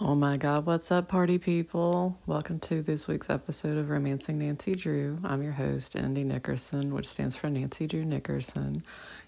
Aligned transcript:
Oh 0.00 0.14
my 0.14 0.36
God, 0.36 0.64
what's 0.64 0.92
up, 0.92 1.08
party 1.08 1.38
people? 1.38 2.16
Welcome 2.24 2.60
to 2.60 2.82
this 2.82 3.08
week's 3.08 3.28
episode 3.28 3.76
of 3.76 3.90
Romancing 3.90 4.38
Nancy 4.38 4.76
Drew. 4.76 5.18
I'm 5.24 5.42
your 5.42 5.54
host, 5.54 5.98
ND 5.98 6.18
Nickerson, 6.18 6.94
which 6.94 7.08
stands 7.08 7.34
for 7.34 7.50
Nancy 7.50 7.88
Drew 7.88 8.04
Nickerson. 8.04 8.84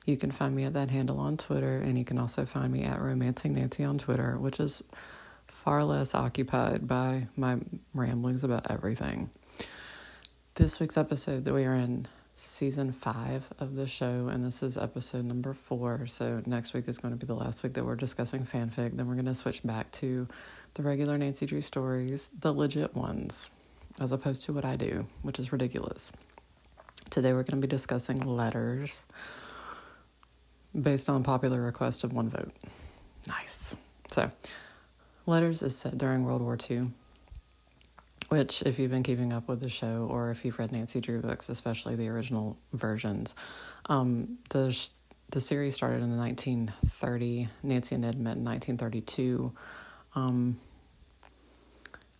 You 0.07 0.17
can 0.17 0.31
find 0.31 0.55
me 0.55 0.63
at 0.63 0.75
that 0.75 0.91
handle 0.91 1.19
on 1.19 1.39
Twitter, 1.39 1.79
and 1.79 1.99
you 1.99 2.05
can 2.05 2.19
also 2.19 2.47
find 2.47 2.73
me 2.73 2.85
at 2.85 3.01
Romancing 3.01 3.55
Nancy 3.55 3.83
on 3.83 3.99
Twitter, 3.99 4.39
which 4.39 4.61
is 4.61 4.81
far 5.49 5.83
less 5.83 6.15
occupied 6.15 6.87
by 6.87 7.27
my 7.35 7.59
ramblings 7.93 8.45
about 8.45 8.71
everything. 8.71 9.31
This 10.55 10.79
week's 10.79 10.97
episode 10.97 11.47
that 11.47 11.53
we 11.53 11.65
are 11.65 11.75
in 11.75 12.07
season 12.37 12.91
five 12.91 13.53
of 13.59 13.75
the 13.75 13.87
show, 13.87 14.29
and 14.29 14.45
this 14.45 14.63
is 14.63 14.79
episode 14.79 15.25
number 15.25 15.53
four. 15.53 16.07
So 16.07 16.43
next 16.47 16.73
week 16.73 16.89
is 16.89 16.99
going 16.99 17.13
to 17.13 17.19
be 17.19 17.27
the 17.27 17.35
last 17.35 17.63
week 17.63 17.75
that 17.75 17.85
we're 17.85 17.97
discussing 17.97 18.47
fanfic. 18.47 18.97
Then 18.97 19.07
we're 19.07 19.15
going 19.15 19.27
to 19.27 19.35
switch 19.35 19.63
back 19.63 19.91
to 19.93 20.27
the 20.75 20.83
regular 20.83 21.19
Nancy 21.19 21.47
Drew 21.47 21.61
stories, 21.61 22.31
the 22.39 22.53
legit 22.53 22.95
ones, 22.95 23.51
as 24.01 24.13
opposed 24.13 24.45
to 24.45 24.53
what 24.53 24.65
I 24.65 24.75
do, 24.75 25.07
which 25.23 25.39
is 25.39 25.53
ridiculous. 25.53 26.13
Today 27.11 27.33
we're 27.33 27.43
going 27.43 27.61
to 27.61 27.67
be 27.67 27.71
discussing 27.71 28.21
letters 28.21 29.05
based 30.81 31.09
on 31.09 31.25
popular 31.25 31.61
request 31.61 32.05
of 32.05 32.13
one 32.13 32.29
vote. 32.29 32.53
Nice. 33.29 33.77
So, 34.09 34.31
Letters 35.27 35.63
is 35.63 35.77
set 35.77 35.97
during 35.99 36.25
World 36.25 36.43
War 36.43 36.59
II, 36.69 36.91
which, 38.31 38.63
if 38.63 38.79
you've 38.79 38.91
been 38.91 39.03
keeping 39.03 39.33
up 39.33 39.47
with 39.49 39.63
the 39.63 39.69
show 39.69 40.09
or 40.11 40.31
if 40.31 40.45
you've 40.45 40.59
read 40.59 40.73
Nancy 40.73 41.01
Drew 41.01 41.21
books, 41.21 41.49
especially 41.49 41.95
the 41.95 42.09
original 42.09 42.57
versions, 42.73 43.35
um, 43.87 44.39
the 44.49 44.77
the 45.31 45.41
series 45.41 45.77
started 45.77 46.03
in 46.03 46.17
1930. 46.17 47.49
Nancy 47.63 47.95
and 47.95 48.03
Ned 48.03 48.19
met 48.19 48.37
in 48.37 48.45
1932. 48.45 49.53
Um, 50.15 50.57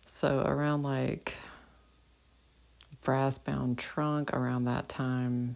so 0.05 0.43
around 0.45 0.83
like 0.83 1.35
brass 3.03 3.37
bound 3.37 3.77
trunk 3.77 4.33
around 4.33 4.65
that 4.65 4.87
time, 4.87 5.55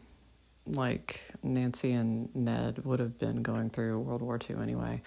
like 0.67 1.21
Nancy 1.43 1.91
and 1.91 2.33
Ned 2.35 2.83
would 2.83 2.99
have 2.99 3.19
been 3.19 3.43
going 3.43 3.69
through 3.69 3.99
World 3.99 4.21
War 4.21 4.39
II 4.49 4.57
anyway. 4.57 5.01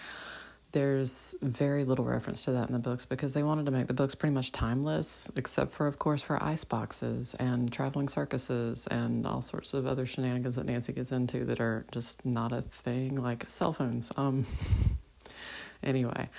There's 0.71 1.35
very 1.41 1.83
little 1.83 2.05
reference 2.05 2.45
to 2.45 2.51
that 2.51 2.67
in 2.67 2.73
the 2.73 2.79
books 2.79 3.03
because 3.03 3.33
they 3.33 3.41
wanted 3.41 3.65
to 3.65 3.71
make 3.71 3.87
the 3.87 3.93
books 3.93 4.13
pretty 4.13 4.35
much 4.35 4.51
timeless, 4.51 5.31
except 5.35 5.73
for, 5.73 5.87
of 5.87 5.97
course, 5.97 6.21
for 6.21 6.41
ice 6.43 6.63
boxes 6.63 7.33
and 7.39 7.73
traveling 7.73 8.07
circuses 8.07 8.85
and 8.87 9.25
all 9.25 9.41
sorts 9.41 9.73
of 9.73 9.87
other 9.87 10.05
shenanigans 10.05 10.57
that 10.57 10.67
Nancy 10.67 10.93
gets 10.93 11.11
into 11.11 11.43
that 11.45 11.59
are 11.59 11.85
just 11.91 12.23
not 12.23 12.51
a 12.51 12.61
thing, 12.61 13.15
like 13.15 13.49
cell 13.49 13.73
phones. 13.73 14.11
Um, 14.15 14.45
anyway, 15.83 16.29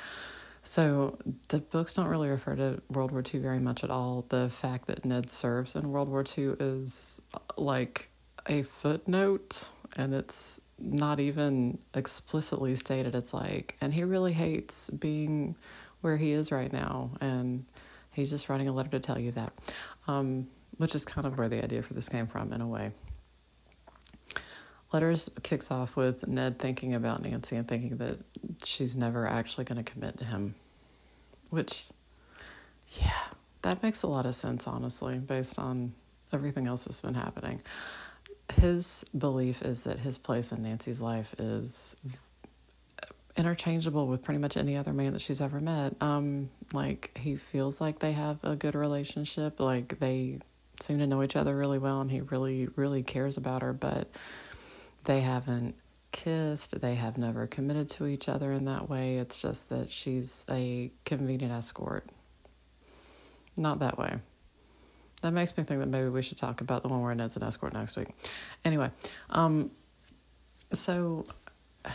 so 0.62 1.19
the 1.48 1.58
books 1.58 1.94
don't 1.94 2.08
really 2.08 2.28
refer 2.28 2.55
to 2.56 2.83
World 2.91 3.12
War 3.12 3.22
II 3.22 3.41
very 3.41 3.61
much 3.61 3.83
at 3.83 3.91
all. 3.91 4.27
The 4.28 4.48
fact 4.50 4.86
that 4.89 5.05
Ned 5.05 5.30
serves 5.30 5.75
in 5.75 5.91
World 5.91 6.08
War 6.08 6.25
II 6.36 6.55
is 6.61 7.20
like 7.56 8.11
a 8.47 8.62
footnote, 8.62 9.70
and 9.97 10.14
it's 10.14 10.61
not 10.78 11.20
even 11.20 11.78
explicitly 11.94 12.75
stated. 12.77 13.14
It's 13.14 13.33
like, 13.33 13.77
and 13.81 13.94
he 13.94 14.05
really 14.05 14.33
hates 14.33 14.91
being 14.91 15.56
where 16.00 16.16
he 16.16 16.33
is 16.33 16.53
right 16.53 16.72
now, 16.72 17.11
and 17.20 17.64
he's 18.12 18.31
just 18.31 18.48
writing 18.48 18.69
a 18.69 18.72
letter 18.72 18.91
to 18.91 19.00
tell 19.00 19.19
you 19.19 19.33
that, 19.33 19.53
um, 20.08 20.47
which 20.77 20.94
is 20.94 21.05
kind 21.05 21.27
of 21.27 21.38
where 21.38 21.48
the 21.48 21.62
idea 21.62 21.83
for 21.83 21.94
this 21.94 22.08
came 22.08 22.27
from 22.27 22.53
in 22.53 22.61
a 22.61 22.66
way. 22.66 22.92
Letters 24.93 25.31
kicks 25.43 25.71
off 25.71 25.95
with 25.97 26.27
Ned 26.27 26.59
thinking 26.59 26.95
about 26.95 27.23
Nancy 27.23 27.57
and 27.57 27.67
thinking 27.67 27.97
that 27.99 28.19
she's 28.65 28.97
never 28.97 29.27
actually 29.27 29.65
going 29.65 29.83
to 29.83 29.91
commit 29.91 30.19
to 30.19 30.25
him, 30.25 30.57
which, 31.51 31.87
yeah, 33.01 33.27
that 33.63 33.83
makes 33.83 34.03
a 34.03 34.09
lot 34.09 34.27
of 34.27 34.35
sense, 34.35 34.67
honestly, 34.67 35.19
based 35.19 35.59
on 35.59 35.93
everything 36.33 36.67
else 36.67 36.85
that's 36.85 37.01
been 37.01 37.15
happening. 37.15 37.61
His 38.55 39.05
belief 39.17 39.62
is 39.62 39.84
that 39.84 40.00
his 40.00 40.19
place 40.19 40.50
in 40.50 40.62
Nancy's 40.62 41.00
life 41.00 41.34
is 41.39 41.97
interchangeable 43.37 44.09
with 44.09 44.23
pretty 44.23 44.39
much 44.39 44.56
any 44.56 44.77
other 44.77 44.93
man 44.93 45.12
that 45.12 45.21
she's 45.21 45.41
ever 45.41 45.61
met. 45.61 45.95
Um, 46.00 46.50
like 46.73 47.17
he 47.17 47.37
feels 47.37 47.81
like 47.81 48.00
they 48.00 48.12
have 48.12 48.39
a 48.43 48.56
good 48.56 48.75
relationship, 48.75 49.61
like 49.61 50.00
they 50.00 50.39
seem 50.81 50.99
to 50.99 51.06
know 51.06 51.23
each 51.23 51.37
other 51.37 51.56
really 51.56 51.79
well, 51.79 52.00
and 52.00 52.11
he 52.11 52.21
really, 52.23 52.69
really 52.75 53.03
cares 53.03 53.37
about 53.37 53.62
her, 53.62 53.73
but 53.73 54.09
they 55.05 55.21
haven't 55.21 55.77
kissed, 56.12 56.81
they 56.81 56.94
have 56.94 57.19
never 57.19 57.47
committed 57.47 57.88
to 57.91 58.06
each 58.06 58.28
other 58.28 58.53
in 58.53 58.65
that 58.66 58.88
way. 58.88 59.16
It's 59.19 59.41
just 59.41 59.69
that 59.69 59.91
she's 59.91 60.44
a 60.50 60.91
convenient 61.05 61.53
escort. 61.53 62.09
Not 63.56 63.81
that 63.81 63.99
way. 63.99 64.19
That 65.22 65.33
makes 65.33 65.56
me 65.56 65.65
think 65.65 65.81
that 65.81 65.88
maybe 65.88 66.09
we 66.09 66.22
should 66.22 66.38
talk 66.38 66.61
about 66.61 66.83
the 66.83 66.88
one 66.88 67.03
where 67.03 67.15
Ned's 67.15 67.37
an 67.37 67.43
escort 67.43 67.75
next 67.75 67.97
week. 67.97 68.09
Anyway, 68.65 68.91
um, 69.28 69.71
so 70.72 71.25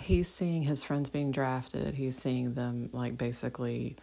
he's 0.00 0.28
seeing 0.28 0.62
his 0.62 0.82
friends 0.82 1.10
being 1.10 1.32
drafted. 1.32 1.94
He's 1.94 2.16
seeing 2.16 2.54
them 2.54 2.90
like 2.92 3.18
basically 3.18 3.96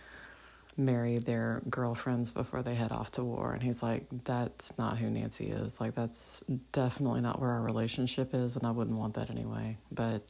marry 0.77 1.19
their 1.19 1.61
girlfriends 1.69 2.31
before 2.31 2.61
they 2.63 2.75
head 2.75 2.91
off 2.91 3.11
to 3.11 3.23
war. 3.23 3.53
And 3.53 3.61
he's 3.61 3.83
like, 3.83 4.05
that's 4.23 4.77
not 4.77 4.97
who 4.97 5.09
Nancy 5.09 5.47
is. 5.47 5.79
Like, 5.79 5.95
that's 5.95 6.43
definitely 6.71 7.21
not 7.21 7.39
where 7.39 7.51
our 7.51 7.61
relationship 7.61 8.33
is. 8.33 8.55
And 8.55 8.65
I 8.65 8.71
wouldn't 8.71 8.97
want 8.97 9.13
that 9.15 9.29
anyway. 9.29 9.77
But 9.91 10.23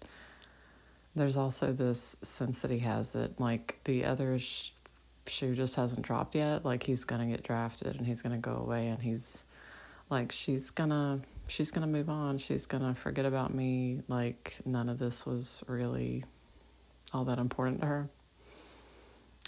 there's 1.16 1.38
also 1.38 1.72
this 1.72 2.18
sense 2.22 2.62
that 2.62 2.72
he 2.72 2.80
has 2.80 3.12
that, 3.12 3.40
like, 3.40 3.80
the 3.86 4.06
other 4.06 4.38
sh- 4.40 4.72
shoe 5.28 5.56
just 5.56 5.76
hasn't 5.76 6.02
dropped 6.02 6.36
yet. 6.36 6.66
Like, 6.66 6.84
he's 6.84 7.03
going 7.03 7.22
to 7.22 7.28
get 7.28 7.44
drafted 7.44 7.96
and 7.96 8.06
he's 8.06 8.22
going 8.22 8.34
to 8.34 8.42
go 8.42 8.56
away. 8.58 8.88
And 8.88 9.02
he's 9.02 9.44
like, 10.09 10.32
she's 10.32 10.70
going 10.70 10.90
to. 10.90 11.20
She's 11.46 11.72
gonna 11.72 11.88
move 11.88 12.09
on. 12.09 12.38
She's 12.38 12.66
gonna 12.66 12.96
forget 12.96 13.26
about 13.26 13.53
me. 13.53 14.02
Like, 14.08 14.56
none 14.66 14.88
of 14.88 14.98
this 14.98 15.26
was 15.26 15.62
really 15.68 16.24
all 17.14 17.26
that 17.26 17.38
important 17.38 17.82
to 17.82 17.88
her. 17.88 18.09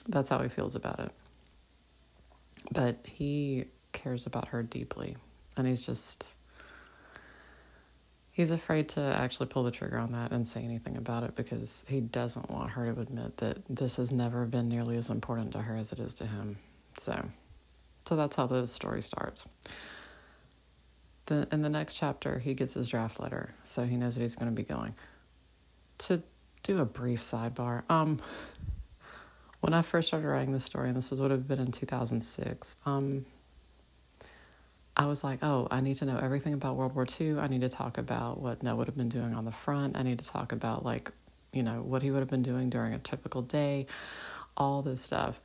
That's 0.08 0.30
how 0.30 0.40
he 0.40 0.50
feels 0.50 0.76
about 0.76 1.00
it. 1.00 1.12
But 2.72 2.98
he 3.04 3.66
cares 3.92 4.26
about 4.26 4.50
her 4.50 4.64
deeply. 4.64 5.18
And 5.58 5.68
he's 5.68 5.86
just, 5.86 6.28
he's 8.32 8.52
afraid 8.52 8.90
to 8.90 9.02
actually 9.02 9.48
pull 9.48 9.64
the 9.64 9.72
trigger 9.72 9.98
on 9.98 10.12
that 10.14 10.32
and 10.32 10.48
say 10.48 10.64
anything 10.64 10.98
about 10.98 11.24
it 11.24 11.36
because 11.36 11.86
he 11.88 12.02
doesn't 12.02 12.52
want 12.52 12.72
her 12.72 12.94
to 12.94 13.02
admit 13.02 13.38
that 13.38 13.60
this 13.70 13.98
has 13.98 14.12
never 14.12 14.46
been 14.46 14.68
nearly 14.68 14.98
as 14.98 15.10
important 15.10 15.54
to 15.54 15.62
her 15.62 15.76
as 15.76 15.92
it 15.92 16.00
is 16.00 16.14
to 16.16 16.26
him. 16.26 16.58
So, 16.98 17.30
so 18.06 18.16
that's 18.16 18.36
how 18.36 18.48
the 18.48 18.68
story 18.68 19.02
starts. 19.02 19.48
The, 21.28 21.48
in 21.52 21.62
the 21.62 21.70
next 21.70 21.96
chapter, 21.96 22.38
he 22.40 22.54
gets 22.54 22.76
his 22.76 22.88
draft 22.88 23.20
letter, 23.20 23.56
so 23.64 23.86
he 23.86 23.98
knows 23.98 24.16
that 24.16 24.22
he's 24.22 24.36
going 24.36 24.52
to 24.52 24.56
be 24.56 24.68
going. 24.68 24.94
To 26.00 26.22
do 26.62 26.80
a 26.80 26.86
brief 26.86 27.20
sidebar, 27.20 27.90
um, 27.90 28.20
when 29.66 29.74
I 29.74 29.82
first 29.82 30.10
started 30.10 30.28
writing 30.28 30.54
this 30.54 30.64
story, 30.64 30.90
and 30.90 30.96
this 30.96 31.10
was 31.10 31.20
would 31.20 31.32
have 31.32 31.48
been 31.48 31.60
in 31.60 31.72
2006, 31.72 32.76
um, 32.86 33.26
I 34.96 35.08
was 35.08 35.24
like, 35.24 35.40
oh, 35.42 35.68
I 35.72 35.82
need 35.82 35.96
to 35.96 36.06
know 36.06 36.20
everything 36.20 36.54
about 36.54 36.76
World 36.76 36.94
War 36.94 37.08
II. 37.20 37.40
I 37.40 37.48
need 37.48 37.62
to 37.62 37.70
talk 37.70 37.98
about 37.98 38.40
what 38.40 38.62
Ned 38.62 38.78
would 38.78 38.86
have 38.86 38.96
been 38.96 39.10
doing 39.10 39.34
on 39.34 39.44
the 39.44 39.52
front. 39.52 39.98
I 39.98 40.04
need 40.04 40.20
to 40.20 40.26
talk 40.26 40.52
about, 40.52 40.86
like, 40.86 41.12
you 41.52 41.64
know, 41.64 41.82
what 41.82 42.04
he 42.04 42.12
would 42.12 42.20
have 42.20 42.30
been 42.30 42.44
doing 42.44 42.70
during 42.70 42.94
a 42.94 43.00
typical 43.00 43.42
day, 43.42 43.88
all 44.56 44.84
this 44.84 45.02
stuff. 45.02 45.42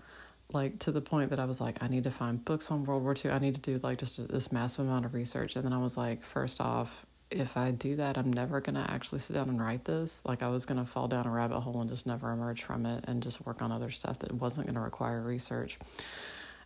Like, 0.53 0.81
to 0.81 0.93
the 0.93 1.01
point 1.01 1.31
that 1.31 1.41
I 1.41 1.47
was 1.47 1.59
like, 1.59 1.83
I 1.83 1.89
need 1.89 2.05
to 2.05 2.11
find 2.11 2.45
books 2.45 2.71
on 2.71 2.85
World 2.85 3.03
War 3.03 3.15
II. 3.25 3.31
I 3.31 3.39
need 3.39 3.55
to 3.55 3.61
do, 3.63 3.81
like, 3.83 3.97
just 3.97 4.29
this 4.29 4.53
massive 4.53 4.85
amount 4.85 5.07
of 5.07 5.15
research. 5.15 5.57
And 5.57 5.65
then 5.65 5.73
I 5.73 5.79
was 5.79 5.97
like, 5.97 6.23
first 6.23 6.61
off, 6.61 7.07
if 7.31 7.57
I 7.57 7.71
do 7.71 7.97
that, 7.97 8.19
I'm 8.19 8.33
never 8.33 8.61
going 8.61 8.75
to 8.75 8.91
actually 8.91 9.21
sit 9.21 9.35
down 9.35 9.49
and 9.49 9.61
write 9.61 9.85
this. 9.85 10.23
Like, 10.25 10.43
I 10.43 10.49
was 10.49 10.67
going 10.67 10.81
to 10.81 10.91
fall 10.91 11.07
down 11.07 11.27
a 11.27 11.31
rabbit 11.31 11.61
hole 11.61 11.81
and 11.81 11.89
just 11.89 12.07
never 12.07 12.31
emerge 12.33 12.63
from 12.63 12.87
it 12.87 13.05
and 13.07 13.23
just 13.23 13.45
work 13.47 13.63
on 13.63 13.71
other 13.71 13.91
stuff 13.91 14.19
that 14.21 14.33
wasn't 14.33 14.67
going 14.67 14.75
to 14.75 14.81
require 14.81 15.23
research. 15.23 15.79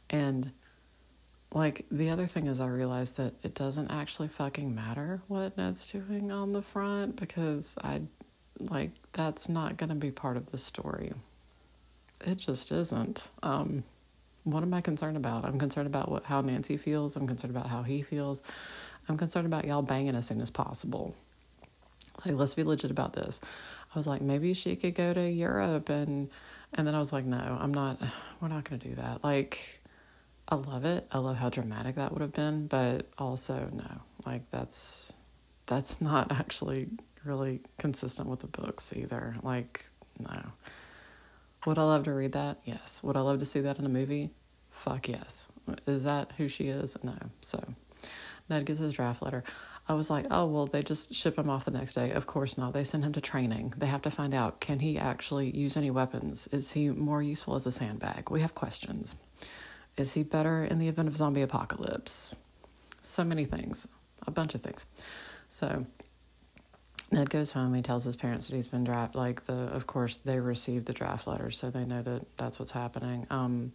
And, 0.08 0.52
like, 1.52 1.84
the 1.90 2.08
other 2.08 2.26
thing 2.26 2.46
is, 2.46 2.60
I 2.60 2.66
realized 2.66 3.16
that 3.18 3.34
it 3.42 3.54
doesn't 3.54 3.90
actually 3.90 4.28
fucking 4.28 4.74
matter 4.74 5.20
what 5.28 5.56
Ned's 5.56 5.90
doing 5.90 6.32
on 6.32 6.52
the 6.52 6.62
front 6.62 7.16
because 7.16 7.76
I, 7.82 8.02
like, 8.58 8.92
that's 9.12 9.48
not 9.48 9.76
going 9.76 9.90
to 9.90 9.94
be 9.94 10.10
part 10.10 10.36
of 10.36 10.50
the 10.50 10.58
story. 10.58 11.12
It 12.24 12.36
just 12.36 12.72
isn't. 12.72 13.28
Um, 13.42 13.84
what 14.44 14.62
am 14.62 14.72
I 14.72 14.80
concerned 14.80 15.16
about? 15.16 15.44
I'm 15.44 15.58
concerned 15.58 15.86
about 15.86 16.10
what 16.10 16.24
how 16.24 16.40
Nancy 16.40 16.76
feels. 16.76 17.16
I'm 17.16 17.26
concerned 17.26 17.54
about 17.54 17.68
how 17.68 17.82
he 17.82 18.02
feels. 18.02 18.42
I'm 19.08 19.16
concerned 19.16 19.46
about 19.46 19.64
y'all 19.64 19.82
banging 19.82 20.14
as 20.14 20.26
soon 20.26 20.40
as 20.40 20.50
possible. 20.50 21.14
Like, 22.24 22.36
let's 22.36 22.54
be 22.54 22.62
legit 22.62 22.90
about 22.90 23.12
this. 23.12 23.40
I 23.94 23.98
was 23.98 24.06
like, 24.06 24.22
maybe 24.22 24.54
she 24.54 24.76
could 24.76 24.94
go 24.94 25.12
to 25.12 25.28
Europe 25.28 25.88
and 25.88 26.30
and 26.72 26.86
then 26.86 26.94
I 26.94 26.98
was 26.98 27.12
like, 27.12 27.24
no, 27.24 27.58
I'm 27.60 27.72
not 27.72 28.00
we're 28.40 28.48
not 28.48 28.64
gonna 28.64 28.78
do 28.78 28.94
that. 28.94 29.24
Like 29.24 29.80
I 30.48 30.56
love 30.56 30.84
it. 30.84 31.06
I 31.10 31.18
love 31.18 31.36
how 31.36 31.48
dramatic 31.48 31.96
that 31.96 32.12
would 32.12 32.22
have 32.22 32.32
been, 32.32 32.66
but 32.66 33.08
also 33.18 33.68
no. 33.72 34.02
Like 34.26 34.50
that's 34.50 35.16
that's 35.66 36.00
not 36.02 36.30
actually 36.30 36.88
really 37.24 37.60
consistent 37.78 38.28
with 38.28 38.40
the 38.40 38.46
books 38.46 38.92
either. 38.94 39.36
Like, 39.42 39.84
no. 40.18 40.52
Would 41.66 41.78
I 41.78 41.82
love 41.82 42.04
to 42.04 42.12
read 42.12 42.32
that? 42.32 42.58
Yes. 42.64 43.02
Would 43.02 43.16
I 43.16 43.20
love 43.20 43.38
to 43.38 43.46
see 43.46 43.60
that 43.60 43.78
in 43.78 43.86
a 43.86 43.90
movie? 43.90 44.30
Fuck 44.70 45.08
yes. 45.08 45.48
Is 45.86 46.04
that 46.04 46.32
who 46.36 46.48
she 46.48 46.68
is? 46.68 46.96
No. 47.02 47.16
So 47.40 47.62
Ned 48.48 48.66
gets 48.66 48.80
his 48.80 48.94
draft 48.94 49.22
letter. 49.22 49.44
I 49.86 49.94
was 49.94 50.08
like, 50.08 50.26
oh, 50.30 50.46
well, 50.46 50.66
they 50.66 50.82
just 50.82 51.14
ship 51.14 51.38
him 51.38 51.50
off 51.50 51.66
the 51.66 51.70
next 51.70 51.94
day. 51.94 52.10
Of 52.10 52.26
course 52.26 52.56
not. 52.56 52.72
They 52.72 52.84
send 52.84 53.04
him 53.04 53.12
to 53.12 53.20
training. 53.20 53.74
They 53.76 53.86
have 53.86 54.02
to 54.02 54.10
find 54.10 54.34
out 54.34 54.60
can 54.60 54.80
he 54.80 54.98
actually 54.98 55.54
use 55.54 55.76
any 55.76 55.90
weapons? 55.90 56.48
Is 56.48 56.72
he 56.72 56.88
more 56.88 57.22
useful 57.22 57.54
as 57.54 57.66
a 57.66 57.72
sandbag? 57.72 58.30
We 58.30 58.40
have 58.40 58.54
questions. 58.54 59.14
Is 59.96 60.14
he 60.14 60.22
better 60.22 60.64
in 60.64 60.78
the 60.78 60.88
event 60.88 61.08
of 61.08 61.16
zombie 61.16 61.42
apocalypse? 61.42 62.36
So 63.02 63.24
many 63.24 63.44
things, 63.44 63.86
a 64.26 64.30
bunch 64.30 64.54
of 64.54 64.62
things. 64.62 64.86
So 65.50 65.86
Ned 67.14 67.30
goes 67.30 67.52
home. 67.52 67.72
He 67.74 67.82
tells 67.82 68.04
his 68.04 68.16
parents 68.16 68.48
that 68.48 68.56
he's 68.56 68.68
been 68.68 68.84
drafted. 68.84 69.16
Like 69.16 69.46
the, 69.46 69.54
of 69.54 69.86
course, 69.86 70.16
they 70.16 70.40
received 70.40 70.86
the 70.86 70.92
draft 70.92 71.26
letter, 71.26 71.50
so 71.50 71.70
they 71.70 71.84
know 71.84 72.02
that 72.02 72.26
that's 72.36 72.58
what's 72.58 72.72
happening. 72.72 73.26
Um, 73.30 73.72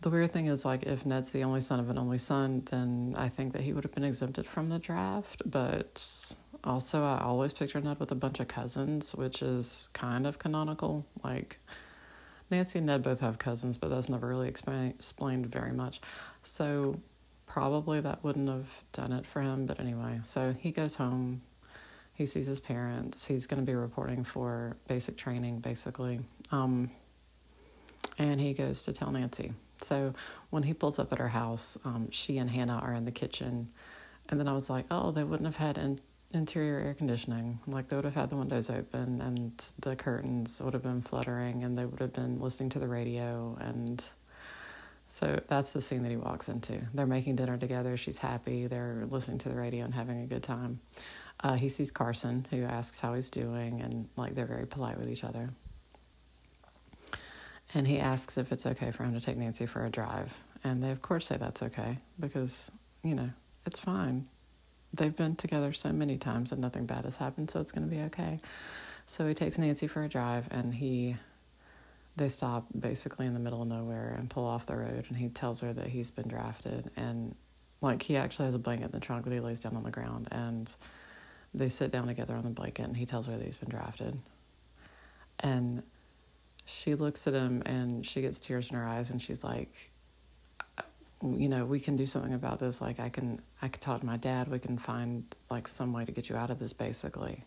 the 0.00 0.10
weird 0.10 0.32
thing 0.32 0.46
is, 0.46 0.64
like, 0.64 0.84
if 0.84 1.04
Ned's 1.04 1.32
the 1.32 1.42
only 1.44 1.60
son 1.60 1.80
of 1.80 1.90
an 1.90 1.98
only 1.98 2.18
son, 2.18 2.62
then 2.70 3.14
I 3.16 3.28
think 3.28 3.52
that 3.52 3.62
he 3.62 3.72
would 3.72 3.84
have 3.84 3.94
been 3.94 4.04
exempted 4.04 4.46
from 4.46 4.68
the 4.68 4.78
draft. 4.78 5.42
But 5.44 6.34
also, 6.62 7.04
I 7.04 7.20
always 7.20 7.52
picture 7.52 7.80
Ned 7.80 7.98
with 7.98 8.12
a 8.12 8.16
bunch 8.16 8.38
of 8.38 8.48
cousins, 8.48 9.14
which 9.14 9.42
is 9.42 9.88
kind 9.92 10.26
of 10.26 10.38
canonical. 10.38 11.06
Like, 11.24 11.58
Nancy 12.50 12.78
and 12.78 12.86
Ned 12.86 13.02
both 13.02 13.20
have 13.20 13.38
cousins, 13.38 13.76
but 13.76 13.90
that's 13.90 14.08
never 14.08 14.28
really 14.28 14.48
explain, 14.48 14.90
explained 14.90 15.46
very 15.46 15.72
much. 15.72 16.00
So, 16.42 17.00
probably 17.46 18.00
that 18.00 18.22
wouldn't 18.22 18.48
have 18.48 18.84
done 18.92 19.12
it 19.12 19.26
for 19.26 19.42
him. 19.42 19.66
But 19.66 19.80
anyway, 19.80 20.20
so 20.22 20.54
he 20.58 20.70
goes 20.70 20.96
home. 20.96 21.42
He 22.18 22.26
sees 22.26 22.46
his 22.46 22.58
parents. 22.58 23.24
He's 23.24 23.46
going 23.46 23.64
to 23.64 23.64
be 23.64 23.76
reporting 23.76 24.24
for 24.24 24.76
basic 24.88 25.16
training, 25.16 25.60
basically. 25.60 26.18
Um, 26.50 26.90
and 28.18 28.40
he 28.40 28.54
goes 28.54 28.82
to 28.82 28.92
tell 28.92 29.12
Nancy. 29.12 29.52
So 29.82 30.14
when 30.50 30.64
he 30.64 30.74
pulls 30.74 30.98
up 30.98 31.12
at 31.12 31.20
her 31.20 31.28
house, 31.28 31.78
um, 31.84 32.10
she 32.10 32.38
and 32.38 32.50
Hannah 32.50 32.80
are 32.82 32.92
in 32.92 33.04
the 33.04 33.12
kitchen. 33.12 33.68
And 34.28 34.40
then 34.40 34.48
I 34.48 34.52
was 34.52 34.68
like, 34.68 34.86
oh, 34.90 35.12
they 35.12 35.22
wouldn't 35.22 35.46
have 35.46 35.58
had 35.58 35.78
in- 35.78 36.00
interior 36.34 36.80
air 36.80 36.94
conditioning. 36.94 37.60
Like 37.68 37.88
they 37.88 37.94
would 37.94 38.04
have 38.04 38.16
had 38.16 38.30
the 38.30 38.36
windows 38.36 38.68
open 38.68 39.20
and 39.20 39.70
the 39.78 39.94
curtains 39.94 40.60
would 40.60 40.74
have 40.74 40.82
been 40.82 41.02
fluttering 41.02 41.62
and 41.62 41.78
they 41.78 41.86
would 41.86 42.00
have 42.00 42.12
been 42.12 42.40
listening 42.40 42.70
to 42.70 42.80
the 42.80 42.88
radio. 42.88 43.56
And 43.60 44.04
so 45.06 45.40
that's 45.46 45.72
the 45.72 45.80
scene 45.80 46.02
that 46.02 46.10
he 46.10 46.16
walks 46.16 46.48
into. 46.48 46.80
They're 46.92 47.06
making 47.06 47.36
dinner 47.36 47.56
together. 47.58 47.96
She's 47.96 48.18
happy. 48.18 48.66
They're 48.66 49.06
listening 49.08 49.38
to 49.38 49.48
the 49.48 49.54
radio 49.54 49.84
and 49.84 49.94
having 49.94 50.20
a 50.20 50.26
good 50.26 50.42
time. 50.42 50.80
Uh, 51.40 51.54
he 51.54 51.68
sees 51.68 51.90
Carson, 51.90 52.46
who 52.50 52.64
asks 52.64 53.00
how 53.00 53.14
he's 53.14 53.30
doing, 53.30 53.80
and 53.80 54.08
like 54.16 54.34
they're 54.34 54.46
very 54.46 54.66
polite 54.66 54.98
with 54.98 55.08
each 55.08 55.24
other 55.24 55.50
and 57.74 57.86
he 57.86 57.98
asks 57.98 58.38
if 58.38 58.50
it's 58.52 58.66
okay 58.66 58.90
for 58.90 59.04
him 59.04 59.14
to 59.14 59.20
take 59.20 59.36
Nancy 59.36 59.66
for 59.66 59.84
a 59.84 59.90
drive. 59.90 60.36
And 60.64 60.82
they, 60.82 60.90
of 60.90 61.02
course, 61.02 61.26
say 61.26 61.36
that's 61.36 61.62
okay 61.62 61.98
because, 62.18 62.70
you 63.02 63.14
know, 63.14 63.30
it's 63.66 63.78
fine. 63.78 64.26
They've 64.96 65.14
been 65.14 65.36
together 65.36 65.72
so 65.72 65.92
many 65.92 66.16
times 66.16 66.50
and 66.50 66.60
nothing 66.60 66.86
bad 66.86 67.04
has 67.04 67.18
happened, 67.18 67.50
so 67.50 67.60
it's 67.60 67.72
going 67.72 67.88
to 67.88 67.94
be 67.94 68.02
okay. 68.04 68.40
So 69.06 69.26
he 69.26 69.34
takes 69.34 69.58
Nancy 69.58 69.86
for 69.86 70.02
a 70.02 70.08
drive 70.08 70.48
and 70.50 70.74
he, 70.74 71.16
they 72.16 72.28
stop 72.28 72.66
basically 72.78 73.26
in 73.26 73.34
the 73.34 73.40
middle 73.40 73.62
of 73.62 73.68
nowhere 73.68 74.14
and 74.18 74.30
pull 74.30 74.46
off 74.46 74.66
the 74.66 74.76
road. 74.76 75.04
And 75.08 75.16
he 75.18 75.28
tells 75.28 75.60
her 75.60 75.72
that 75.74 75.88
he's 75.88 76.10
been 76.10 76.28
drafted. 76.28 76.90
And 76.96 77.34
like 77.82 78.02
he 78.02 78.16
actually 78.16 78.46
has 78.46 78.54
a 78.54 78.58
blanket 78.58 78.86
in 78.86 78.90
the 78.92 79.00
trunk 79.00 79.24
that 79.24 79.32
he 79.32 79.40
lays 79.40 79.60
down 79.60 79.76
on 79.76 79.84
the 79.84 79.90
ground. 79.90 80.28
And 80.32 80.74
they 81.54 81.68
sit 81.68 81.90
down 81.90 82.06
together 82.06 82.36
on 82.36 82.44
the 82.44 82.50
blanket 82.50 82.84
and 82.84 82.96
he 82.96 83.06
tells 83.06 83.26
her 83.26 83.36
that 83.36 83.44
he's 83.44 83.56
been 83.56 83.68
drafted. 83.68 84.20
And 85.40 85.82
she 86.64 86.94
looks 86.94 87.26
at 87.26 87.34
him 87.34 87.62
and 87.64 88.04
she 88.04 88.20
gets 88.20 88.38
tears 88.38 88.70
in 88.70 88.76
her 88.76 88.84
eyes 88.86 89.10
and 89.10 89.22
she's 89.22 89.42
like 89.42 89.90
uh, 90.76 90.82
you 91.22 91.48
know 91.48 91.64
we 91.64 91.80
can 91.80 91.96
do 91.96 92.06
something 92.06 92.34
about 92.34 92.58
this. 92.58 92.80
Like 92.80 93.00
i 93.00 93.08
can 93.08 93.40
i 93.62 93.68
can 93.68 93.80
talk 93.80 94.00
to 94.00 94.06
my 94.06 94.16
dad. 94.16 94.48
We 94.48 94.58
can 94.58 94.78
find 94.78 95.24
like 95.50 95.68
some 95.68 95.92
way 95.92 96.04
to 96.04 96.12
get 96.12 96.28
you 96.28 96.36
out 96.36 96.50
of 96.50 96.58
this 96.58 96.72
basically. 96.72 97.44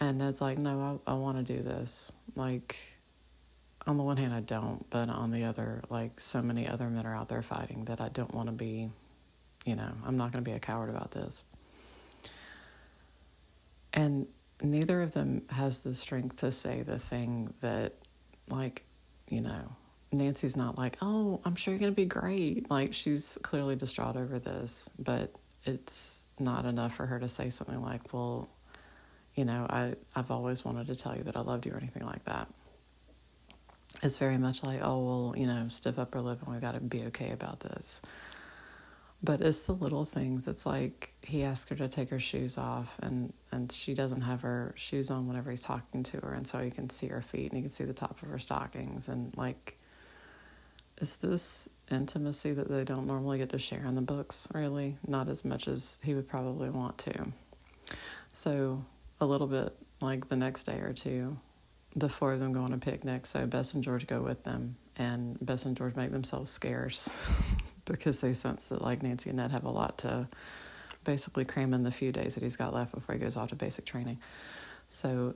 And 0.00 0.18
ned's 0.18 0.40
like 0.40 0.58
no 0.58 1.00
i, 1.06 1.12
I 1.12 1.14
want 1.14 1.44
to 1.44 1.56
do 1.56 1.62
this. 1.62 2.12
Like 2.36 2.76
on 3.88 3.96
the 3.96 4.02
one 4.02 4.18
hand 4.18 4.34
i 4.34 4.40
don't 4.40 4.88
but 4.90 5.08
on 5.08 5.30
the 5.30 5.44
other 5.44 5.82
like 5.88 6.20
so 6.20 6.42
many 6.42 6.68
other 6.68 6.90
men 6.90 7.06
are 7.06 7.16
out 7.16 7.28
there 7.28 7.42
fighting 7.42 7.84
that 7.86 8.00
i 8.00 8.08
don't 8.10 8.34
want 8.34 8.46
to 8.46 8.52
be 8.52 8.90
you 9.64 9.74
know 9.74 9.90
i'm 10.04 10.16
not 10.16 10.30
going 10.30 10.44
to 10.44 10.48
be 10.48 10.54
a 10.54 10.60
coward 10.60 10.90
about 10.90 11.10
this 11.10 11.42
and 13.92 14.26
neither 14.62 15.02
of 15.02 15.12
them 15.12 15.42
has 15.50 15.80
the 15.80 15.94
strength 15.94 16.36
to 16.36 16.50
say 16.50 16.82
the 16.82 16.98
thing 16.98 17.52
that, 17.60 17.94
like, 18.48 18.84
you 19.28 19.40
know, 19.40 19.76
Nancy's 20.10 20.56
not 20.56 20.78
like, 20.78 20.96
oh, 21.02 21.40
I'm 21.44 21.54
sure 21.54 21.72
you're 21.72 21.78
going 21.78 21.92
to 21.92 21.96
be 21.96 22.06
great. 22.06 22.70
Like, 22.70 22.94
she's 22.94 23.38
clearly 23.42 23.76
distraught 23.76 24.16
over 24.16 24.38
this, 24.38 24.88
but 24.98 25.34
it's 25.64 26.24
not 26.38 26.64
enough 26.64 26.94
for 26.94 27.06
her 27.06 27.18
to 27.18 27.28
say 27.28 27.50
something 27.50 27.82
like, 27.82 28.12
well, 28.12 28.48
you 29.34 29.44
know, 29.44 29.66
I, 29.68 29.94
I've 30.16 30.30
always 30.30 30.64
wanted 30.64 30.86
to 30.88 30.96
tell 30.96 31.14
you 31.14 31.22
that 31.22 31.36
I 31.36 31.40
loved 31.40 31.66
you 31.66 31.72
or 31.72 31.76
anything 31.76 32.04
like 32.04 32.24
that. 32.24 32.48
It's 34.02 34.16
very 34.16 34.38
much 34.38 34.64
like, 34.64 34.80
oh, 34.82 35.04
well, 35.04 35.34
you 35.36 35.46
know, 35.46 35.66
stiff 35.68 35.98
upper 35.98 36.20
lip 36.20 36.40
and 36.42 36.52
we've 36.52 36.60
got 36.60 36.72
to 36.72 36.80
be 36.80 37.04
okay 37.06 37.32
about 37.32 37.60
this. 37.60 38.00
But 39.22 39.40
it's 39.40 39.66
the 39.66 39.72
little 39.72 40.04
things. 40.04 40.46
It's 40.46 40.64
like 40.64 41.12
he 41.22 41.42
asks 41.42 41.70
her 41.70 41.76
to 41.76 41.88
take 41.88 42.10
her 42.10 42.20
shoes 42.20 42.56
off, 42.56 42.98
and, 43.02 43.32
and 43.50 43.70
she 43.72 43.92
doesn't 43.92 44.20
have 44.20 44.42
her 44.42 44.72
shoes 44.76 45.10
on 45.10 45.26
whenever 45.26 45.50
he's 45.50 45.62
talking 45.62 46.04
to 46.04 46.18
her, 46.18 46.34
and 46.34 46.46
so 46.46 46.60
you 46.60 46.70
can 46.70 46.88
see 46.88 47.08
her 47.08 47.20
feet 47.20 47.50
and 47.50 47.58
you 47.58 47.62
can 47.62 47.70
see 47.70 47.84
the 47.84 47.92
top 47.92 48.22
of 48.22 48.28
her 48.28 48.38
stockings. 48.38 49.08
And 49.08 49.36
like, 49.36 49.76
is 51.00 51.16
this 51.16 51.68
intimacy 51.90 52.52
that 52.52 52.68
they 52.68 52.84
don't 52.84 53.06
normally 53.06 53.38
get 53.38 53.50
to 53.50 53.58
share 53.58 53.84
in 53.84 53.94
the 53.94 54.02
books, 54.02 54.48
really? 54.52 54.96
Not 55.06 55.28
as 55.28 55.44
much 55.44 55.68
as 55.68 55.98
he 56.02 56.14
would 56.14 56.28
probably 56.28 56.70
want 56.70 56.98
to. 56.98 57.32
So, 58.32 58.84
a 59.20 59.26
little 59.26 59.46
bit 59.46 59.74
like 60.00 60.28
the 60.28 60.36
next 60.36 60.64
day 60.64 60.78
or 60.78 60.92
two, 60.92 61.36
the 61.96 62.08
four 62.08 62.32
of 62.32 62.40
them 62.40 62.52
go 62.52 62.60
on 62.60 62.72
a 62.72 62.78
picnic. 62.78 63.26
So, 63.26 63.46
Bess 63.46 63.74
and 63.74 63.82
George 63.82 64.06
go 64.06 64.20
with 64.22 64.44
them, 64.44 64.76
and 64.98 65.38
Bess 65.40 65.64
and 65.64 65.76
George 65.76 65.96
make 65.96 66.10
themselves 66.10 66.50
scarce. 66.50 67.08
because 67.88 68.20
they 68.20 68.32
sense 68.32 68.68
that 68.68 68.82
like 68.82 69.02
Nancy 69.02 69.30
and 69.30 69.38
Ned 69.38 69.50
have 69.50 69.64
a 69.64 69.70
lot 69.70 69.98
to 69.98 70.28
basically 71.04 71.44
cram 71.44 71.74
in 71.74 71.82
the 71.82 71.90
few 71.90 72.12
days 72.12 72.34
that 72.34 72.42
he's 72.42 72.56
got 72.56 72.74
left 72.74 72.94
before 72.94 73.14
he 73.14 73.20
goes 73.20 73.36
off 73.36 73.48
to 73.48 73.56
basic 73.56 73.84
training. 73.84 74.18
So 74.86 75.34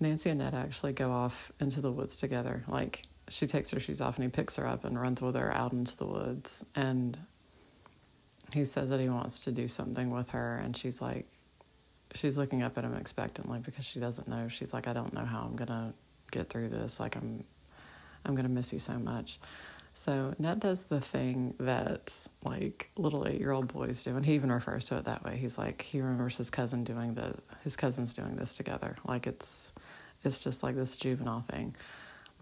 Nancy 0.00 0.30
and 0.30 0.38
Ned 0.38 0.54
actually 0.54 0.92
go 0.92 1.12
off 1.12 1.52
into 1.60 1.80
the 1.80 1.92
woods 1.92 2.16
together. 2.16 2.64
Like 2.68 3.02
she 3.28 3.46
takes 3.46 3.70
her 3.70 3.80
shoes 3.80 4.00
off 4.00 4.16
and 4.16 4.24
he 4.24 4.30
picks 4.30 4.56
her 4.56 4.66
up 4.66 4.84
and 4.84 5.00
runs 5.00 5.22
with 5.22 5.36
her 5.36 5.54
out 5.54 5.72
into 5.72 5.96
the 5.96 6.06
woods. 6.06 6.64
And 6.74 7.18
he 8.54 8.64
says 8.64 8.90
that 8.90 9.00
he 9.00 9.08
wants 9.08 9.44
to 9.44 9.52
do 9.52 9.68
something 9.68 10.10
with 10.10 10.30
her. 10.30 10.56
And 10.56 10.76
she's 10.76 11.00
like, 11.00 11.26
she's 12.14 12.38
looking 12.38 12.62
up 12.62 12.78
at 12.78 12.84
him 12.84 12.94
expectantly 12.94 13.58
because 13.58 13.84
she 13.84 14.00
doesn't 14.00 14.28
know. 14.28 14.48
She's 14.48 14.72
like, 14.72 14.88
I 14.88 14.92
don't 14.92 15.12
know 15.12 15.24
how 15.24 15.42
I'm 15.42 15.56
going 15.56 15.68
to 15.68 15.92
get 16.30 16.48
through 16.48 16.68
this. 16.68 17.00
Like, 17.00 17.16
I'm, 17.16 17.44
I'm 18.24 18.34
going 18.34 18.46
to 18.46 18.52
miss 18.52 18.72
you 18.72 18.78
so 18.78 18.98
much. 18.98 19.38
So 19.96 20.34
Ned 20.40 20.58
does 20.58 20.86
the 20.86 21.00
thing 21.00 21.54
that 21.60 22.26
like 22.44 22.90
little 22.96 23.28
eight 23.28 23.40
year 23.40 23.52
old 23.52 23.72
boys 23.72 24.02
do, 24.02 24.16
and 24.16 24.26
he 24.26 24.34
even 24.34 24.50
refers 24.50 24.86
to 24.86 24.96
it 24.96 25.04
that 25.04 25.22
way. 25.24 25.36
He's 25.36 25.56
like 25.56 25.82
he 25.82 26.00
remembers 26.00 26.36
his 26.36 26.50
cousin 26.50 26.82
doing 26.82 27.14
the 27.14 27.34
his 27.62 27.76
cousins 27.76 28.12
doing 28.12 28.34
this 28.34 28.56
together. 28.56 28.96
Like 29.06 29.28
it's 29.28 29.72
it's 30.24 30.42
just 30.42 30.64
like 30.64 30.74
this 30.74 30.96
juvenile 30.96 31.42
thing. 31.42 31.76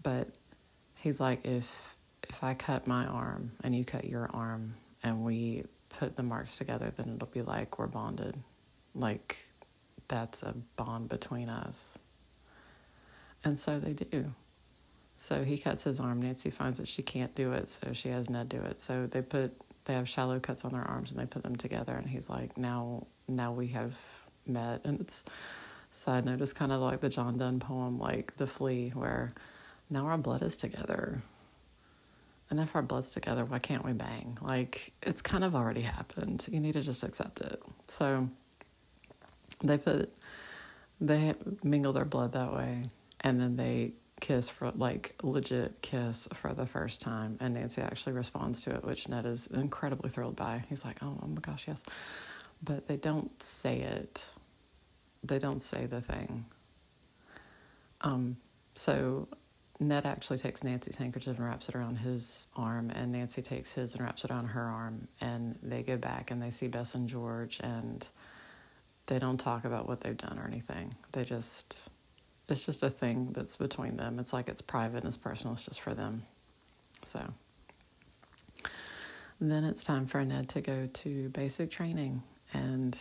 But 0.01 0.29
he's 0.95 1.19
like 1.19 1.45
if 1.45 1.95
if 2.27 2.43
I 2.43 2.55
cut 2.55 2.87
my 2.87 3.05
arm 3.05 3.51
and 3.63 3.75
you 3.75 3.85
cut 3.85 4.05
your 4.05 4.29
arm 4.33 4.73
and 5.03 5.23
we 5.23 5.65
put 5.89 6.15
the 6.15 6.23
marks 6.23 6.57
together, 6.57 6.91
then 6.95 7.13
it'll 7.15 7.27
be 7.27 7.43
like 7.43 7.77
we're 7.77 7.85
bonded. 7.85 8.35
Like 8.95 9.37
that's 10.07 10.41
a 10.41 10.55
bond 10.75 11.09
between 11.09 11.49
us. 11.49 11.99
And 13.43 13.59
so 13.59 13.79
they 13.79 13.93
do. 13.93 14.33
So 15.15 15.43
he 15.43 15.57
cuts 15.57 15.83
his 15.83 15.99
arm. 15.99 16.21
Nancy 16.21 16.49
finds 16.49 16.79
that 16.79 16.87
she 16.87 17.01
can't 17.01 17.33
do 17.35 17.51
it, 17.53 17.69
so 17.69 17.93
she 17.93 18.09
has 18.09 18.29
Ned 18.29 18.49
do 18.49 18.61
it. 18.61 18.79
So 18.79 19.07
they 19.07 19.21
put 19.21 19.55
they 19.85 19.93
have 19.93 20.07
shallow 20.07 20.39
cuts 20.39 20.63
on 20.65 20.71
their 20.71 20.83
arms 20.83 21.11
and 21.11 21.19
they 21.19 21.25
put 21.25 21.43
them 21.43 21.55
together. 21.55 21.95
And 21.95 22.07
he's 22.07 22.29
like, 22.29 22.57
now 22.57 23.07
now 23.27 23.51
we 23.51 23.67
have 23.67 23.97
met. 24.45 24.81
And 24.83 24.99
it's 25.01 25.23
side 25.89 26.25
note, 26.25 26.41
it's 26.41 26.53
kind 26.53 26.71
of 26.71 26.81
like 26.81 26.99
the 27.01 27.09
John 27.09 27.37
Donne 27.37 27.59
poem, 27.59 27.99
like 27.99 28.35
The 28.37 28.47
Flea, 28.47 28.89
where 28.89 29.29
now 29.89 30.07
our 30.07 30.17
blood 30.17 30.41
is 30.41 30.57
together. 30.57 31.21
And 32.49 32.59
if 32.59 32.75
our 32.75 32.81
blood's 32.81 33.11
together, 33.11 33.45
why 33.45 33.59
can't 33.59 33.85
we 33.85 33.93
bang? 33.93 34.37
Like 34.41 34.93
it's 35.01 35.21
kind 35.21 35.43
of 35.43 35.55
already 35.55 35.81
happened. 35.81 36.45
You 36.51 36.59
need 36.59 36.73
to 36.73 36.81
just 36.81 37.03
accept 37.03 37.41
it. 37.41 37.61
So 37.87 38.29
they 39.63 39.77
put 39.77 40.13
they 41.01 41.33
mingle 41.63 41.93
their 41.93 42.05
blood 42.05 42.33
that 42.33 42.53
way, 42.53 42.83
and 43.21 43.39
then 43.39 43.55
they 43.55 43.93
kiss 44.23 44.49
for 44.49 44.71
like 44.71 45.15
legit 45.21 45.81
kiss 45.81 46.29
for 46.33 46.53
the 46.53 46.65
first 46.65 47.01
time 47.01 47.37
and 47.41 47.53
Nancy 47.55 47.81
actually 47.81 48.13
responds 48.13 48.63
to 48.63 48.73
it 48.73 48.85
which 48.85 49.09
Ned 49.09 49.25
is 49.25 49.47
incredibly 49.47 50.09
thrilled 50.09 50.37
by. 50.37 50.63
He's 50.69 50.85
like, 50.85 51.03
"Oh, 51.03 51.19
oh 51.21 51.27
my 51.27 51.41
gosh, 51.41 51.67
yes." 51.67 51.83
But 52.63 52.87
they 52.87 52.95
don't 52.95 53.43
say 53.43 53.81
it. 53.81 54.25
They 55.23 55.39
don't 55.39 55.61
say 55.61 55.85
the 55.87 55.99
thing. 55.99 56.45
Um 57.99 58.37
so 58.75 59.27
Ned 59.79 60.05
actually 60.05 60.37
takes 60.37 60.63
Nancy's 60.63 60.95
handkerchief 60.97 61.37
and 61.37 61.45
wraps 61.45 61.67
it 61.67 61.75
around 61.75 61.97
his 61.97 62.47
arm, 62.55 62.91
and 62.91 63.11
Nancy 63.11 63.41
takes 63.41 63.73
his 63.73 63.93
and 63.93 64.03
wraps 64.03 64.23
it 64.23 64.31
around 64.31 64.47
her 64.47 64.63
arm. 64.63 65.09
And 65.19 65.57
they 65.61 65.83
go 65.83 65.97
back 65.97 66.31
and 66.31 66.41
they 66.41 66.49
see 66.49 66.67
Bess 66.67 66.95
and 66.95 67.09
George, 67.09 67.59
and 67.61 68.07
they 69.07 69.19
don't 69.19 69.39
talk 69.39 69.65
about 69.65 69.87
what 69.87 70.01
they've 70.01 70.17
done 70.17 70.39
or 70.39 70.47
anything. 70.47 70.95
They 71.11 71.25
just, 71.25 71.89
it's 72.53 72.65
just 72.65 72.83
a 72.83 72.89
thing 72.89 73.31
that's 73.33 73.57
between 73.57 73.97
them. 73.97 74.19
It's 74.19 74.31
like 74.31 74.47
it's 74.47 74.61
private 74.61 74.97
and 74.97 75.07
it's 75.07 75.17
personal, 75.17 75.53
it's 75.53 75.65
just 75.65 75.81
for 75.81 75.93
them. 75.93 76.23
So 77.05 77.33
then 79.41 79.65
it's 79.65 79.83
time 79.83 80.05
for 80.05 80.23
Ned 80.23 80.47
to 80.49 80.61
go 80.61 80.87
to 80.93 81.29
basic 81.29 81.69
training. 81.69 82.23
And 82.53 82.97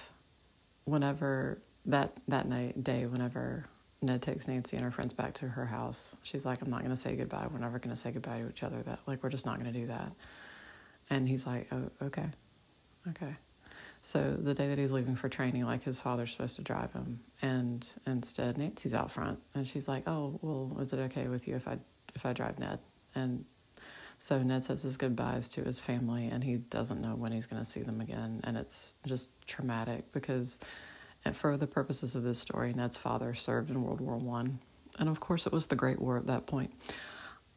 whenever 0.84 1.60
that, 1.86 2.16
that 2.28 2.48
night, 2.48 2.82
day, 2.82 3.06
whenever 3.06 3.66
Ned 4.00 4.22
takes 4.22 4.48
Nancy 4.48 4.76
and 4.76 4.84
her 4.84 4.90
friends 4.90 5.12
back 5.12 5.34
to 5.34 5.48
her 5.48 5.66
house. 5.66 6.16
She's 6.22 6.44
like, 6.44 6.60
I'm 6.62 6.70
not 6.70 6.80
to 6.90 6.96
say 6.96 7.14
goodbye. 7.14 7.46
We're 7.52 7.58
never 7.60 7.78
to 7.94 8.00
say 8.00 8.10
goodbye 8.10 8.40
to 8.40 8.48
each 8.48 8.64
other. 8.64 8.82
That 8.82 8.98
like 9.06 9.22
we're 9.22 9.28
just 9.28 9.46
not 9.46 9.60
to 9.72 9.78
do 9.78 9.86
that. 9.86 10.12
And 11.08 11.28
he's 11.28 11.46
like, 11.46 11.68
Oh, 11.70 11.90
okay, 12.02 12.26
okay. 13.10 13.36
So 14.04 14.36
the 14.36 14.52
day 14.52 14.66
that 14.66 14.78
he's 14.78 14.90
leaving 14.90 15.14
for 15.14 15.28
training, 15.28 15.64
like 15.64 15.84
his 15.84 16.00
father's 16.00 16.32
supposed 16.32 16.56
to 16.56 16.62
drive 16.62 16.92
him, 16.92 17.20
and 17.40 17.86
instead 18.04 18.58
Nancy's 18.58 18.94
out 18.94 19.12
front, 19.12 19.38
and 19.54 19.66
she's 19.66 19.86
like, 19.86 20.08
"Oh, 20.08 20.40
well, 20.42 20.76
is 20.80 20.92
it 20.92 20.98
okay 20.98 21.28
with 21.28 21.46
you 21.46 21.54
if 21.54 21.68
I 21.68 21.78
if 22.16 22.26
I 22.26 22.32
drive 22.32 22.58
Ned?" 22.58 22.80
And 23.14 23.44
so 24.18 24.42
Ned 24.42 24.64
says 24.64 24.82
his 24.82 24.96
goodbyes 24.96 25.48
to 25.50 25.62
his 25.62 25.78
family, 25.78 26.26
and 26.26 26.42
he 26.42 26.56
doesn't 26.56 27.00
know 27.00 27.14
when 27.14 27.30
he's 27.30 27.46
going 27.46 27.62
to 27.62 27.68
see 27.68 27.82
them 27.82 28.00
again, 28.00 28.40
and 28.42 28.56
it's 28.56 28.94
just 29.06 29.30
traumatic 29.46 30.10
because 30.10 30.58
eh, 31.24 31.30
for 31.30 31.56
the 31.56 31.68
purposes 31.68 32.16
of 32.16 32.24
this 32.24 32.40
story, 32.40 32.72
Ned's 32.72 32.98
father 32.98 33.34
served 33.34 33.70
in 33.70 33.84
World 33.84 34.00
War 34.00 34.16
One, 34.16 34.58
and 34.98 35.08
of 35.08 35.20
course, 35.20 35.46
it 35.46 35.52
was 35.52 35.68
the 35.68 35.76
Great 35.76 36.00
War 36.00 36.18
at 36.18 36.26
that 36.26 36.46
point. 36.46 36.72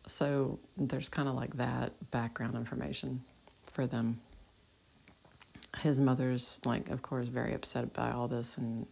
So 0.06 0.60
there's 0.78 1.10
kind 1.10 1.28
of 1.28 1.34
like 1.34 1.58
that 1.58 2.12
background 2.12 2.56
information 2.56 3.24
for 3.64 3.88
them. 3.88 4.22
His 5.80 6.00
mother's 6.00 6.60
like, 6.66 6.90
of 6.90 7.02
course, 7.02 7.28
very 7.28 7.54
upset 7.54 7.94
by 7.94 8.12
all 8.12 8.28
this, 8.28 8.58
and 8.58 8.88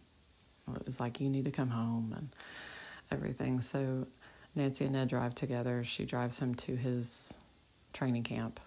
is 0.86 1.00
like, 1.00 1.20
"You 1.20 1.30
need 1.30 1.44
to 1.44 1.50
come 1.50 1.70
home," 1.70 2.14
and 2.16 2.28
everything. 3.10 3.60
So 3.60 4.06
Nancy 4.54 4.84
and 4.84 4.94
Ned 4.94 5.08
drive 5.08 5.34
together. 5.34 5.84
She 5.84 6.04
drives 6.04 6.38
him 6.38 6.54
to 6.56 6.76
his 6.76 7.38
training 7.92 8.22
camp. 8.22 8.60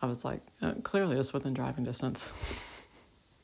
I 0.00 0.06
was 0.06 0.24
like, 0.24 0.40
uh, 0.60 0.74
clearly 0.82 1.16
it's 1.16 1.32
within 1.32 1.54
driving 1.54 1.84
distance. 1.84 2.86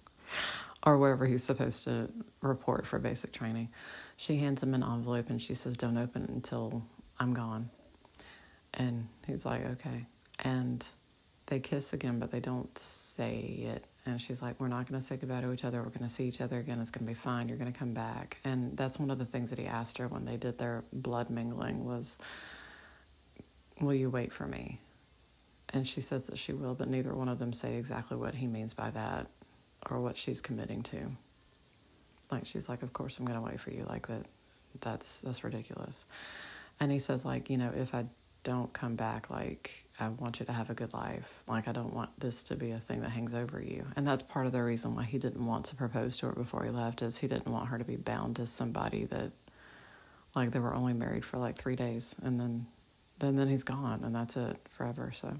or 0.84 0.98
wherever 0.98 1.26
he's 1.26 1.44
supposed 1.44 1.84
to 1.84 2.08
report 2.40 2.86
for 2.86 2.98
basic 2.98 3.32
training. 3.32 3.68
She 4.16 4.36
hands 4.38 4.62
him 4.62 4.74
an 4.74 4.82
envelope 4.82 5.30
and 5.30 5.40
she 5.40 5.54
says, 5.54 5.76
Don't 5.76 5.96
open 5.96 6.24
it 6.24 6.30
until 6.30 6.84
I'm 7.20 7.32
gone. 7.32 7.70
And 8.74 9.08
he's 9.26 9.46
like, 9.46 9.64
Okay. 9.64 10.06
And 10.40 10.84
they 11.48 11.58
kiss 11.60 11.92
again, 11.92 12.18
but 12.18 12.30
they 12.30 12.40
don't 12.40 12.76
say 12.78 13.38
it. 13.74 13.86
And 14.06 14.20
she's 14.20 14.40
like, 14.40 14.60
We're 14.60 14.68
not 14.68 14.88
going 14.88 15.00
to 15.00 15.04
say 15.04 15.16
goodbye 15.16 15.40
to 15.40 15.52
each 15.52 15.64
other. 15.64 15.82
We're 15.82 15.88
going 15.88 16.02
to 16.02 16.08
see 16.08 16.26
each 16.26 16.40
other 16.40 16.58
again. 16.58 16.80
It's 16.80 16.90
going 16.90 17.04
to 17.04 17.10
be 17.10 17.14
fine. 17.14 17.48
You're 17.48 17.58
going 17.58 17.72
to 17.72 17.78
come 17.78 17.92
back. 17.92 18.38
And 18.44 18.76
that's 18.76 18.98
one 18.98 19.10
of 19.10 19.18
the 19.18 19.24
things 19.24 19.50
that 19.50 19.58
he 19.58 19.66
asked 19.66 19.98
her 19.98 20.08
when 20.08 20.24
they 20.24 20.36
did 20.36 20.58
their 20.58 20.84
blood 20.92 21.30
mingling 21.30 21.84
was, 21.84 22.18
Will 23.80 23.94
you 23.94 24.10
wait 24.10 24.32
for 24.32 24.46
me? 24.46 24.80
And 25.70 25.86
she 25.86 26.00
says 26.00 26.28
that 26.28 26.38
she 26.38 26.52
will, 26.52 26.74
but 26.74 26.88
neither 26.88 27.14
one 27.14 27.28
of 27.28 27.38
them 27.38 27.52
say 27.52 27.76
exactly 27.76 28.16
what 28.16 28.34
he 28.34 28.46
means 28.46 28.72
by 28.72 28.90
that 28.90 29.26
or 29.90 30.00
what 30.00 30.16
she's 30.16 30.40
committing 30.40 30.82
to. 30.84 31.10
Like 32.30 32.46
she's 32.46 32.68
like, 32.68 32.82
of 32.82 32.92
course 32.92 33.18
I'm 33.18 33.26
gonna 33.26 33.42
wait 33.42 33.60
for 33.60 33.70
you. 33.70 33.84
Like 33.88 34.06
that, 34.08 34.26
that's 34.80 35.20
that's 35.20 35.44
ridiculous. 35.44 36.06
And 36.80 36.90
he 36.90 36.98
says 36.98 37.24
like, 37.24 37.50
you 37.50 37.58
know, 37.58 37.72
if 37.76 37.94
I 37.94 38.06
don't 38.44 38.72
come 38.72 38.96
back, 38.96 39.30
like 39.30 39.84
I 40.00 40.08
want 40.08 40.38
you 40.38 40.46
to 40.46 40.52
have 40.52 40.70
a 40.70 40.74
good 40.74 40.92
life. 40.92 41.42
Like 41.48 41.66
I 41.66 41.72
don't 41.72 41.92
want 41.92 42.10
this 42.18 42.42
to 42.44 42.56
be 42.56 42.70
a 42.70 42.78
thing 42.78 43.00
that 43.00 43.10
hangs 43.10 43.34
over 43.34 43.60
you. 43.60 43.84
And 43.96 44.06
that's 44.06 44.22
part 44.22 44.46
of 44.46 44.52
the 44.52 44.62
reason 44.62 44.94
why 44.94 45.04
he 45.04 45.18
didn't 45.18 45.44
want 45.44 45.64
to 45.66 45.76
propose 45.76 46.16
to 46.18 46.26
her 46.26 46.32
before 46.32 46.64
he 46.64 46.70
left 46.70 47.02
is 47.02 47.18
he 47.18 47.26
didn't 47.26 47.48
want 47.48 47.68
her 47.68 47.78
to 47.78 47.84
be 47.84 47.96
bound 47.96 48.36
to 48.36 48.46
somebody 48.46 49.06
that 49.06 49.32
like 50.36 50.52
they 50.52 50.60
were 50.60 50.74
only 50.74 50.92
married 50.92 51.24
for 51.24 51.38
like 51.38 51.58
three 51.58 51.74
days 51.74 52.14
and 52.22 52.38
then 52.38 52.66
then 53.18 53.34
then 53.34 53.48
he's 53.48 53.64
gone 53.64 54.04
and 54.04 54.14
that's 54.14 54.36
it 54.36 54.56
forever. 54.68 55.10
So 55.14 55.36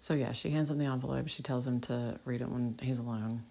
so 0.00 0.14
yeah, 0.14 0.32
she 0.32 0.50
hands 0.50 0.70
him 0.70 0.78
the 0.78 0.86
envelope. 0.86 1.28
She 1.28 1.42
tells 1.42 1.66
him 1.66 1.80
to 1.82 2.18
read 2.24 2.40
it 2.40 2.48
when 2.48 2.78
he's 2.80 2.98
alone. 2.98 3.42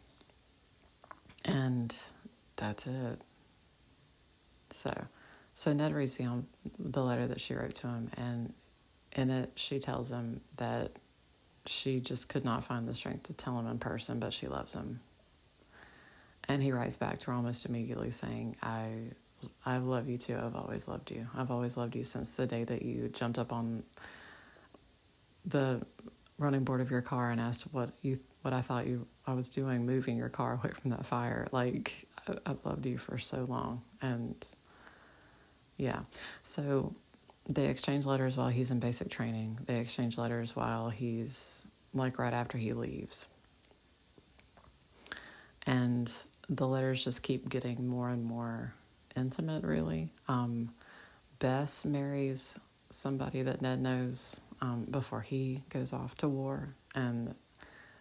And 1.45 1.95
that's 2.55 2.87
it. 2.87 3.21
So, 4.69 4.93
so 5.53 5.73
Ned 5.73 5.93
reads 5.93 6.17
the, 6.17 6.43
the 6.79 7.03
letter 7.03 7.27
that 7.27 7.39
she 7.39 7.53
wrote 7.53 7.75
to 7.75 7.87
him, 7.87 8.09
and 8.17 8.53
in 9.17 9.29
it 9.29 9.51
she 9.55 9.79
tells 9.79 10.11
him 10.11 10.41
that 10.57 10.91
she 11.65 11.99
just 11.99 12.29
could 12.29 12.45
not 12.45 12.63
find 12.63 12.87
the 12.87 12.93
strength 12.93 13.23
to 13.23 13.33
tell 13.33 13.59
him 13.59 13.67
in 13.67 13.77
person, 13.77 14.19
but 14.19 14.33
she 14.33 14.47
loves 14.47 14.73
him. 14.73 15.01
And 16.47 16.63
he 16.63 16.71
writes 16.71 16.95
back 16.95 17.19
to 17.19 17.27
her 17.27 17.33
almost 17.33 17.65
immediately 17.65 18.11
saying, 18.11 18.55
I 18.63 18.91
I 19.65 19.77
love 19.77 20.09
you 20.09 20.17
too. 20.17 20.35
I've 20.35 20.55
always 20.55 20.87
loved 20.87 21.11
you. 21.11 21.27
I've 21.35 21.51
always 21.51 21.77
loved 21.77 21.95
you 21.95 22.03
since 22.03 22.35
the 22.35 22.47
day 22.47 22.63
that 22.63 22.81
you 22.81 23.09
jumped 23.09 23.37
up 23.37 23.53
on 23.53 23.83
the 25.45 25.81
running 26.39 26.63
board 26.63 26.81
of 26.81 26.89
your 26.89 27.01
car 27.01 27.29
and 27.31 27.39
asked 27.39 27.65
what 27.73 27.91
you 28.01 28.19
what 28.41 28.53
I 28.53 28.61
thought 28.61 28.87
you 28.87 29.05
I 29.25 29.33
was 29.33 29.49
doing 29.49 29.85
moving 29.85 30.17
your 30.17 30.29
car 30.29 30.53
away 30.63 30.71
from 30.73 30.91
that 30.91 31.05
fire. 31.05 31.47
Like 31.51 32.07
I, 32.27 32.35
I've 32.45 32.65
loved 32.65 32.85
you 32.85 32.97
for 32.97 33.17
so 33.17 33.45
long, 33.47 33.81
and 34.01 34.35
yeah, 35.77 35.99
so 36.43 36.95
they 37.47 37.65
exchange 37.67 38.05
letters 38.05 38.37
while 38.37 38.49
he's 38.49 38.71
in 38.71 38.79
basic 38.79 39.09
training. 39.09 39.59
They 39.65 39.79
exchange 39.79 40.17
letters 40.17 40.55
while 40.55 40.89
he's 40.89 41.65
like 41.93 42.19
right 42.19 42.33
after 42.33 42.57
he 42.57 42.73
leaves, 42.73 43.27
and 45.65 46.11
the 46.49 46.67
letters 46.67 47.03
just 47.03 47.23
keep 47.23 47.49
getting 47.49 47.87
more 47.87 48.09
and 48.09 48.23
more 48.23 48.73
intimate. 49.15 49.63
Really, 49.63 50.11
um, 50.27 50.73
Bess 51.39 51.85
marries 51.85 52.59
somebody 52.89 53.41
that 53.41 53.61
Ned 53.61 53.81
knows 53.81 54.39
um, 54.61 54.85
before 54.89 55.21
he 55.21 55.63
goes 55.69 55.93
off 55.93 56.15
to 56.17 56.27
war. 56.27 56.67
And 56.95 57.35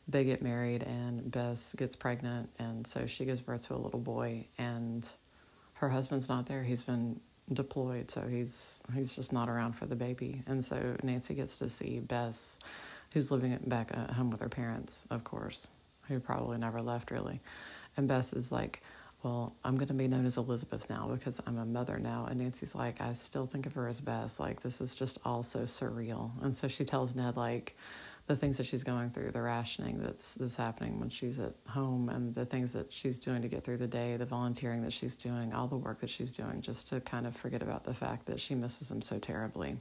they 0.09 0.25
get 0.25 0.41
married, 0.43 0.83
and 0.85 1.31
Bess 1.31 1.75
gets 1.75 1.97
pregnant, 1.97 2.49
and 2.59 2.87
so 2.87 3.07
she 3.07 3.25
gives 3.25 3.41
birth 3.43 3.63
to 3.63 3.75
a 3.75 3.77
little 3.77 4.01
boy. 4.01 4.47
And 4.57 5.07
her 5.75 5.89
husband's 5.89 6.29
not 6.29 6.47
there; 6.47 6.63
he's 6.63 6.85
been 6.85 7.21
deployed, 7.53 8.11
so 8.11 8.23
he's 8.23 8.83
he's 8.95 9.15
just 9.15 9.33
not 9.33 9.49
around 9.49 9.73
for 9.73 9.87
the 9.87 9.97
baby. 9.97 10.43
And 10.47 10.65
so 10.65 10.97
Nancy 11.03 11.35
gets 11.35 11.59
to 11.59 11.69
see 11.69 12.01
Bess, 12.01 12.59
who's 13.15 13.31
living 13.31 13.59
back 13.67 13.91
at 13.95 14.11
home 14.11 14.31
with 14.31 14.41
her 14.41 14.49
parents, 14.49 15.07
of 15.11 15.25
course, 15.25 15.69
who 16.09 16.21
probably 16.21 16.59
never 16.59 16.81
left 16.81 17.11
really. 17.11 17.41
And 17.97 18.09
Bess 18.09 18.33
is 18.33 18.53
like, 18.53 18.83
well, 19.23 19.55
I'm 19.65 19.77
going 19.77 19.89
to 19.89 19.95
be 19.95 20.09
known 20.09 20.27
as 20.27 20.37
Elizabeth 20.37 20.89
now 20.91 21.09
because 21.13 21.41
I'm 21.47 21.59
a 21.59 21.65
mother 21.65 21.99
now. 21.99 22.27
And 22.29 22.41
Nancy's 22.41 22.75
like, 22.75 23.01
I 23.01 23.13
still 23.13 23.47
think 23.47 23.67
of 23.67 23.73
her 23.75 23.89
as 23.89 24.01
Bess. 24.01 24.39
Like, 24.39 24.61
this 24.61 24.81
is 24.81 24.95
just 24.95 25.19
all 25.25 25.43
so 25.43 25.61
surreal. 25.61 26.31
And 26.43 26.55
so 26.55 26.69
she 26.69 26.85
tells 26.85 27.15
Ned, 27.15 27.37
like, 27.37 27.77
the 28.27 28.37
things 28.37 28.57
that 28.57 28.67
she's 28.67 28.83
going 28.83 29.11
through, 29.11 29.31
the 29.31 29.41
rationing 29.41 29.99
that's 29.99 30.35
that's 30.35 30.57
happening 30.57 30.99
when 30.99 31.09
she's 31.09 31.39
at 31.39 31.55
home, 31.69 32.09
and 32.09 32.35
the 32.35 32.45
things 32.45 32.73
that 32.73 32.91
she's 32.91 33.19
doing 33.19 33.43
to 33.43 33.49
get 33.49 33.63
through 33.63 33.79
the 33.79 33.87
day, 33.87 34.17
the 34.17 34.27
volunteering 34.27 34.83
that 34.83 34.93
she's 34.93 35.17
doing, 35.17 35.53
all 35.53 35.69
the 35.69 35.77
work 35.77 36.01
that 36.01 36.11
she's 36.11 36.33
doing, 36.33 36.61
just 36.61 36.89
to 36.89 37.01
kind 37.01 37.27
of 37.27 37.37
forget 37.37 37.63
about 37.63 37.85
the 37.85 37.95
fact 37.95 38.27
that 38.27 38.41
she 38.41 38.55
misses 38.55 38.91
him 38.91 39.01
so 39.01 39.19
terribly. 39.19 39.77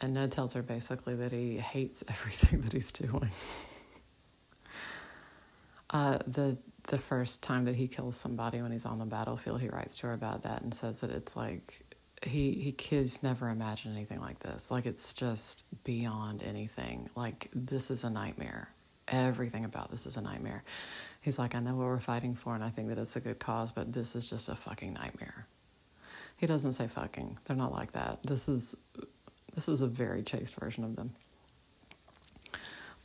And 0.00 0.14
Ned 0.14 0.32
tells 0.32 0.52
her 0.54 0.62
basically 0.62 1.14
that 1.16 1.32
he 1.32 1.58
hates 1.58 2.02
everything 2.08 2.60
that 2.62 2.72
he's 2.72 2.90
doing. 2.90 3.30
uh, 5.90 6.18
the 6.26 6.58
the 6.88 6.98
first 6.98 7.42
time 7.42 7.66
that 7.66 7.76
he 7.76 7.86
kills 7.86 8.16
somebody 8.16 8.62
when 8.62 8.72
he's 8.72 8.86
on 8.86 8.98
the 8.98 9.04
battlefield, 9.04 9.60
he 9.60 9.68
writes 9.68 9.98
to 9.98 10.08
her 10.08 10.14
about 10.14 10.42
that 10.42 10.62
and 10.62 10.72
says 10.72 11.02
that 11.02 11.10
it's 11.10 11.36
like 11.36 11.84
he 12.22 12.52
he 12.52 12.72
kids 12.72 13.22
never 13.22 13.48
imagine 13.48 13.92
anything 13.92 14.20
like 14.20 14.40
this. 14.40 14.70
Like 14.70 14.86
it's 14.86 15.14
just 15.14 15.64
beyond 15.84 16.42
anything. 16.42 17.08
Like 17.14 17.48
this 17.54 17.90
is 17.90 18.04
a 18.04 18.10
nightmare. 18.10 18.70
Everything 19.08 19.64
about 19.64 19.90
this 19.90 20.06
is 20.06 20.16
a 20.16 20.20
nightmare. 20.20 20.62
He's 21.20 21.38
like, 21.38 21.54
I 21.54 21.60
know 21.60 21.74
what 21.74 21.86
we're 21.86 21.98
fighting 21.98 22.34
for, 22.34 22.54
and 22.54 22.62
I 22.62 22.70
think 22.70 22.88
that 22.88 22.98
it's 22.98 23.16
a 23.16 23.20
good 23.20 23.38
cause, 23.38 23.72
but 23.72 23.92
this 23.92 24.14
is 24.14 24.28
just 24.28 24.48
a 24.48 24.54
fucking 24.54 24.92
nightmare. 24.92 25.46
He 26.36 26.46
doesn't 26.46 26.74
say 26.74 26.86
fucking. 26.86 27.38
They're 27.46 27.56
not 27.56 27.72
like 27.72 27.92
that. 27.92 28.22
This 28.22 28.48
is 28.48 28.76
this 29.54 29.68
is 29.68 29.80
a 29.80 29.86
very 29.86 30.22
chaste 30.22 30.54
version 30.54 30.84
of 30.84 30.96
them 30.96 31.14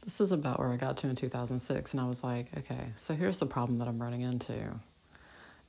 this 0.03 0.19
is 0.19 0.31
about 0.31 0.59
where 0.59 0.69
I 0.69 0.75
got 0.75 0.97
to 0.97 1.07
in 1.07 1.15
2006, 1.15 1.93
and 1.93 2.01
I 2.01 2.05
was 2.05 2.23
like, 2.23 2.47
okay, 2.57 2.91
so 2.95 3.13
here's 3.13 3.39
the 3.39 3.45
problem 3.45 3.77
that 3.79 3.87
I'm 3.87 4.01
running 4.01 4.21
into. 4.21 4.79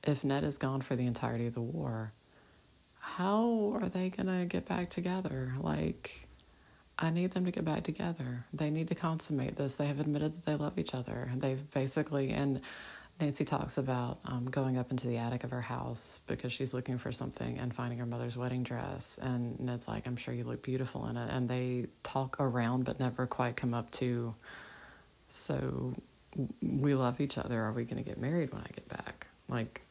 If 0.03 0.23
Ned 0.23 0.43
is 0.43 0.57
gone 0.57 0.81
for 0.81 0.95
the 0.95 1.05
entirety 1.05 1.47
of 1.47 1.53
the 1.53 1.61
war, 1.61 2.11
how 3.05 3.77
are 3.79 3.87
they 3.87 4.09
going 4.09 4.27
to 4.27 4.45
get 4.45 4.65
back 4.67 4.89
together? 4.89 5.53
Like, 5.59 6.27
I 6.97 7.11
need 7.11 7.31
them 7.31 7.45
to 7.45 7.51
get 7.51 7.63
back 7.63 7.83
together. 7.83 8.45
They 8.51 8.69
need 8.69 8.87
to 8.87 8.95
consummate 8.95 9.55
this. 9.55 9.75
They 9.75 9.87
have 9.87 9.99
admitted 9.99 10.33
that 10.35 10.45
they 10.45 10.55
love 10.55 10.79
each 10.79 10.95
other. 10.95 11.31
They've 11.35 11.71
basically, 11.71 12.31
and 12.31 12.61
Nancy 13.19 13.45
talks 13.45 13.77
about 13.77 14.19
um, 14.25 14.45
going 14.45 14.77
up 14.77 14.91
into 14.91 15.07
the 15.07 15.17
attic 15.17 15.43
of 15.43 15.51
her 15.51 15.61
house 15.61 16.19
because 16.25 16.51
she's 16.51 16.73
looking 16.73 16.97
for 16.97 17.11
something 17.11 17.59
and 17.59 17.73
finding 17.73 17.99
her 17.99 18.05
mother's 18.05 18.35
wedding 18.35 18.63
dress. 18.63 19.19
And 19.21 19.59
Ned's 19.59 19.87
like, 19.87 20.07
I'm 20.07 20.17
sure 20.17 20.33
you 20.33 20.43
look 20.43 20.63
beautiful 20.63 21.07
in 21.07 21.15
it. 21.15 21.29
And 21.31 21.47
they 21.47 21.85
talk 22.03 22.37
around 22.39 22.85
but 22.85 22.99
never 22.99 23.27
quite 23.27 23.55
come 23.55 23.73
up 23.73 23.91
to, 23.91 24.33
so 25.27 25.93
we 26.61 26.95
love 26.95 27.21
each 27.21 27.37
other. 27.37 27.61
Are 27.61 27.71
we 27.71 27.85
going 27.85 28.03
to 28.03 28.09
get 28.09 28.19
married 28.19 28.51
when 28.51 28.61
I 28.61 28.67
get 28.73 28.89
back? 28.89 29.27
Like, 29.47 29.81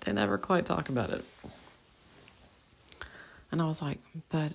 they 0.00 0.12
never 0.12 0.38
quite 0.38 0.66
talk 0.66 0.88
about 0.88 1.10
it. 1.10 1.24
And 3.52 3.60
I 3.60 3.66
was 3.66 3.82
like, 3.82 3.98
but, 4.30 4.54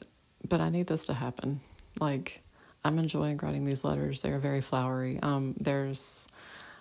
but 0.49 0.59
I 0.59 0.69
need 0.69 0.87
this 0.87 1.05
to 1.05 1.13
happen. 1.13 1.61
Like, 1.99 2.41
I'm 2.83 2.99
enjoying 2.99 3.37
writing 3.37 3.63
these 3.63 3.83
letters. 3.83 4.21
They're 4.21 4.39
very 4.39 4.61
flowery. 4.61 5.19
Um, 5.21 5.55
there's, 5.59 6.27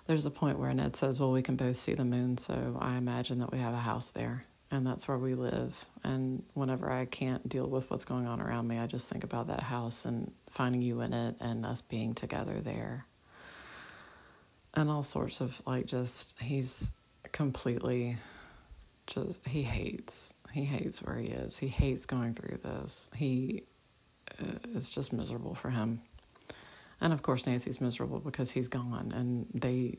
there's 0.07 0.25
a 0.25 0.31
point 0.31 0.59
where 0.59 0.73
Ned 0.73 0.97
says, 0.97 1.21
Well, 1.21 1.33
we 1.33 1.43
can 1.43 1.57
both 1.57 1.77
see 1.77 1.95
the 1.95 2.05
moon, 2.05 2.39
so 2.39 2.79
I 2.81 2.97
imagine 2.97 3.39
that 3.41 3.53
we 3.53 3.59
have 3.59 3.75
a 3.75 3.79
house 3.79 4.13
there, 4.13 4.45
and 4.71 4.87
that's 4.87 5.09
where 5.09 5.19
we 5.19 5.35
live. 5.35 5.85
And 6.05 6.43
whenever 6.55 6.91
I 6.91 7.05
can't 7.05 7.47
deal 7.49 7.67
with 7.67 7.91
what's 7.91 8.05
going 8.05 8.27
on 8.27 8.41
around 8.41 8.69
me, 8.69 8.79
I 8.79 8.87
just 8.87 9.09
think 9.09 9.25
about 9.25 9.49
that 9.49 9.63
house 9.63 10.05
and 10.05 10.31
finding 10.49 10.81
you 10.81 11.01
in 11.01 11.13
it 11.13 11.37
and 11.41 11.67
us 11.67 11.83
being 11.83 12.15
together 12.15 12.61
there. 12.61 13.05
And 14.75 14.91
all 14.91 15.03
sorts 15.03 15.41
of 15.41 15.61
like, 15.67 15.87
just, 15.87 16.41
he's 16.41 16.93
completely 17.33 18.17
just, 19.07 19.47
he 19.47 19.63
hates, 19.63 20.35
he 20.57 20.65
hates 20.65 21.03
where 21.03 21.17
he 21.17 21.29
is. 21.29 21.59
He 21.59 21.69
hates 21.69 22.07
going 22.07 22.33
through 22.33 22.59
this. 22.63 23.11
He 23.15 23.65
uh, 24.41 24.75
is 24.75 24.89
just 24.89 25.13
miserable 25.13 25.55
for 25.55 25.69
him. 25.69 26.01
And 26.99 27.13
of 27.13 27.21
course, 27.21 27.47
Nancy's 27.47 27.79
miserable 27.79 28.21
because 28.21 28.51
he's 28.51 28.67
gone, 28.67 29.13
and 29.15 29.47
they. 29.53 29.99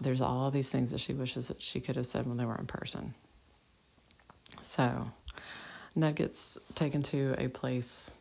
There's 0.00 0.22
all 0.22 0.50
these 0.50 0.70
things 0.70 0.92
that 0.92 0.98
she 0.98 1.12
wishes 1.12 1.48
that 1.48 1.60
she 1.60 1.78
could 1.80 1.94
have 1.96 2.06
said 2.06 2.26
when 2.26 2.38
they 2.38 2.46
were 2.46 2.56
in 2.56 2.66
person. 2.66 3.14
So, 4.62 5.12
Ned 5.94 6.16
gets 6.16 6.56
taken 6.74 7.02
to 7.02 7.34
a 7.36 7.48
place, 7.48 8.12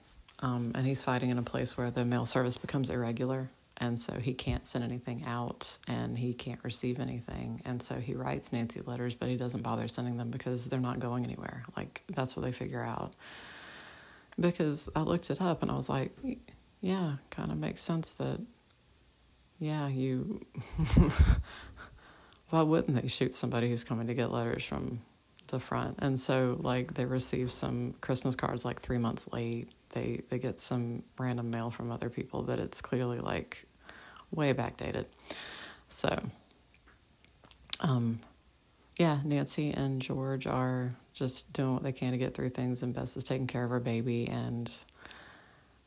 um, 0.41 0.73
and 0.75 0.85
he's 0.85 1.01
fighting 1.01 1.29
in 1.29 1.37
a 1.37 1.43
place 1.43 1.77
where 1.77 1.89
the 1.89 2.03
mail 2.03 2.25
service 2.25 2.57
becomes 2.57 2.89
irregular, 2.89 3.49
and 3.83 3.99
so 3.99 4.13
he 4.19 4.33
can't 4.33 4.65
send 4.65 4.83
anything 4.83 5.23
out, 5.25 5.77
and 5.87 6.17
he 6.17 6.33
can't 6.33 6.63
receive 6.63 6.99
anything, 6.99 7.61
and 7.65 7.81
so 7.81 7.95
he 7.95 8.15
writes 8.15 8.53
Nancy 8.53 8.81
letters, 8.85 9.15
but 9.15 9.29
he 9.29 9.35
doesn't 9.35 9.61
bother 9.61 9.87
sending 9.87 10.17
them 10.17 10.29
because 10.31 10.65
they're 10.65 10.79
not 10.79 10.99
going 10.99 11.25
anywhere. 11.25 11.63
Like 11.75 12.03
that's 12.09 12.35
what 12.35 12.43
they 12.43 12.51
figure 12.51 12.83
out. 12.83 13.13
Because 14.39 14.89
I 14.95 15.01
looked 15.01 15.29
it 15.29 15.41
up, 15.41 15.61
and 15.61 15.71
I 15.71 15.75
was 15.75 15.89
like 15.89 16.11
yeah, 16.83 17.13
kind 17.29 17.49
of 17.49 17.57
makes 17.57 17.81
sense 17.81 18.11
that, 18.13 18.41
yeah, 19.57 19.87
you, 19.87 20.41
why 22.49 22.61
wouldn't 22.61 23.01
they 23.01 23.07
shoot 23.07 23.33
somebody 23.35 23.69
who's 23.69 23.85
coming 23.85 24.07
to 24.07 24.13
get 24.13 24.31
letters 24.33 24.65
from 24.65 24.99
the 25.47 25.61
front? 25.61 25.95
And 25.99 26.19
so, 26.19 26.57
like, 26.59 26.93
they 26.93 27.05
receive 27.05 27.53
some 27.53 27.93
Christmas 28.01 28.35
cards 28.35 28.65
like 28.65 28.81
three 28.81 28.97
months 28.97 29.31
late. 29.31 29.69
They 29.91 30.23
they 30.29 30.39
get 30.39 30.59
some 30.59 31.03
random 31.17 31.51
mail 31.51 31.69
from 31.69 31.89
other 31.89 32.09
people, 32.09 32.43
but 32.43 32.59
it's 32.59 32.81
clearly 32.81 33.19
like 33.19 33.65
way 34.33 34.53
backdated. 34.53 35.05
So, 35.89 36.21
um, 37.79 38.19
yeah, 38.99 39.19
Nancy 39.23 39.71
and 39.71 40.01
George 40.01 40.47
are 40.47 40.91
just 41.13 41.51
doing 41.53 41.73
what 41.73 41.83
they 41.83 41.91
can 41.91 42.11
to 42.11 42.17
get 42.17 42.33
through 42.33 42.49
things, 42.49 42.83
and 42.83 42.93
Bess 42.93 43.17
is 43.17 43.23
taking 43.23 43.47
care 43.47 43.63
of 43.63 43.69
her 43.69 43.79
baby, 43.79 44.27
and 44.27 44.71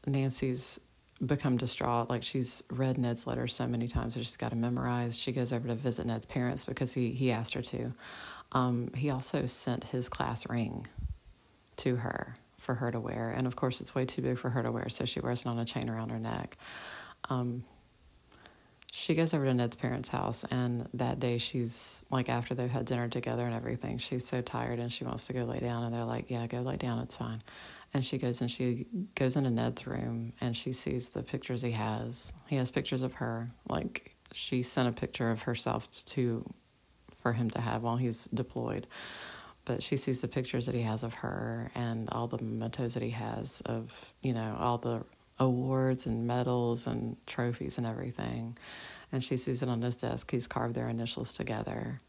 Nancy's 0.06 0.80
become 1.24 1.56
distraught. 1.56 2.10
Like 2.10 2.22
she's 2.22 2.62
read 2.70 2.98
Ned's 2.98 3.26
letter 3.26 3.46
so 3.46 3.66
many 3.66 3.88
times 3.88 4.14
that 4.14 4.24
she's 4.24 4.36
got 4.36 4.50
to 4.50 4.56
memorize. 4.56 5.18
She 5.18 5.32
goes 5.32 5.52
over 5.52 5.68
to 5.68 5.74
visit 5.74 6.06
Ned's 6.06 6.26
parents 6.26 6.64
because 6.64 6.92
he 6.92 7.10
he 7.10 7.32
asked 7.32 7.54
her 7.54 7.62
to. 7.62 7.92
Um, 8.52 8.90
he 8.94 9.10
also 9.10 9.46
sent 9.46 9.84
his 9.84 10.08
class 10.08 10.48
ring 10.48 10.86
to 11.76 11.96
her 11.96 12.36
for 12.58 12.74
her 12.74 12.90
to 12.90 13.00
wear, 13.00 13.30
and 13.30 13.46
of 13.46 13.56
course 13.56 13.80
it's 13.80 13.94
way 13.94 14.04
too 14.04 14.22
big 14.22 14.38
for 14.38 14.50
her 14.50 14.62
to 14.62 14.72
wear, 14.72 14.88
so 14.88 15.04
she 15.04 15.20
wears 15.20 15.42
it 15.42 15.46
on 15.46 15.58
a 15.58 15.64
chain 15.64 15.88
around 15.88 16.10
her 16.10 16.18
neck. 16.18 16.56
Um, 17.28 17.64
she 18.96 19.14
goes 19.14 19.34
over 19.34 19.44
to 19.44 19.52
Ned's 19.52 19.76
parents' 19.76 20.08
house, 20.08 20.42
and 20.50 20.88
that 20.94 21.20
day 21.20 21.36
she's 21.36 22.02
like, 22.10 22.30
after 22.30 22.54
they've 22.54 22.70
had 22.70 22.86
dinner 22.86 23.08
together 23.08 23.44
and 23.44 23.54
everything, 23.54 23.98
she's 23.98 24.26
so 24.26 24.40
tired 24.40 24.78
and 24.78 24.90
she 24.90 25.04
wants 25.04 25.26
to 25.26 25.34
go 25.34 25.44
lay 25.44 25.58
down. 25.58 25.84
And 25.84 25.94
they're 25.94 26.02
like, 26.02 26.30
Yeah, 26.30 26.46
go 26.46 26.62
lay 26.62 26.78
down, 26.78 27.00
it's 27.00 27.14
fine. 27.14 27.42
And 27.92 28.02
she 28.02 28.16
goes 28.16 28.40
and 28.40 28.50
she 28.50 28.86
goes 29.14 29.36
into 29.36 29.50
Ned's 29.50 29.86
room 29.86 30.32
and 30.40 30.56
she 30.56 30.72
sees 30.72 31.10
the 31.10 31.22
pictures 31.22 31.60
he 31.60 31.72
has. 31.72 32.32
He 32.46 32.56
has 32.56 32.70
pictures 32.70 33.02
of 33.02 33.12
her. 33.14 33.50
Like 33.68 34.16
she 34.32 34.62
sent 34.62 34.88
a 34.88 34.92
picture 34.92 35.30
of 35.30 35.42
herself 35.42 35.90
to 36.06 36.42
for 37.20 37.34
him 37.34 37.50
to 37.50 37.60
have 37.60 37.82
while 37.82 37.98
he's 37.98 38.24
deployed. 38.28 38.86
But 39.66 39.82
she 39.82 39.98
sees 39.98 40.22
the 40.22 40.28
pictures 40.28 40.64
that 40.66 40.74
he 40.74 40.82
has 40.82 41.02
of 41.02 41.12
her 41.12 41.70
and 41.74 42.08
all 42.08 42.28
the 42.28 42.38
mementos 42.38 42.94
that 42.94 43.02
he 43.02 43.10
has 43.10 43.60
of, 43.66 44.14
you 44.22 44.32
know, 44.32 44.56
all 44.58 44.78
the 44.78 45.04
awards 45.38 46.06
and 46.06 46.26
medals 46.26 46.86
and 46.86 47.16
trophies 47.26 47.78
and 47.78 47.86
everything. 47.86 48.56
And 49.12 49.22
she 49.22 49.36
sees 49.36 49.62
it 49.62 49.68
on 49.68 49.82
his 49.82 49.96
desk. 49.96 50.30
He's 50.30 50.46
carved 50.46 50.74
their 50.74 50.88
initials 50.88 51.32
together. 51.32 52.00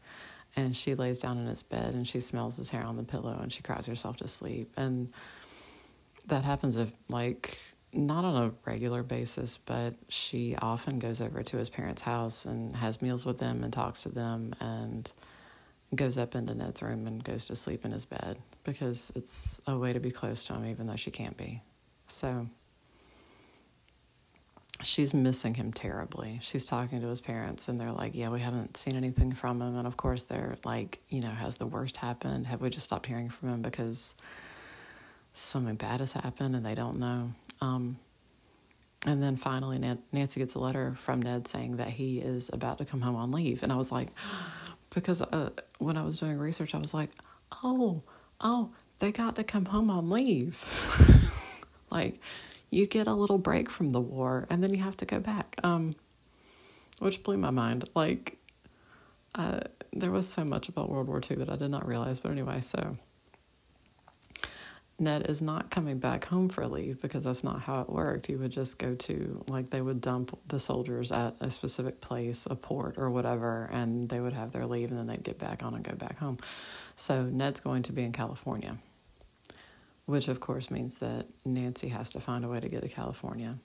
And 0.56 0.74
she 0.74 0.94
lays 0.94 1.20
down 1.20 1.38
in 1.38 1.46
his 1.46 1.62
bed 1.62 1.94
and 1.94 2.08
she 2.08 2.20
smells 2.20 2.56
his 2.56 2.70
hair 2.70 2.82
on 2.82 2.96
the 2.96 3.02
pillow 3.02 3.38
and 3.40 3.52
she 3.52 3.62
cries 3.62 3.86
herself 3.86 4.16
to 4.18 4.28
sleep. 4.28 4.72
And 4.76 5.12
that 6.26 6.44
happens 6.44 6.76
if 6.76 6.90
like 7.08 7.58
not 7.92 8.24
on 8.24 8.42
a 8.42 8.52
regular 8.64 9.02
basis, 9.02 9.58
but 9.58 9.94
she 10.08 10.56
often 10.60 10.98
goes 10.98 11.20
over 11.20 11.42
to 11.42 11.56
his 11.56 11.70
parents' 11.70 12.02
house 12.02 12.44
and 12.44 12.74
has 12.76 13.00
meals 13.00 13.24
with 13.24 13.38
them 13.38 13.62
and 13.64 13.72
talks 13.72 14.02
to 14.02 14.08
them 14.10 14.54
and 14.60 15.10
goes 15.94 16.18
up 16.18 16.34
into 16.34 16.54
Ned's 16.54 16.82
room 16.82 17.06
and 17.06 17.24
goes 17.24 17.46
to 17.46 17.56
sleep 17.56 17.84
in 17.84 17.92
his 17.92 18.04
bed 18.04 18.38
because 18.64 19.10
it's 19.14 19.60
a 19.66 19.78
way 19.78 19.92
to 19.92 20.00
be 20.00 20.10
close 20.10 20.44
to 20.46 20.54
him, 20.54 20.66
even 20.66 20.86
though 20.86 20.96
she 20.96 21.10
can't 21.10 21.36
be. 21.36 21.62
So 22.08 22.46
she's 24.82 25.12
missing 25.14 25.54
him 25.54 25.72
terribly. 25.72 26.38
She's 26.40 26.66
talking 26.66 27.00
to 27.00 27.08
his 27.08 27.20
parents 27.20 27.68
and 27.68 27.78
they're 27.78 27.92
like, 27.92 28.14
Yeah, 28.14 28.30
we 28.30 28.40
haven't 28.40 28.76
seen 28.76 28.96
anything 28.96 29.32
from 29.32 29.60
him. 29.60 29.76
And 29.76 29.86
of 29.86 29.96
course, 29.96 30.24
they're 30.24 30.56
like, 30.64 31.00
You 31.08 31.20
know, 31.20 31.30
has 31.30 31.56
the 31.56 31.66
worst 31.66 31.96
happened? 31.96 32.46
Have 32.46 32.60
we 32.60 32.70
just 32.70 32.86
stopped 32.86 33.06
hearing 33.06 33.28
from 33.28 33.48
him 33.48 33.62
because 33.62 34.14
something 35.38 35.76
bad 35.76 36.00
has 36.00 36.12
happened 36.12 36.56
and 36.56 36.64
they 36.64 36.74
don't 36.74 36.98
know. 36.98 37.32
Um, 37.60 37.98
and 39.06 39.22
then 39.22 39.36
finally, 39.36 39.78
Nancy 40.12 40.40
gets 40.40 40.54
a 40.54 40.58
letter 40.58 40.94
from 40.96 41.22
Ned 41.22 41.46
saying 41.46 41.76
that 41.76 41.88
he 41.88 42.18
is 42.18 42.50
about 42.52 42.78
to 42.78 42.84
come 42.84 43.00
home 43.00 43.14
on 43.14 43.30
leave. 43.30 43.62
And 43.62 43.72
I 43.72 43.76
was 43.76 43.92
like, 43.92 44.08
because 44.90 45.22
uh, 45.22 45.50
when 45.78 45.96
I 45.96 46.02
was 46.02 46.18
doing 46.18 46.38
research, 46.38 46.74
I 46.74 46.78
was 46.78 46.92
like, 46.94 47.10
oh, 47.62 48.02
oh, 48.40 48.70
they 48.98 49.12
got 49.12 49.36
to 49.36 49.44
come 49.44 49.66
home 49.66 49.90
on 49.90 50.10
leave. 50.10 50.64
like, 51.90 52.20
you 52.70 52.86
get 52.86 53.06
a 53.06 53.14
little 53.14 53.38
break 53.38 53.70
from 53.70 53.92
the 53.92 54.00
war 54.00 54.46
and 54.50 54.62
then 54.62 54.74
you 54.74 54.82
have 54.82 54.96
to 54.98 55.04
go 55.06 55.20
back. 55.20 55.56
Um, 55.62 55.94
which 56.98 57.22
blew 57.22 57.36
my 57.36 57.50
mind. 57.50 57.88
Like, 57.94 58.38
uh, 59.34 59.60
there 59.92 60.10
was 60.10 60.28
so 60.28 60.44
much 60.44 60.68
about 60.68 60.90
World 60.90 61.08
War 61.08 61.20
II 61.28 61.38
that 61.38 61.48
I 61.48 61.56
did 61.56 61.70
not 61.70 61.86
realize. 61.86 62.20
But 62.20 62.32
anyway, 62.32 62.60
so 62.60 62.96
Ned 64.98 65.28
is 65.28 65.40
not 65.40 65.70
coming 65.70 65.98
back 65.98 66.24
home 66.24 66.48
for 66.48 66.66
leave 66.66 67.00
because 67.00 67.24
that's 67.24 67.44
not 67.44 67.60
how 67.60 67.80
it 67.82 67.88
worked. 67.88 68.28
You 68.28 68.38
would 68.38 68.50
just 68.50 68.78
go 68.78 68.94
to, 68.94 69.44
like, 69.48 69.70
they 69.70 69.80
would 69.80 70.00
dump 70.00 70.36
the 70.48 70.58
soldiers 70.58 71.12
at 71.12 71.36
a 71.40 71.50
specific 71.50 72.00
place, 72.00 72.46
a 72.50 72.56
port 72.56 72.96
or 72.98 73.10
whatever, 73.10 73.68
and 73.72 74.08
they 74.08 74.20
would 74.20 74.32
have 74.32 74.50
their 74.50 74.66
leave 74.66 74.90
and 74.90 74.98
then 74.98 75.06
they'd 75.06 75.22
get 75.22 75.38
back 75.38 75.62
on 75.62 75.74
and 75.74 75.84
go 75.84 75.94
back 75.94 76.18
home. 76.18 76.38
So 76.96 77.24
Ned's 77.24 77.60
going 77.60 77.84
to 77.84 77.92
be 77.92 78.02
in 78.02 78.12
California, 78.12 78.76
which 80.08 80.28
of 80.28 80.40
course 80.40 80.70
means 80.70 80.98
that 80.98 81.26
Nancy 81.44 81.88
has 81.88 82.10
to 82.10 82.20
find 82.20 82.44
a 82.44 82.48
way 82.48 82.58
to 82.58 82.68
get 82.68 82.82
to 82.82 82.88
California 82.88 83.58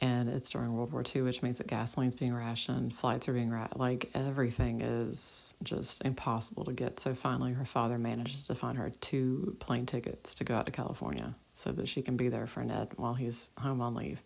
and 0.00 0.28
it's 0.28 0.50
during 0.50 0.74
World 0.74 0.92
War 0.92 1.02
II, 1.14 1.22
which 1.22 1.42
means 1.42 1.58
that 1.58 1.66
gasoline's 1.66 2.14
being 2.14 2.34
rationed, 2.34 2.94
flights 2.94 3.28
are 3.28 3.32
being 3.32 3.50
rationed, 3.50 3.80
like 3.80 4.10
everything 4.14 4.80
is 4.80 5.54
just 5.64 6.04
impossible 6.04 6.64
to 6.64 6.72
get. 6.72 7.00
So 7.00 7.14
finally, 7.14 7.52
her 7.52 7.64
father 7.64 7.98
manages 7.98 8.46
to 8.46 8.54
find 8.54 8.78
her 8.78 8.90
two 9.00 9.56
plane 9.58 9.86
tickets 9.86 10.36
to 10.36 10.44
go 10.44 10.54
out 10.54 10.66
to 10.66 10.72
California 10.72 11.34
so 11.52 11.72
that 11.72 11.88
she 11.88 12.02
can 12.02 12.16
be 12.16 12.28
there 12.28 12.46
for 12.46 12.62
Ned 12.62 12.92
while 12.96 13.14
he's 13.14 13.50
home 13.58 13.82
on 13.82 13.94
leave. 13.94 14.22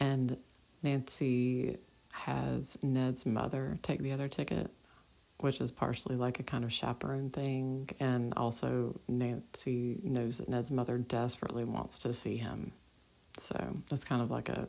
And 0.00 0.36
Nancy 0.82 1.76
has 2.12 2.76
Ned's 2.82 3.24
mother 3.24 3.78
take 3.82 4.02
the 4.02 4.10
other 4.10 4.26
ticket, 4.26 4.68
which 5.42 5.60
is 5.60 5.70
partially 5.70 6.16
like 6.16 6.40
a 6.40 6.42
kind 6.42 6.64
of 6.64 6.72
chaperone 6.72 7.30
thing. 7.30 7.88
And 8.00 8.32
also, 8.36 8.98
Nancy 9.08 10.00
knows 10.02 10.38
that 10.38 10.48
Ned's 10.48 10.70
mother 10.70 10.98
desperately 10.98 11.64
wants 11.64 11.98
to 12.00 12.12
see 12.12 12.36
him 12.36 12.72
so 13.38 13.76
that's 13.88 14.04
kind 14.04 14.22
of 14.22 14.30
like 14.30 14.48
a 14.48 14.68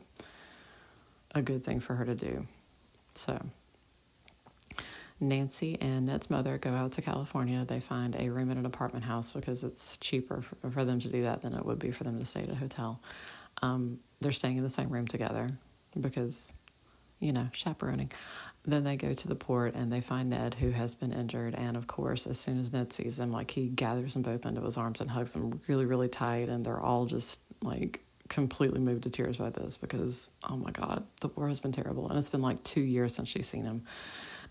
a 1.34 1.42
good 1.42 1.64
thing 1.64 1.80
for 1.80 1.94
her 1.94 2.04
to 2.04 2.14
do. 2.14 2.46
So 3.16 3.44
Nancy 5.20 5.76
and 5.80 6.06
Ned's 6.06 6.30
mother 6.30 6.58
go 6.58 6.70
out 6.70 6.92
to 6.92 7.02
California. 7.02 7.64
They 7.64 7.80
find 7.80 8.14
a 8.16 8.28
room 8.28 8.50
in 8.50 8.58
an 8.58 8.66
apartment 8.66 9.04
house 9.04 9.32
because 9.32 9.64
it's 9.64 9.96
cheaper 9.96 10.42
for, 10.42 10.70
for 10.70 10.84
them 10.84 11.00
to 11.00 11.08
do 11.08 11.22
that 11.22 11.42
than 11.42 11.54
it 11.54 11.64
would 11.64 11.80
be 11.80 11.90
for 11.90 12.04
them 12.04 12.20
to 12.20 12.26
stay 12.26 12.42
at 12.42 12.50
a 12.50 12.54
hotel. 12.54 13.00
Um, 13.62 13.98
they're 14.20 14.32
staying 14.32 14.58
in 14.58 14.62
the 14.62 14.70
same 14.70 14.88
room 14.88 15.08
together 15.08 15.50
because, 16.00 16.52
you 17.24 17.32
know, 17.32 17.48
chaperoning. 17.52 18.12
Then 18.66 18.84
they 18.84 18.96
go 18.96 19.14
to 19.14 19.28
the 19.28 19.34
port 19.34 19.74
and 19.74 19.90
they 19.90 20.00
find 20.00 20.30
Ned, 20.30 20.54
who 20.54 20.70
has 20.70 20.94
been 20.94 21.12
injured. 21.12 21.54
And 21.54 21.76
of 21.76 21.86
course, 21.86 22.26
as 22.26 22.38
soon 22.38 22.58
as 22.58 22.72
Ned 22.72 22.92
sees 22.92 23.16
them, 23.16 23.30
like 23.30 23.50
he 23.50 23.68
gathers 23.68 24.14
them 24.14 24.22
both 24.22 24.46
into 24.46 24.60
his 24.62 24.76
arms 24.76 25.00
and 25.00 25.10
hugs 25.10 25.32
them 25.32 25.60
really, 25.66 25.86
really 25.86 26.08
tight. 26.08 26.48
And 26.48 26.64
they're 26.64 26.80
all 26.80 27.06
just 27.06 27.40
like 27.62 28.04
completely 28.28 28.80
moved 28.80 29.02
to 29.04 29.10
tears 29.10 29.36
by 29.36 29.50
this 29.50 29.76
because, 29.76 30.30
oh 30.48 30.56
my 30.56 30.70
God, 30.70 31.04
the 31.20 31.28
war 31.28 31.48
has 31.48 31.60
been 31.60 31.72
terrible. 31.72 32.08
And 32.08 32.18
it's 32.18 32.30
been 32.30 32.42
like 32.42 32.62
two 32.62 32.80
years 32.80 33.14
since 33.14 33.28
she's 33.28 33.46
seen 33.46 33.64
him. 33.64 33.84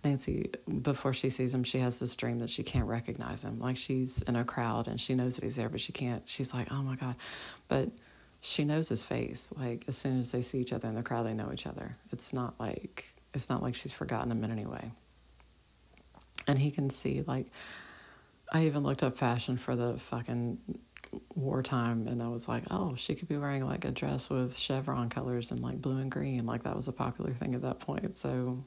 Nancy, 0.04 0.52
before 0.82 1.14
she 1.14 1.30
sees 1.30 1.54
him, 1.54 1.64
she 1.64 1.80
has 1.80 2.00
this 2.00 2.16
dream 2.16 2.40
that 2.40 2.50
she 2.50 2.62
can't 2.62 2.88
recognize 2.88 3.44
him. 3.44 3.60
Like 3.60 3.78
she's 3.78 4.22
in 4.24 4.36
a 4.36 4.44
crowd 4.44 4.88
and 4.88 5.00
she 5.00 5.16
knows 5.16 5.36
that 5.36 5.44
he's 5.44 5.56
there, 5.56 5.70
but 5.70 5.80
she 5.80 5.92
can't. 5.92 6.28
She's 6.28 6.54
like, 6.54 6.72
oh 6.72 6.82
my 6.84 6.96
God. 6.96 7.16
But 7.68 7.90
she 8.46 8.66
knows 8.66 8.90
his 8.90 9.04
face. 9.04 9.54
Like 9.58 9.86
as 9.88 9.98
soon 9.98 10.20
as 10.20 10.32
they 10.34 10.42
see 10.42 10.60
each 10.60 10.74
other 10.74 10.90
in 10.90 10.96
the 10.96 11.02
crowd, 11.02 11.26
they 11.26 11.34
know 11.34 11.52
each 11.54 11.66
other. 11.66 11.96
It's 12.12 12.34
not 12.34 12.60
like 12.60 13.06
it's 13.34 13.50
not 13.50 13.64
like 13.64 13.74
she's 13.74 13.94
forgotten 13.94 14.30
him 14.32 14.44
in 14.44 14.52
any 14.52 14.66
way. 14.66 14.92
And 16.46 16.60
he 16.60 16.70
can 16.70 16.90
see, 16.90 17.24
like, 17.26 17.48
I 18.52 18.66
even 18.66 18.84
looked 18.84 19.02
up 19.02 19.18
fashion 19.18 19.58
for 19.58 19.78
the 19.78 19.98
fucking 19.98 20.60
wartime 21.36 22.08
and 22.08 22.22
I 22.22 22.28
was 22.28 22.50
like, 22.50 22.64
oh, 22.70 22.96
she 22.96 23.16
could 23.16 23.30
be 23.30 23.38
wearing 23.38 23.66
like 23.66 23.86
a 23.86 23.92
dress 23.92 24.30
with 24.30 24.58
chevron 24.58 25.10
colors 25.10 25.52
and 25.52 25.62
like 25.62 25.82
blue 25.82 25.98
and 25.98 26.12
green. 26.12 26.46
Like 26.46 26.64
that 26.64 26.76
was 26.76 26.90
a 26.90 26.92
popular 26.92 27.32
thing 27.32 27.56
at 27.56 27.62
that 27.62 27.80
point. 27.80 28.18
So, 28.18 28.62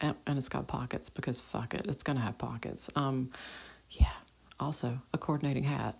and, 0.00 0.16
and 0.26 0.38
it's 0.38 0.48
got 0.48 0.66
pockets 0.66 1.08
because 1.08 1.40
fuck 1.40 1.74
it, 1.74 1.86
it's 1.88 2.02
gonna 2.02 2.20
have 2.20 2.36
pockets. 2.36 2.90
Um, 2.96 3.30
yeah. 3.90 4.12
Also, 4.58 5.00
a 5.14 5.18
coordinating 5.18 5.62
hat 5.62 5.98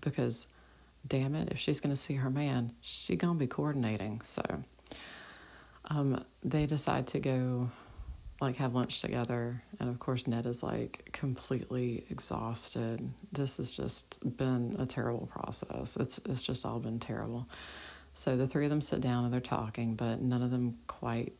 because 0.00 0.46
damn 1.06 1.34
it, 1.34 1.50
if 1.50 1.58
she's 1.58 1.80
gonna 1.80 1.96
see 1.96 2.14
her 2.14 2.30
man, 2.30 2.72
she 2.80 3.16
gonna 3.16 3.38
be 3.38 3.46
coordinating. 3.46 4.20
So, 4.22 4.42
um, 5.86 6.24
they 6.42 6.66
decide 6.66 7.06
to 7.08 7.20
go 7.20 7.70
like 8.42 8.56
have 8.56 8.74
lunch 8.74 9.00
together 9.00 9.62
and 9.78 9.88
of 9.88 10.00
course 10.00 10.26
ned 10.26 10.46
is 10.46 10.62
like 10.62 11.08
completely 11.12 12.04
exhausted. 12.10 13.08
This 13.30 13.58
has 13.58 13.70
just 13.70 14.18
been 14.36 14.74
a 14.80 14.86
terrible 14.86 15.26
process. 15.26 15.96
It's 15.96 16.18
it's 16.26 16.42
just 16.42 16.66
all 16.66 16.80
been 16.80 16.98
terrible. 16.98 17.48
So 18.14 18.36
the 18.36 18.48
three 18.48 18.64
of 18.64 18.70
them 18.70 18.80
sit 18.80 19.00
down 19.00 19.24
and 19.24 19.32
they're 19.32 19.40
talking 19.40 19.94
but 19.94 20.20
none 20.20 20.42
of 20.42 20.50
them 20.50 20.76
quite 20.88 21.34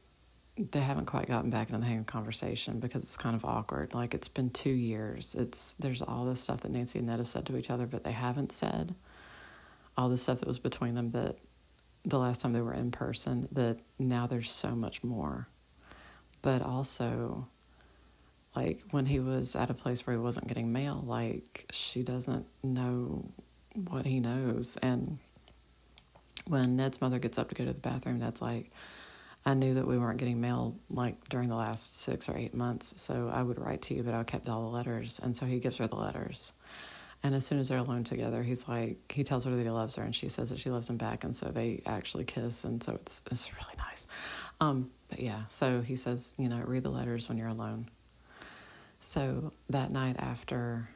they 0.71 0.81
haven't 0.81 1.07
quite 1.07 1.27
gotten 1.27 1.51
back 1.51 1.71
into 1.71 1.81
the 1.81 1.87
hang 1.87 1.99
of 2.01 2.07
conversation 2.07 2.79
because 2.79 3.03
it's 3.03 3.17
kind 3.17 3.35
of 3.35 3.45
awkward. 3.45 3.95
Like 3.95 4.15
it's 4.15 4.29
been 4.29 4.51
two 4.51 4.71
years. 4.71 5.35
It's 5.37 5.75
there's 5.75 6.03
all 6.03 6.25
this 6.25 6.41
stuff 6.41 6.61
that 6.61 6.71
nancy 6.71 7.01
and 7.01 7.09
ned 7.09 7.19
have 7.19 7.27
said 7.27 7.47
to 7.47 7.57
each 7.57 7.71
other 7.71 7.87
but 7.87 8.05
they 8.05 8.13
haven't 8.13 8.53
said 8.53 8.95
all 9.97 10.09
the 10.09 10.17
stuff 10.17 10.39
that 10.41 10.49
was 10.49 10.59
between 10.59 10.95
them 10.95 11.11
that 11.13 11.37
the 12.05 12.19
last 12.19 12.41
time 12.41 12.53
they 12.53 12.61
were 12.61 12.75
in 12.75 12.91
person 12.91 13.49
that 13.53 13.79
now 13.99 14.27
there's 14.27 14.51
so 14.51 14.71
much 14.75 15.05
more. 15.05 15.49
But 16.41 16.63
also, 16.63 17.47
like 18.57 18.81
when 18.91 19.07
he 19.07 19.21
was 19.21 19.55
at 19.55 19.71
a 19.71 19.75
place 19.75 20.07
where 20.07 20.17
he 20.17 20.23
wasn't 20.23 20.49
getting 20.49 20.73
mail, 20.73 21.03
like 21.07 21.67
she 21.71 22.03
doesn't 22.03 22.47
know 22.63 23.25
what 23.89 24.05
he 24.05 24.21
knows. 24.21 24.77
And 24.83 25.19
when 26.47 26.77
Ned's 26.77 27.01
mother 27.01 27.19
gets 27.19 27.39
up 27.39 27.49
to 27.51 27.55
go 27.55 27.65
to 27.65 27.73
the 27.73 27.79
bathroom, 27.79 28.19
Ned's 28.19 28.43
like, 28.43 28.73
I 29.45 29.55
knew 29.55 29.75
that 29.75 29.87
we 29.87 29.99
weren't 29.99 30.19
getting 30.19 30.41
mail 30.41 30.77
like 30.89 31.29
during 31.29 31.49
the 31.49 31.57
last 31.57 32.01
six 32.01 32.29
or 32.29 32.37
eight 32.37 32.55
months, 32.55 33.01
so 33.01 33.31
I 33.33 33.43
would 33.43 33.59
write 33.59 33.83
to 33.83 33.95
you, 33.95 34.03
but 34.03 34.15
I 34.15 34.23
kept 34.23 34.49
all 34.49 34.63
the 34.63 34.77
letters. 34.77 35.21
And 35.21 35.37
so 35.37 35.47
he 35.47 35.59
gives 35.59 35.79
her 35.79 35.89
the 35.89 35.97
letters. 35.97 36.53
And 37.25 37.35
as 37.35 37.47
soon 37.47 37.61
as 37.61 37.69
they're 37.69 37.79
alone 37.79 38.03
together, 38.03 38.43
he's 38.43 38.67
like, 38.67 39.13
he 39.13 39.23
tells 39.23 39.45
her 39.45 39.55
that 39.55 39.63
he 39.63 39.71
loves 39.71 39.95
her, 39.97 40.03
and 40.03 40.15
she 40.15 40.29
says 40.29 40.51
that 40.51 40.59
she 40.59 40.71
loves 40.71 40.91
him 40.91 40.97
back, 40.97 41.23
and 41.23 41.37
so 41.37 41.47
they 41.47 41.83
actually 41.87 42.25
kiss, 42.25 42.65
and 42.65 42.83
so 42.83 42.95
it's 42.95 43.23
it's 43.31 43.53
really 43.55 43.75
nice. 43.79 44.07
Um, 44.61 44.91
but 45.09 45.21
yeah, 45.21 45.43
so 45.49 45.83
he 45.83 45.95
says, 45.95 46.33
you 46.37 46.49
know, 46.49 46.63
read 46.67 46.83
the 46.83 46.91
letters 46.91 47.29
when 47.29 47.39
you're 47.39 47.49
alone. 47.49 47.89
So 48.99 49.53
that 49.71 49.91
night 49.91 50.17
after 50.19 50.89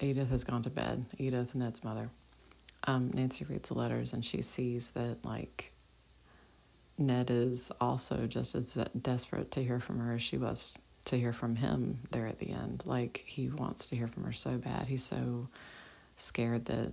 Edith 0.00 0.30
has 0.30 0.44
gone 0.44 0.62
to 0.62 0.70
bed, 0.70 1.04
Edith, 1.18 1.54
and 1.54 1.62
Ned's 1.62 1.82
mother, 1.82 2.10
um, 2.84 3.10
Nancy 3.12 3.44
reads 3.44 3.68
the 3.68 3.74
letters, 3.74 4.12
and 4.12 4.24
she 4.24 4.42
sees 4.42 4.92
that 4.92 5.24
like 5.24 5.72
Ned 6.98 7.30
is 7.30 7.72
also 7.80 8.26
just 8.26 8.54
as 8.54 8.76
desperate 9.00 9.50
to 9.52 9.62
hear 9.62 9.80
from 9.80 9.98
her 10.00 10.14
as 10.14 10.22
she 10.22 10.36
was 10.36 10.76
to 11.08 11.18
hear 11.18 11.32
from 11.32 11.56
him 11.56 12.00
there 12.10 12.26
at 12.26 12.38
the 12.38 12.50
end. 12.50 12.82
Like 12.86 13.24
he 13.26 13.48
wants 13.48 13.88
to 13.90 13.96
hear 13.96 14.08
from 14.08 14.24
her 14.24 14.32
so 14.32 14.58
bad. 14.58 14.86
He's 14.86 15.02
so 15.02 15.48
scared 16.16 16.66
that 16.66 16.92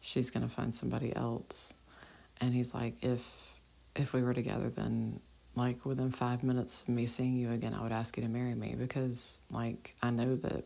she's 0.00 0.30
going 0.30 0.46
to 0.46 0.52
find 0.52 0.74
somebody 0.74 1.14
else. 1.14 1.74
And 2.40 2.52
he's 2.52 2.74
like, 2.74 2.94
if 3.02 3.60
if 3.94 4.12
we 4.12 4.22
were 4.22 4.34
together, 4.34 4.68
then 4.68 5.20
like 5.54 5.86
within 5.86 6.10
five 6.10 6.42
minutes 6.42 6.82
of 6.82 6.88
me 6.90 7.06
seeing 7.06 7.36
you 7.36 7.50
again, 7.52 7.72
I 7.72 7.82
would 7.82 7.92
ask 7.92 8.16
you 8.16 8.22
to 8.22 8.28
marry 8.28 8.54
me 8.54 8.74
because 8.78 9.40
like 9.50 9.94
I 10.02 10.10
know 10.10 10.36
that 10.36 10.64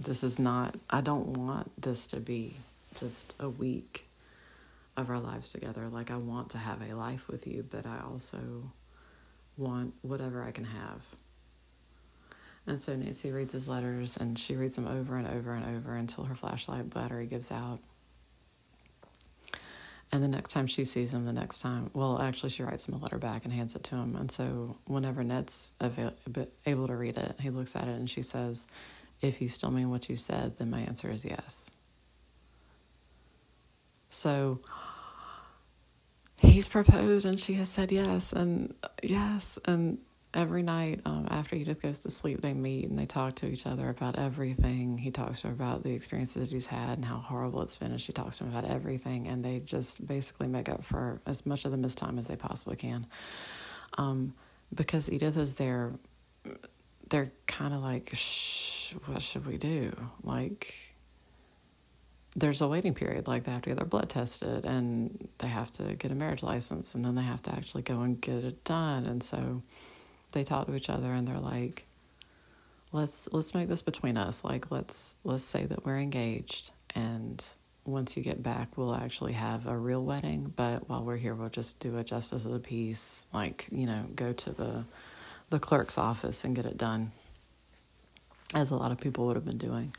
this 0.00 0.22
is 0.22 0.38
not. 0.38 0.76
I 0.88 1.00
don't 1.00 1.36
want 1.36 1.70
this 1.80 2.06
to 2.08 2.20
be 2.20 2.54
just 2.94 3.34
a 3.40 3.48
week 3.48 4.06
of 4.96 5.10
our 5.10 5.18
lives 5.18 5.52
together. 5.52 5.88
Like 5.88 6.10
I 6.10 6.16
want 6.16 6.50
to 6.50 6.58
have 6.58 6.82
a 6.82 6.94
life 6.94 7.28
with 7.28 7.46
you, 7.46 7.64
but 7.68 7.86
I 7.86 8.00
also 8.08 8.72
want 9.56 9.94
whatever 10.02 10.42
I 10.44 10.52
can 10.52 10.64
have. 10.64 11.04
And 12.68 12.80
so 12.80 12.94
Nancy 12.94 13.32
reads 13.32 13.54
his 13.54 13.66
letters 13.66 14.18
and 14.18 14.38
she 14.38 14.54
reads 14.54 14.76
them 14.76 14.86
over 14.86 15.16
and 15.16 15.26
over 15.26 15.52
and 15.52 15.76
over 15.76 15.96
until 15.96 16.24
her 16.24 16.34
flashlight 16.34 16.90
battery 16.90 17.26
gives 17.26 17.50
out. 17.50 17.80
And 20.12 20.22
the 20.22 20.28
next 20.28 20.52
time 20.52 20.66
she 20.66 20.84
sees 20.84 21.14
him, 21.14 21.24
the 21.24 21.32
next 21.32 21.60
time, 21.60 21.90
well, 21.94 22.20
actually, 22.20 22.50
she 22.50 22.62
writes 22.62 22.86
him 22.86 22.94
a 22.94 22.98
letter 22.98 23.18
back 23.18 23.44
and 23.44 23.52
hands 23.52 23.74
it 23.74 23.84
to 23.84 23.96
him. 23.96 24.16
And 24.16 24.30
so, 24.30 24.76
whenever 24.86 25.22
Ned's 25.22 25.72
able 26.66 26.86
to 26.86 26.96
read 26.96 27.18
it, 27.18 27.36
he 27.40 27.50
looks 27.50 27.76
at 27.76 27.88
it 27.88 27.94
and 27.94 28.08
she 28.08 28.22
says, 28.22 28.66
If 29.20 29.42
you 29.42 29.48
still 29.48 29.70
mean 29.70 29.90
what 29.90 30.08
you 30.08 30.16
said, 30.16 30.56
then 30.58 30.70
my 30.70 30.80
answer 30.80 31.10
is 31.10 31.26
yes. 31.26 31.70
So, 34.08 34.60
he's 36.40 36.68
proposed 36.68 37.26
and 37.26 37.38
she 37.38 37.54
has 37.54 37.68
said 37.68 37.92
yes, 37.92 38.32
and 38.32 38.74
yes. 39.02 39.58
And 39.66 39.98
every 40.34 40.62
night 40.62 41.00
um, 41.04 41.26
after 41.30 41.56
Edith 41.56 41.82
goes 41.82 41.98
to 42.00 42.10
sleep, 42.10 42.40
they 42.40 42.54
meet 42.54 42.88
and 42.88 42.98
they 42.98 43.06
talk 43.06 43.36
to 43.36 43.46
each 43.46 43.66
other 43.66 43.88
about 43.88 44.18
everything. 44.18 44.98
He 44.98 45.10
talks 45.10 45.40
to 45.40 45.48
her 45.48 45.52
about 45.52 45.82
the 45.82 45.92
experiences 45.92 46.50
that 46.50 46.54
he's 46.54 46.66
had 46.66 46.98
and 46.98 47.04
how 47.04 47.16
horrible 47.16 47.62
it's 47.62 47.76
been, 47.76 47.90
and 47.90 48.00
she 48.00 48.12
talks 48.12 48.38
to 48.38 48.44
him 48.44 48.50
about 48.50 48.70
everything. 48.70 49.28
And 49.28 49.44
they 49.44 49.60
just 49.60 50.06
basically 50.06 50.48
make 50.48 50.68
up 50.68 50.84
for 50.84 51.20
as 51.26 51.46
much 51.46 51.64
of 51.64 51.70
the 51.70 51.76
missed 51.76 51.98
time 51.98 52.18
as 52.18 52.26
they 52.26 52.36
possibly 52.36 52.76
can. 52.76 53.06
Um, 53.96 54.34
because 54.74 55.10
Edith 55.10 55.36
is 55.36 55.54
there, 55.54 55.94
they're 57.08 57.32
kind 57.46 57.72
of 57.72 57.80
like, 57.80 58.10
shh, 58.14 58.92
what 59.06 59.22
should 59.22 59.46
we 59.46 59.56
do? 59.56 59.96
Like, 60.22 60.94
there's 62.36 62.60
a 62.60 62.68
waiting 62.68 62.94
period. 62.94 63.26
Like 63.26 63.44
they 63.44 63.52
have 63.52 63.62
to 63.62 63.70
get 63.70 63.76
their 63.76 63.86
blood 63.86 64.08
tested 64.08 64.64
and 64.64 65.28
they 65.38 65.48
have 65.48 65.72
to 65.72 65.94
get 65.94 66.12
a 66.12 66.14
marriage 66.14 66.42
license 66.42 66.94
and 66.94 67.04
then 67.04 67.14
they 67.14 67.22
have 67.22 67.42
to 67.42 67.52
actually 67.52 67.82
go 67.82 68.02
and 68.02 68.20
get 68.20 68.44
it 68.44 68.62
done. 68.64 69.06
And 69.06 69.22
so 69.22 69.62
they 70.32 70.44
talk 70.44 70.66
to 70.66 70.74
each 70.74 70.90
other 70.90 71.12
and 71.12 71.26
they're 71.26 71.38
like 71.38 71.84
let's 72.92 73.28
let's 73.32 73.54
make 73.54 73.68
this 73.68 73.82
between 73.82 74.16
us. 74.16 74.44
Like 74.44 74.70
let's 74.70 75.16
let's 75.24 75.44
say 75.44 75.66
that 75.66 75.84
we're 75.84 75.98
engaged 75.98 76.70
and 76.94 77.44
once 77.84 78.16
you 78.16 78.22
get 78.22 78.42
back 78.42 78.76
we'll 78.76 78.94
actually 78.94 79.32
have 79.32 79.66
a 79.66 79.76
real 79.76 80.04
wedding 80.04 80.52
but 80.54 80.86
while 80.90 81.02
we're 81.02 81.16
here 81.16 81.34
we'll 81.34 81.48
just 81.48 81.80
do 81.80 81.96
a 81.96 82.04
justice 82.04 82.44
of 82.44 82.52
the 82.52 82.58
peace 82.58 83.26
like 83.32 83.66
you 83.70 83.86
know 83.86 84.04
go 84.14 84.30
to 84.30 84.50
the 84.52 84.84
the 85.48 85.58
clerk's 85.58 85.96
office 85.96 86.44
and 86.44 86.54
get 86.54 86.66
it 86.66 86.76
done 86.76 87.10
as 88.54 88.70
a 88.70 88.76
lot 88.76 88.92
of 88.92 88.98
people 88.98 89.26
would 89.26 89.36
have 89.36 89.44
been 89.44 89.58
doing. 89.58 89.92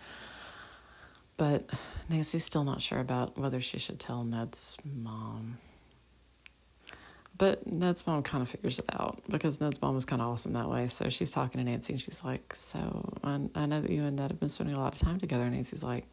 But 1.37 1.69
Nancy's 2.09 2.43
still 2.43 2.63
not 2.63 2.81
sure 2.81 2.99
about 2.99 3.37
whether 3.37 3.61
she 3.61 3.79
should 3.79 3.99
tell 3.99 4.23
Ned's 4.23 4.77
mom 4.83 5.57
but 7.39 7.65
Ned's 7.65 8.05
mom 8.05 8.21
kind 8.21 8.41
of 8.41 8.49
figures 8.49 8.79
it 8.79 8.85
out 8.91 9.21
because 9.29 9.61
Ned's 9.61 9.81
mom 9.81 9.97
is 9.97 10.03
kind 10.03 10.21
of 10.21 10.27
awesome 10.27 10.53
that 10.53 10.69
way. 10.69 10.87
So 10.87 11.07
she's 11.07 11.31
talking 11.31 11.63
to 11.63 11.63
Nancy 11.63 11.93
and 11.93 12.01
she's 12.01 12.21
like, 12.21 12.53
So 12.53 13.17
I, 13.23 13.39
I 13.55 13.65
know 13.65 13.81
that 13.81 13.89
you 13.89 14.03
and 14.03 14.17
Ned 14.17 14.31
have 14.31 14.39
been 14.41 14.49
spending 14.49 14.75
a 14.75 14.79
lot 14.79 14.93
of 14.93 14.99
time 14.99 15.19
together. 15.21 15.45
And 15.45 15.55
Nancy's 15.55 15.81
like, 15.81 16.05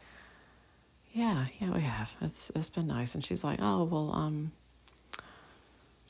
Yeah, 1.12 1.46
yeah, 1.60 1.72
we 1.72 1.80
have. 1.80 2.14
It's 2.22 2.52
it's 2.54 2.70
been 2.70 2.86
nice. 2.86 3.16
And 3.16 3.24
she's 3.24 3.42
like, 3.42 3.58
Oh, 3.60 3.84
well, 3.84 4.12
um, 4.14 4.52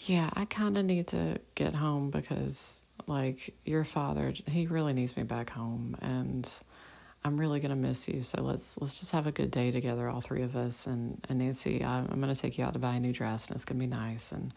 yeah, 0.00 0.29
I 0.35 0.44
kind 0.44 0.76
of 0.76 0.85
need 0.85 1.07
to 1.09 1.40
get 1.55 1.74
home 1.74 2.11
because, 2.11 2.83
like, 3.07 3.55
your 3.64 3.85
father, 3.85 4.35
he 4.46 4.66
really 4.66 4.92
needs 4.92 5.16
me 5.16 5.22
back 5.22 5.48
home. 5.48 5.96
And 6.02 6.46
I'm 7.24 7.40
really 7.40 7.59
gonna 7.59 7.74
miss 7.74 8.07
you. 8.07 8.22
So 8.22 8.42
let's 8.42 8.79
let's 8.83 9.00
just 9.00 9.12
have 9.12 9.26
a 9.26 9.33
good 9.33 9.50
day 9.50 9.70
together, 9.70 10.11
all 10.11 10.20
three 10.20 10.42
of 10.42 10.57
us. 10.57 10.87
And 10.87 11.24
and 11.31 11.38
Nancy, 11.38 11.83
I'm, 11.83 12.07
I'm 12.12 12.20
gonna 12.20 12.37
take 12.37 12.59
you 12.59 12.64
out 12.66 12.74
to 12.74 12.79
buy 12.79 12.96
a 12.96 13.00
new 13.00 13.14
dress, 13.14 13.48
and 13.48 13.57
it's 13.57 13.64
gonna 13.64 13.81
be 13.81 13.87
nice. 13.87 14.31
And 14.31 14.52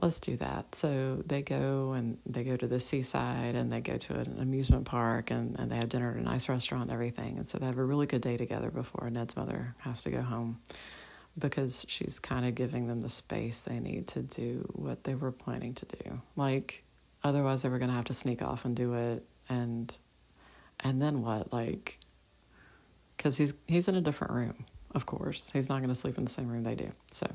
let's 0.00 0.20
do 0.20 0.36
that. 0.36 0.74
So 0.74 1.22
they 1.26 1.42
go 1.42 1.92
and 1.92 2.18
they 2.26 2.44
go 2.44 2.56
to 2.56 2.66
the 2.66 2.80
seaside 2.80 3.54
and 3.54 3.70
they 3.70 3.80
go 3.80 3.96
to 3.96 4.14
an 4.14 4.38
amusement 4.40 4.84
park 4.84 5.30
and, 5.30 5.58
and 5.58 5.70
they 5.70 5.76
have 5.76 5.88
dinner 5.88 6.10
at 6.10 6.16
a 6.16 6.22
nice 6.22 6.48
restaurant 6.48 6.84
and 6.84 6.92
everything. 6.92 7.36
And 7.38 7.48
so 7.48 7.58
they 7.58 7.66
have 7.66 7.78
a 7.78 7.84
really 7.84 8.06
good 8.06 8.22
day 8.22 8.36
together 8.36 8.70
before 8.70 9.08
Ned's 9.10 9.36
mother 9.36 9.74
has 9.78 10.02
to 10.04 10.10
go 10.10 10.22
home 10.22 10.60
because 11.38 11.84
she's 11.88 12.18
kind 12.18 12.46
of 12.46 12.54
giving 12.54 12.86
them 12.86 13.00
the 13.00 13.08
space 13.08 13.60
they 13.60 13.80
need 13.80 14.06
to 14.08 14.22
do 14.22 14.68
what 14.72 15.04
they 15.04 15.14
were 15.14 15.32
planning 15.32 15.74
to 15.74 15.86
do. 15.86 16.20
Like 16.36 16.84
Otherwise, 17.24 17.62
they 17.62 17.68
were 17.68 17.78
going 17.78 17.90
to 17.90 17.96
have 17.96 18.04
to 18.04 18.14
sneak 18.14 18.42
off 18.42 18.64
and 18.64 18.76
do 18.76 18.94
it. 18.94 19.24
And 19.48 19.94
and 20.80 21.02
then 21.02 21.22
what? 21.22 21.52
Like, 21.52 21.98
because 23.16 23.36
he's 23.36 23.54
he's 23.66 23.88
in 23.88 23.94
a 23.94 24.00
different 24.00 24.32
room. 24.32 24.64
Of 24.94 25.06
course, 25.06 25.50
he's 25.52 25.68
not 25.68 25.78
going 25.78 25.88
to 25.88 25.94
sleep 25.94 26.16
in 26.16 26.24
the 26.24 26.30
same 26.30 26.48
room 26.48 26.62
they 26.62 26.74
do. 26.74 26.90
So, 27.10 27.30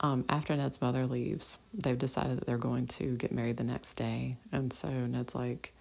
um, 0.00 0.24
after 0.28 0.54
Ned's 0.56 0.80
mother 0.80 1.06
leaves, 1.06 1.58
they've 1.74 1.98
decided 1.98 2.38
that 2.38 2.46
they're 2.46 2.58
going 2.58 2.86
to 2.86 3.16
get 3.16 3.32
married 3.32 3.56
the 3.56 3.64
next 3.64 3.94
day. 3.94 4.36
And 4.52 4.72
so 4.72 4.88
Ned's 4.88 5.34
like, 5.34 5.74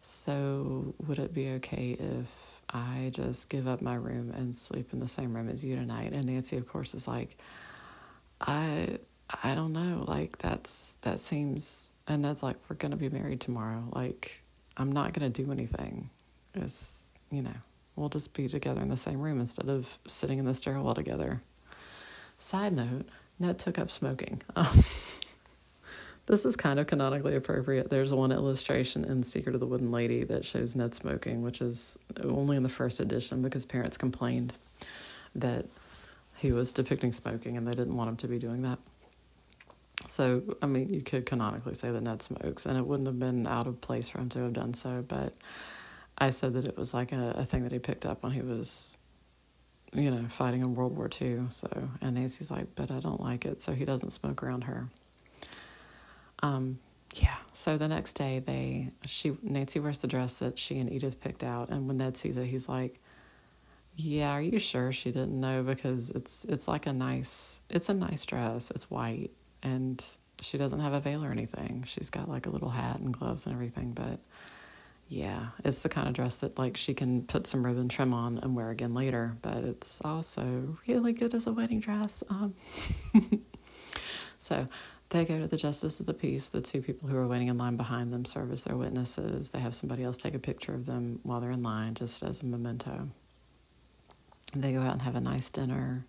"So 0.00 0.94
would 1.06 1.18
it 1.18 1.32
be 1.32 1.50
okay 1.52 1.96
if 1.98 2.60
I 2.70 3.10
just 3.12 3.48
give 3.48 3.68
up 3.68 3.80
my 3.82 3.94
room 3.94 4.30
and 4.30 4.56
sleep 4.56 4.92
in 4.92 5.00
the 5.00 5.08
same 5.08 5.34
room 5.34 5.48
as 5.48 5.64
you 5.64 5.76
tonight?" 5.76 6.12
And 6.14 6.26
Nancy, 6.26 6.56
of 6.56 6.66
course, 6.66 6.94
is 6.94 7.08
like, 7.08 7.36
"I." 8.40 8.98
I 9.42 9.54
don't 9.54 9.72
know. 9.72 10.04
Like 10.06 10.36
that's 10.36 10.98
that 11.00 11.18
seems, 11.18 11.90
and 12.06 12.22
Ned's 12.22 12.42
like, 12.42 12.56
we're 12.68 12.76
gonna 12.76 12.94
be 12.96 13.08
married 13.08 13.40
tomorrow. 13.40 13.82
Like 13.92 14.44
I'm 14.76 14.92
not 14.92 15.12
going 15.12 15.30
to 15.30 15.42
do 15.42 15.52
anything. 15.52 16.10
It's, 16.54 17.12
you 17.30 17.42
know, 17.42 17.54
we'll 17.96 18.08
just 18.08 18.32
be 18.34 18.48
together 18.48 18.80
in 18.80 18.88
the 18.88 18.96
same 18.96 19.20
room 19.20 19.40
instead 19.40 19.68
of 19.68 19.98
sitting 20.06 20.38
in 20.38 20.44
the 20.44 20.54
stairwell 20.54 20.94
together. 20.94 21.40
Side 22.38 22.72
note, 22.72 23.08
Ned 23.38 23.58
took 23.58 23.78
up 23.78 23.90
smoking. 23.90 24.42
Um, 24.56 24.66
this 26.26 26.46
is 26.46 26.56
kind 26.56 26.78
of 26.78 26.86
canonically 26.86 27.36
appropriate. 27.36 27.90
There's 27.90 28.12
one 28.14 28.32
illustration 28.32 29.04
in 29.04 29.22
Secret 29.24 29.54
of 29.54 29.60
the 29.60 29.66
Wooden 29.66 29.90
Lady 29.90 30.24
that 30.24 30.44
shows 30.44 30.74
Ned 30.74 30.94
smoking, 30.94 31.42
which 31.42 31.60
is 31.60 31.98
only 32.22 32.56
in 32.56 32.62
the 32.62 32.70
first 32.70 32.98
edition 32.98 33.42
because 33.42 33.66
parents 33.66 33.98
complained 33.98 34.54
that 35.34 35.66
he 36.38 36.50
was 36.50 36.72
depicting 36.72 37.12
smoking 37.12 37.58
and 37.58 37.66
they 37.66 37.72
didn't 37.72 37.94
want 37.94 38.08
him 38.08 38.16
to 38.16 38.28
be 38.28 38.38
doing 38.38 38.62
that. 38.62 38.78
So, 40.06 40.42
I 40.62 40.66
mean, 40.66 40.92
you 40.92 41.00
could 41.00 41.26
canonically 41.26 41.74
say 41.74 41.90
that 41.90 42.02
Ned 42.02 42.22
smokes, 42.22 42.66
and 42.66 42.76
it 42.76 42.86
wouldn't 42.86 43.06
have 43.06 43.18
been 43.18 43.46
out 43.46 43.66
of 43.66 43.80
place 43.80 44.08
for 44.08 44.18
him 44.18 44.28
to 44.30 44.40
have 44.40 44.52
done 44.52 44.74
so. 44.74 45.04
But 45.06 45.34
I 46.18 46.30
said 46.30 46.54
that 46.54 46.66
it 46.66 46.76
was 46.76 46.92
like 46.92 47.12
a, 47.12 47.34
a 47.38 47.44
thing 47.44 47.62
that 47.62 47.72
he 47.72 47.78
picked 47.78 48.04
up 48.04 48.22
when 48.22 48.32
he 48.32 48.42
was, 48.42 48.98
you 49.94 50.10
know, 50.10 50.26
fighting 50.28 50.60
in 50.60 50.74
World 50.74 50.96
War 50.96 51.08
II. 51.20 51.42
So, 51.50 51.68
and 52.00 52.16
Nancy's 52.16 52.50
like, 52.50 52.66
but 52.74 52.90
I 52.90 53.00
don't 53.00 53.20
like 53.20 53.44
it, 53.44 53.62
so 53.62 53.72
he 53.72 53.84
doesn't 53.84 54.10
smoke 54.10 54.42
around 54.42 54.64
her. 54.64 54.88
Um, 56.42 56.78
yeah. 57.14 57.36
So 57.52 57.78
the 57.78 57.88
next 57.88 58.14
day, 58.14 58.40
they 58.40 58.90
she 59.04 59.36
Nancy 59.42 59.80
wears 59.80 59.98
the 59.98 60.08
dress 60.08 60.36
that 60.38 60.58
she 60.58 60.78
and 60.78 60.92
Edith 60.92 61.20
picked 61.20 61.44
out, 61.44 61.70
and 61.70 61.86
when 61.86 61.96
Ned 61.96 62.16
sees 62.16 62.36
it, 62.36 62.46
he's 62.46 62.68
like, 62.68 63.00
"Yeah, 63.96 64.32
are 64.32 64.42
you 64.42 64.58
sure 64.58 64.90
she 64.92 65.12
didn't 65.12 65.38
know? 65.38 65.62
Because 65.62 66.10
it's 66.10 66.44
it's 66.44 66.66
like 66.66 66.86
a 66.86 66.92
nice 66.92 67.62
it's 67.70 67.88
a 67.88 67.94
nice 67.94 68.26
dress. 68.26 68.70
It's 68.70 68.90
white." 68.90 69.30
and 69.64 70.04
she 70.40 70.58
doesn't 70.58 70.80
have 70.80 70.92
a 70.92 71.00
veil 71.00 71.24
or 71.24 71.32
anything. 71.32 71.82
She's 71.86 72.10
got 72.10 72.28
like 72.28 72.46
a 72.46 72.50
little 72.50 72.68
hat 72.68 73.00
and 73.00 73.12
gloves 73.12 73.46
and 73.46 73.54
everything, 73.54 73.92
but 73.92 74.20
yeah, 75.08 75.48
it's 75.64 75.82
the 75.82 75.88
kind 75.88 76.08
of 76.08 76.14
dress 76.14 76.36
that 76.36 76.58
like 76.58 76.76
she 76.76 76.94
can 76.94 77.22
put 77.22 77.46
some 77.46 77.64
ribbon 77.64 77.88
trim 77.88 78.14
on 78.14 78.38
and 78.38 78.54
wear 78.54 78.70
again 78.70 78.94
later, 78.94 79.36
but 79.42 79.58
it's 79.58 80.00
also 80.04 80.78
really 80.86 81.12
good 81.12 81.34
as 81.34 81.46
a 81.46 81.52
wedding 81.52 81.80
dress. 81.80 82.22
Um, 82.28 82.54
so 84.38 84.66
they 85.10 85.24
go 85.24 85.38
to 85.38 85.46
the 85.46 85.56
justice 85.56 86.00
of 86.00 86.06
the 86.06 86.14
peace. 86.14 86.48
The 86.48 86.62
two 86.62 86.82
people 86.82 87.08
who 87.08 87.16
are 87.16 87.28
waiting 87.28 87.48
in 87.48 87.58
line 87.58 87.76
behind 87.76 88.12
them 88.12 88.24
serve 88.24 88.50
as 88.50 88.64
their 88.64 88.76
witnesses. 88.76 89.50
They 89.50 89.60
have 89.60 89.74
somebody 89.74 90.02
else 90.04 90.16
take 90.16 90.34
a 90.34 90.38
picture 90.38 90.74
of 90.74 90.86
them 90.86 91.20
while 91.22 91.40
they're 91.40 91.50
in 91.50 91.62
line, 91.62 91.94
just 91.94 92.22
as 92.22 92.42
a 92.42 92.46
memento. 92.46 93.08
They 94.56 94.72
go 94.72 94.80
out 94.80 94.92
and 94.92 95.02
have 95.02 95.16
a 95.16 95.20
nice 95.20 95.50
dinner 95.50 96.06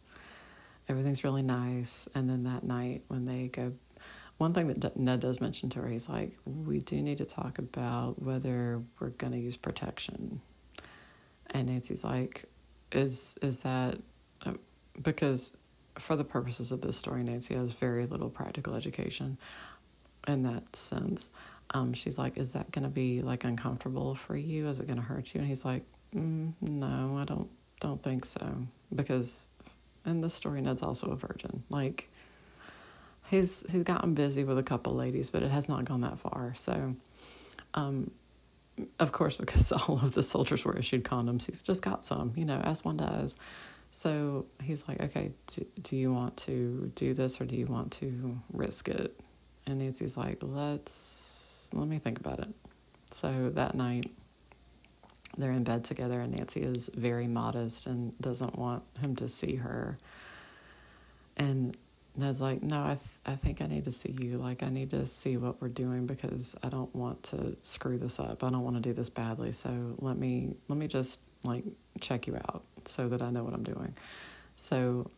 everything's 0.88 1.24
really 1.24 1.42
nice. 1.42 2.08
And 2.16 2.30
then 2.30 2.44
that 2.44 2.64
night 2.64 3.04
when 3.08 3.26
they 3.26 3.48
go, 3.48 3.74
one 4.38 4.54
thing 4.54 4.68
that 4.68 4.98
Ned 4.98 5.22
does 5.22 5.40
mention 5.40 5.70
to 5.72 5.82
her, 5.82 5.88
he's 5.88 6.10
like, 6.10 6.34
we 6.46 6.80
do 6.80 7.02
need 7.02 7.20
to 7.20 7.26
talk 7.26 7.58
about 7.58 8.22
whether 8.22 8.82
we're 9.00 9.10
going 9.10 9.34
to 9.34 9.40
use 9.40 9.56
protection. 9.56 10.42
And 11.52 11.70
Nancy's 11.70 12.04
like, 12.04 12.46
is 12.92 13.36
is 13.42 13.60
that 13.60 13.98
uh, 14.46 14.54
because 15.02 15.56
for 15.98 16.16
the 16.16 16.24
purposes 16.24 16.72
of 16.72 16.82
this 16.82 16.98
story, 16.98 17.24
Nancy 17.24 17.56
has 17.56 17.72
very 17.72 18.06
little 18.06 18.30
practical 18.30 18.76
education 18.76 19.38
in 20.28 20.44
that 20.44 20.76
sense. 20.76 21.30
Um, 21.72 21.94
she's 21.94 22.18
like, 22.18 22.38
is 22.38 22.54
that 22.54 22.72
going 22.72 22.84
to 22.84 22.90
be 22.90 23.22
like 23.22 23.44
uncomfortable 23.44 24.16
for 24.16 24.36
you? 24.36 24.68
Is 24.68 24.80
it 24.80 24.88
going 24.88 24.98
to 24.98 25.04
hurt 25.04 25.34
you? 25.34 25.40
And 25.40 25.48
he's 25.48 25.66
like, 25.66 25.84
mm, 26.14 26.54
no, 26.62 27.18
I 27.18 27.24
don't 27.24 27.50
don't 27.80 28.02
think 28.02 28.26
so 28.26 28.68
because 28.94 29.48
in 30.06 30.22
this 30.22 30.34
story, 30.34 30.62
Ned's 30.62 30.84
also 30.84 31.08
a 31.08 31.16
virgin. 31.16 31.64
Like 31.70 32.10
he's 33.30 33.70
he's 33.72 33.84
gotten 33.84 34.14
busy 34.14 34.44
with 34.44 34.58
a 34.58 34.64
couple 34.64 34.94
ladies, 34.94 35.30
but 35.30 35.44
it 35.44 35.52
has 35.52 35.68
not 35.68 35.86
gone 35.86 36.02
that 36.02 36.20
far. 36.20 36.54
So, 36.56 36.96
um, 37.74 38.12
of 39.00 39.12
course, 39.12 39.36
because 39.36 39.72
all 39.88 39.96
of 39.96 40.14
the 40.14 40.24
soldiers 40.24 40.66
were 40.66 40.78
issued 40.78 41.04
condoms, 41.04 41.46
he's 41.46 41.62
just 41.62 41.82
got 41.82 42.06
some, 42.06 42.34
you 42.36 42.46
know, 42.46 42.60
as 42.62 42.84
one 42.84 42.98
does. 42.98 43.36
So 43.92 44.46
he's 44.62 44.86
like, 44.90 45.02
okay, 45.02 45.32
do, 45.48 45.66
do 45.82 45.96
you 45.96 46.14
want 46.14 46.36
to 46.38 46.92
do 46.96 47.14
this 47.14 47.40
or 47.40 47.46
do 47.46 47.56
you 47.56 47.66
want 47.66 47.94
to 47.94 48.38
risk 48.52 48.90
it? 48.90 49.18
And 49.66 49.80
Nancy's 49.80 50.18
like, 50.18 50.40
let's 50.42 51.70
let 51.74 51.88
me 51.88 52.00
think 52.00 52.20
about 52.20 52.40
it. 52.40 52.50
So 53.12 53.52
that 53.56 53.76
night, 53.76 54.12
they're 55.38 55.52
in 55.52 55.64
bed 55.64 55.84
together, 55.84 56.20
and 56.20 56.36
Nancy 56.36 56.62
is 56.62 56.90
very 56.94 57.28
modest 57.28 57.88
and 57.88 58.18
doesn't 58.20 58.58
want 58.58 58.84
him 59.02 59.16
to 59.18 59.28
see 59.28 59.56
her. 59.56 59.98
And 61.38 61.76
Ned's 62.18 62.42
like, 62.42 62.64
No, 62.64 62.82
I, 62.82 62.96
th- 62.96 63.00
I 63.26 63.36
think 63.36 63.62
I 63.62 63.68
need 63.68 63.86
to 63.86 63.92
see 63.92 64.16
you. 64.22 64.38
Like, 64.38 64.64
I 64.64 64.70
need 64.70 64.92
to 64.92 65.06
see 65.06 65.38
what 65.38 65.62
we're 65.62 65.70
doing 65.70 66.06
because 66.06 66.56
I 66.64 66.70
don't 66.70 66.94
want 66.96 67.24
to 67.24 67.56
screw 67.62 67.98
this 67.98 68.20
up. 68.20 68.44
I 68.44 68.50
don't 68.50 68.64
want 68.64 68.76
to 68.78 68.82
do 68.82 68.94
this 68.94 69.10
badly. 69.10 69.52
So 69.52 69.96
let 70.00 70.18
me, 70.18 70.56
let 70.68 70.78
me 70.78 70.88
just 70.88 71.22
like 71.44 71.64
check 72.00 72.28
you 72.28 72.36
out 72.36 72.64
so 72.86 73.10
that 73.10 73.22
I 73.22 73.30
know 73.30 73.44
what 73.44 73.54
I'm 73.54 73.64
doing. 73.64 73.96
So 74.56 75.10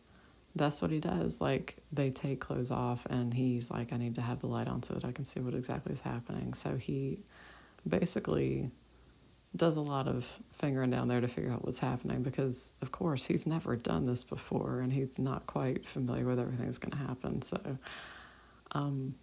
that's 0.56 0.82
what 0.82 0.90
he 0.90 0.98
does. 0.98 1.40
Like, 1.40 1.76
they 1.92 2.10
take 2.10 2.40
clothes 2.40 2.70
off, 2.70 3.06
and 3.06 3.32
he's 3.32 3.70
like, 3.70 3.92
I 3.92 3.96
need 3.96 4.16
to 4.16 4.22
have 4.22 4.40
the 4.40 4.48
light 4.48 4.68
on 4.68 4.82
so 4.82 4.94
that 4.94 5.04
I 5.04 5.12
can 5.12 5.24
see 5.24 5.40
what 5.40 5.54
exactly 5.54 5.92
is 5.92 6.00
happening. 6.00 6.54
So 6.54 6.76
he 6.76 7.20
basically 7.86 8.70
does 9.56 9.76
a 9.76 9.80
lot 9.80 10.06
of 10.06 10.30
fingering 10.52 10.90
down 10.90 11.08
there 11.08 11.20
to 11.20 11.28
figure 11.28 11.50
out 11.50 11.64
what's 11.64 11.78
happening 11.78 12.22
because, 12.22 12.74
of 12.82 12.92
course, 12.92 13.26
he's 13.26 13.46
never 13.46 13.76
done 13.76 14.04
this 14.04 14.24
before 14.24 14.80
and 14.80 14.92
he's 14.92 15.18
not 15.18 15.46
quite 15.46 15.86
familiar 15.86 16.24
with 16.24 16.38
everything 16.38 16.66
that's 16.66 16.78
going 16.78 16.92
to 16.92 16.98
happen. 16.98 17.42
So, 17.42 17.60
um, 18.72 19.14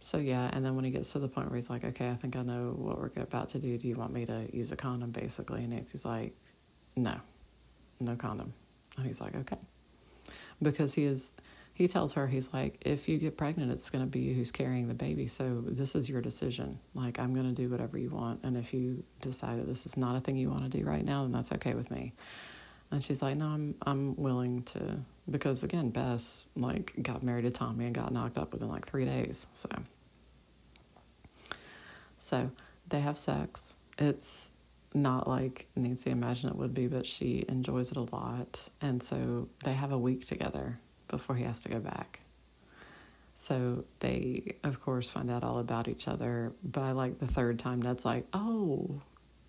so 0.00 0.18
yeah, 0.18 0.50
and 0.52 0.64
then 0.64 0.76
when 0.76 0.84
he 0.84 0.90
gets 0.90 1.12
to 1.12 1.18
the 1.18 1.28
point 1.28 1.48
where 1.48 1.56
he's 1.56 1.70
like, 1.70 1.84
"Okay, 1.84 2.10
I 2.10 2.14
think 2.14 2.36
I 2.36 2.42
know 2.42 2.74
what 2.76 2.98
we're 2.98 3.10
about 3.22 3.48
to 3.50 3.58
do. 3.58 3.78
Do 3.78 3.88
you 3.88 3.96
want 3.96 4.12
me 4.12 4.26
to 4.26 4.46
use 4.52 4.70
a 4.72 4.76
condom?" 4.76 5.10
Basically, 5.10 5.64
and 5.64 5.72
Nancy's 5.72 6.04
like, 6.04 6.34
"No, 6.96 7.18
no 7.98 8.14
condom," 8.14 8.52
and 8.96 9.06
he's 9.06 9.20
like, 9.20 9.34
"Okay," 9.34 9.58
because 10.60 10.94
he 10.94 11.04
is 11.04 11.34
he 11.76 11.88
tells 11.88 12.14
her, 12.14 12.26
he's 12.26 12.54
like, 12.54 12.78
if 12.86 13.06
you 13.06 13.18
get 13.18 13.36
pregnant, 13.36 13.70
it's 13.70 13.90
going 13.90 14.02
to 14.02 14.10
be 14.10 14.20
you 14.20 14.32
who's 14.32 14.50
carrying 14.50 14.88
the 14.88 14.94
baby. 14.94 15.26
So 15.26 15.62
this 15.62 15.94
is 15.94 16.08
your 16.08 16.22
decision. 16.22 16.78
Like, 16.94 17.18
I'm 17.18 17.34
going 17.34 17.46
to 17.46 17.52
do 17.52 17.68
whatever 17.68 17.98
you 17.98 18.08
want. 18.08 18.40
And 18.44 18.56
if 18.56 18.72
you 18.72 19.04
decide 19.20 19.58
that 19.58 19.66
this 19.66 19.84
is 19.84 19.94
not 19.94 20.16
a 20.16 20.20
thing 20.20 20.38
you 20.38 20.48
want 20.48 20.62
to 20.62 20.70
do 20.70 20.86
right 20.86 21.04
now, 21.04 21.24
then 21.24 21.32
that's 21.32 21.52
okay 21.52 21.74
with 21.74 21.90
me. 21.90 22.14
And 22.90 23.04
she's 23.04 23.20
like, 23.20 23.36
no, 23.36 23.48
I'm, 23.48 23.74
I'm 23.82 24.16
willing 24.16 24.62
to, 24.62 24.96
because 25.28 25.64
again, 25.64 25.90
Bess, 25.90 26.46
like, 26.56 26.94
got 27.02 27.22
married 27.22 27.42
to 27.42 27.50
Tommy 27.50 27.84
and 27.84 27.94
got 27.94 28.10
knocked 28.10 28.38
up 28.38 28.54
within 28.54 28.70
like 28.70 28.86
three 28.86 29.04
days. 29.04 29.46
So, 29.52 29.68
so 32.18 32.50
they 32.88 33.00
have 33.00 33.18
sex. 33.18 33.76
It's 33.98 34.52
not 34.94 35.28
like 35.28 35.66
Nancy 35.76 36.08
imagined 36.08 36.52
it 36.52 36.56
would 36.56 36.72
be, 36.72 36.86
but 36.86 37.04
she 37.04 37.44
enjoys 37.50 37.90
it 37.90 37.98
a 37.98 38.16
lot. 38.16 38.66
And 38.80 39.02
so 39.02 39.50
they 39.62 39.74
have 39.74 39.92
a 39.92 39.98
week 39.98 40.24
together 40.24 40.78
before 41.08 41.36
he 41.36 41.44
has 41.44 41.62
to 41.62 41.68
go 41.68 41.78
back. 41.78 42.20
So 43.34 43.84
they, 44.00 44.54
of 44.64 44.80
course, 44.80 45.10
find 45.10 45.30
out 45.30 45.44
all 45.44 45.58
about 45.58 45.88
each 45.88 46.08
other. 46.08 46.52
By 46.64 46.92
like 46.92 47.18
the 47.18 47.26
third 47.26 47.58
time, 47.58 47.82
Ned's 47.82 48.04
like, 48.04 48.26
"Oh, 48.32 49.02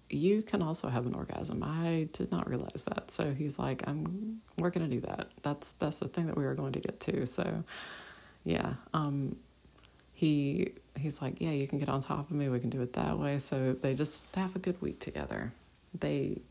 you 0.10 0.42
can 0.42 0.62
also 0.62 0.90
have 0.90 1.06
an 1.06 1.16
orgasm. 1.16 1.64
I 1.64 2.10
did 2.12 2.30
not 2.30 2.50
realize 2.50 2.84
that." 2.88 3.12
So 3.12 3.34
he's 3.34 3.58
like, 3.58 3.88
"I'm, 3.88 4.42
we're 4.58 4.72
gonna 4.72 4.90
do 4.90 5.00
that. 5.02 5.30
That's 5.42 5.72
that's 5.74 6.00
the 6.00 6.10
thing 6.10 6.26
that 6.28 6.38
we 6.38 6.46
are 6.46 6.54
going 6.54 6.74
to 6.74 6.82
get 6.82 7.00
to." 7.02 7.26
So, 7.26 7.64
yeah, 8.44 8.74
um, 8.94 9.38
he 10.14 10.74
he's 11.00 11.22
like, 11.22 11.40
"Yeah, 11.40 11.52
you 11.52 11.66
can 11.66 11.80
get 11.80 11.88
on 11.88 12.02
top 12.02 12.30
of 12.30 12.36
me. 12.36 12.50
We 12.50 12.60
can 12.60 12.70
do 12.70 12.82
it 12.82 12.92
that 12.94 13.18
way." 13.18 13.38
So 13.40 13.72
they 13.74 13.94
just 13.96 14.26
have 14.36 14.54
a 14.56 14.60
good 14.60 14.82
week 14.82 15.00
together. 15.00 15.54
They 15.98 16.42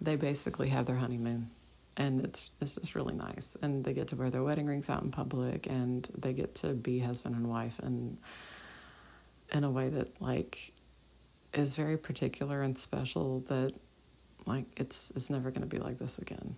they 0.00 0.14
basically 0.14 0.68
have 0.68 0.86
their 0.86 0.96
honeymoon 0.96 1.50
and 1.96 2.20
it's 2.22 2.50
it's 2.60 2.76
just 2.76 2.94
really 2.94 3.14
nice. 3.14 3.56
And 3.62 3.84
they 3.84 3.92
get 3.92 4.08
to 4.08 4.16
wear 4.16 4.30
their 4.30 4.42
wedding 4.42 4.66
rings 4.66 4.88
out 4.88 5.02
in 5.02 5.10
public, 5.10 5.66
and 5.66 6.08
they 6.16 6.32
get 6.32 6.54
to 6.56 6.68
be 6.68 7.00
husband 7.00 7.34
and 7.34 7.48
wife, 7.48 7.78
and 7.82 8.18
in 9.52 9.64
a 9.64 9.70
way 9.70 9.88
that 9.88 10.20
like 10.20 10.72
is 11.52 11.74
very 11.74 11.96
particular 11.96 12.62
and 12.62 12.76
special. 12.76 13.40
That 13.48 13.72
like 14.46 14.66
it's 14.76 15.10
it's 15.16 15.30
never 15.30 15.50
going 15.50 15.62
to 15.62 15.66
be 15.66 15.78
like 15.78 15.98
this 15.98 16.18
again, 16.18 16.56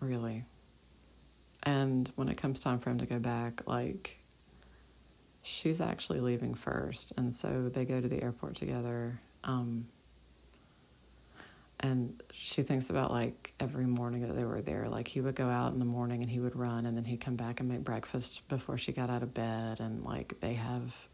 really. 0.00 0.44
And 1.64 2.10
when 2.14 2.28
it 2.28 2.36
comes 2.36 2.60
time 2.60 2.78
for 2.78 2.90
him 2.90 2.98
to 2.98 3.06
go 3.06 3.18
back, 3.18 3.62
like 3.66 4.18
she's 5.42 5.80
actually 5.80 6.20
leaving 6.20 6.54
first, 6.54 7.12
and 7.16 7.34
so 7.34 7.68
they 7.68 7.84
go 7.84 8.00
to 8.00 8.08
the 8.08 8.22
airport 8.22 8.54
together. 8.54 9.20
Um, 9.44 9.88
and 11.80 12.20
she 12.32 12.62
thinks 12.62 12.90
about 12.90 13.10
like 13.10 13.52
every 13.60 13.86
morning 13.86 14.26
that 14.26 14.34
they 14.34 14.44
were 14.44 14.60
there. 14.60 14.88
Like 14.88 15.08
he 15.08 15.20
would 15.20 15.34
go 15.34 15.48
out 15.48 15.72
in 15.72 15.78
the 15.78 15.84
morning 15.84 16.22
and 16.22 16.30
he 16.30 16.40
would 16.40 16.56
run, 16.56 16.86
and 16.86 16.96
then 16.96 17.04
he'd 17.04 17.20
come 17.20 17.36
back 17.36 17.60
and 17.60 17.68
make 17.68 17.84
breakfast 17.84 18.48
before 18.48 18.78
she 18.78 18.92
got 18.92 19.10
out 19.10 19.22
of 19.22 19.32
bed. 19.32 19.80
And 19.80 20.04
like 20.04 20.40
they 20.40 20.54
have, 20.54 21.08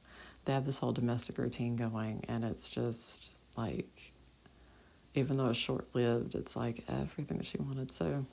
they 0.44 0.52
have 0.52 0.64
this 0.64 0.78
whole 0.78 0.92
domestic 0.92 1.38
routine 1.38 1.76
going, 1.76 2.24
and 2.28 2.44
it's 2.44 2.70
just 2.70 3.36
like, 3.56 4.12
even 5.14 5.36
though 5.36 5.50
it's 5.50 5.58
short 5.58 5.86
lived, 5.92 6.34
it's 6.34 6.56
like 6.56 6.84
everything 6.88 7.38
that 7.38 7.46
she 7.46 7.58
wanted. 7.58 7.90
So 7.90 8.24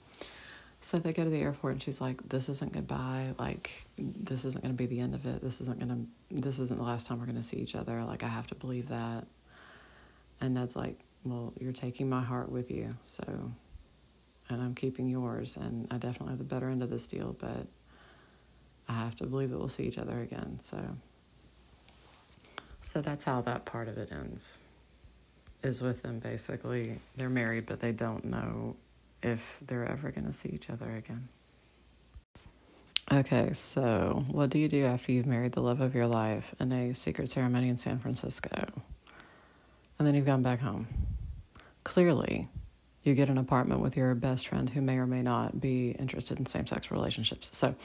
so 0.83 0.97
they 0.97 1.13
go 1.13 1.23
to 1.23 1.29
the 1.29 1.39
airport 1.39 1.73
and 1.73 1.81
she's 1.81 2.01
like, 2.01 2.27
This 2.27 2.49
isn't 2.49 2.73
goodbye. 2.73 3.35
Like, 3.37 3.85
this 3.97 4.45
isn't 4.45 4.63
going 4.63 4.75
to 4.75 4.77
be 4.77 4.87
the 4.87 4.99
end 4.99 5.13
of 5.13 5.25
it. 5.27 5.41
This 5.41 5.61
isn't 5.61 5.77
going 5.77 5.89
to, 5.89 6.41
this 6.41 6.59
isn't 6.59 6.77
the 6.77 6.83
last 6.83 7.05
time 7.05 7.19
we're 7.19 7.27
going 7.27 7.37
to 7.37 7.43
see 7.43 7.57
each 7.57 7.75
other. 7.75 8.03
Like, 8.03 8.23
I 8.23 8.27
have 8.27 8.47
to 8.47 8.55
believe 8.55 8.89
that. 8.89 9.27
And 10.41 10.55
Ned's 10.55 10.75
like, 10.75 10.99
Well, 11.23 11.53
you're 11.59 11.71
taking 11.71 12.09
my 12.09 12.21
heart 12.21 12.51
with 12.51 12.71
you. 12.71 12.95
So, 13.05 13.51
and 14.49 14.61
I'm 14.61 14.73
keeping 14.73 15.07
yours. 15.07 15.57
And 15.57 15.87
I 15.91 15.97
definitely 15.97 16.31
have 16.31 16.39
the 16.39 16.43
better 16.43 16.69
end 16.69 16.83
of 16.83 16.89
this 16.89 17.07
deal, 17.07 17.35
but 17.39 17.67
I 18.87 18.93
have 18.93 19.15
to 19.17 19.25
believe 19.25 19.51
that 19.51 19.57
we'll 19.57 19.69
see 19.69 19.83
each 19.83 19.97
other 19.97 20.21
again. 20.21 20.59
So, 20.61 20.97
so 22.79 23.01
that's 23.01 23.25
how 23.25 23.41
that 23.41 23.65
part 23.65 23.87
of 23.87 23.97
it 23.97 24.11
ends. 24.11 24.59
Is 25.63 25.81
with 25.81 26.01
them 26.01 26.19
basically. 26.19 26.99
They're 27.15 27.29
married, 27.29 27.67
but 27.67 27.79
they 27.79 27.91
don't 27.91 28.25
know 28.25 28.75
if 29.21 29.61
they're 29.65 29.85
ever 29.85 30.09
going 30.11 30.25
to 30.25 30.33
see 30.33 30.49
each 30.49 30.69
other 30.69 30.95
again. 30.95 31.27
Okay, 33.11 33.51
so 33.53 34.23
what 34.31 34.49
do 34.49 34.57
you 34.57 34.69
do 34.69 34.85
after 34.85 35.11
you've 35.11 35.25
married 35.25 35.51
the 35.51 35.61
love 35.61 35.81
of 35.81 35.93
your 35.93 36.07
life 36.07 36.55
in 36.59 36.71
a 36.71 36.93
secret 36.93 37.29
ceremony 37.29 37.67
in 37.67 37.75
San 37.75 37.99
Francisco? 37.99 38.71
And 39.97 40.07
then 40.07 40.15
you've 40.15 40.25
gone 40.25 40.41
back 40.41 40.59
home. 40.59 40.87
Clearly, 41.83 42.47
you 43.03 43.15
get 43.15 43.29
an 43.29 43.37
apartment 43.37 43.81
with 43.81 43.97
your 43.97 44.13
best 44.15 44.47
friend 44.47 44.69
who 44.69 44.81
may 44.81 44.97
or 44.97 45.07
may 45.07 45.21
not 45.21 45.59
be 45.59 45.91
interested 45.91 46.39
in 46.39 46.45
same 46.45 46.67
sex 46.67 46.91
relationships. 46.91 47.55
So, 47.55 47.75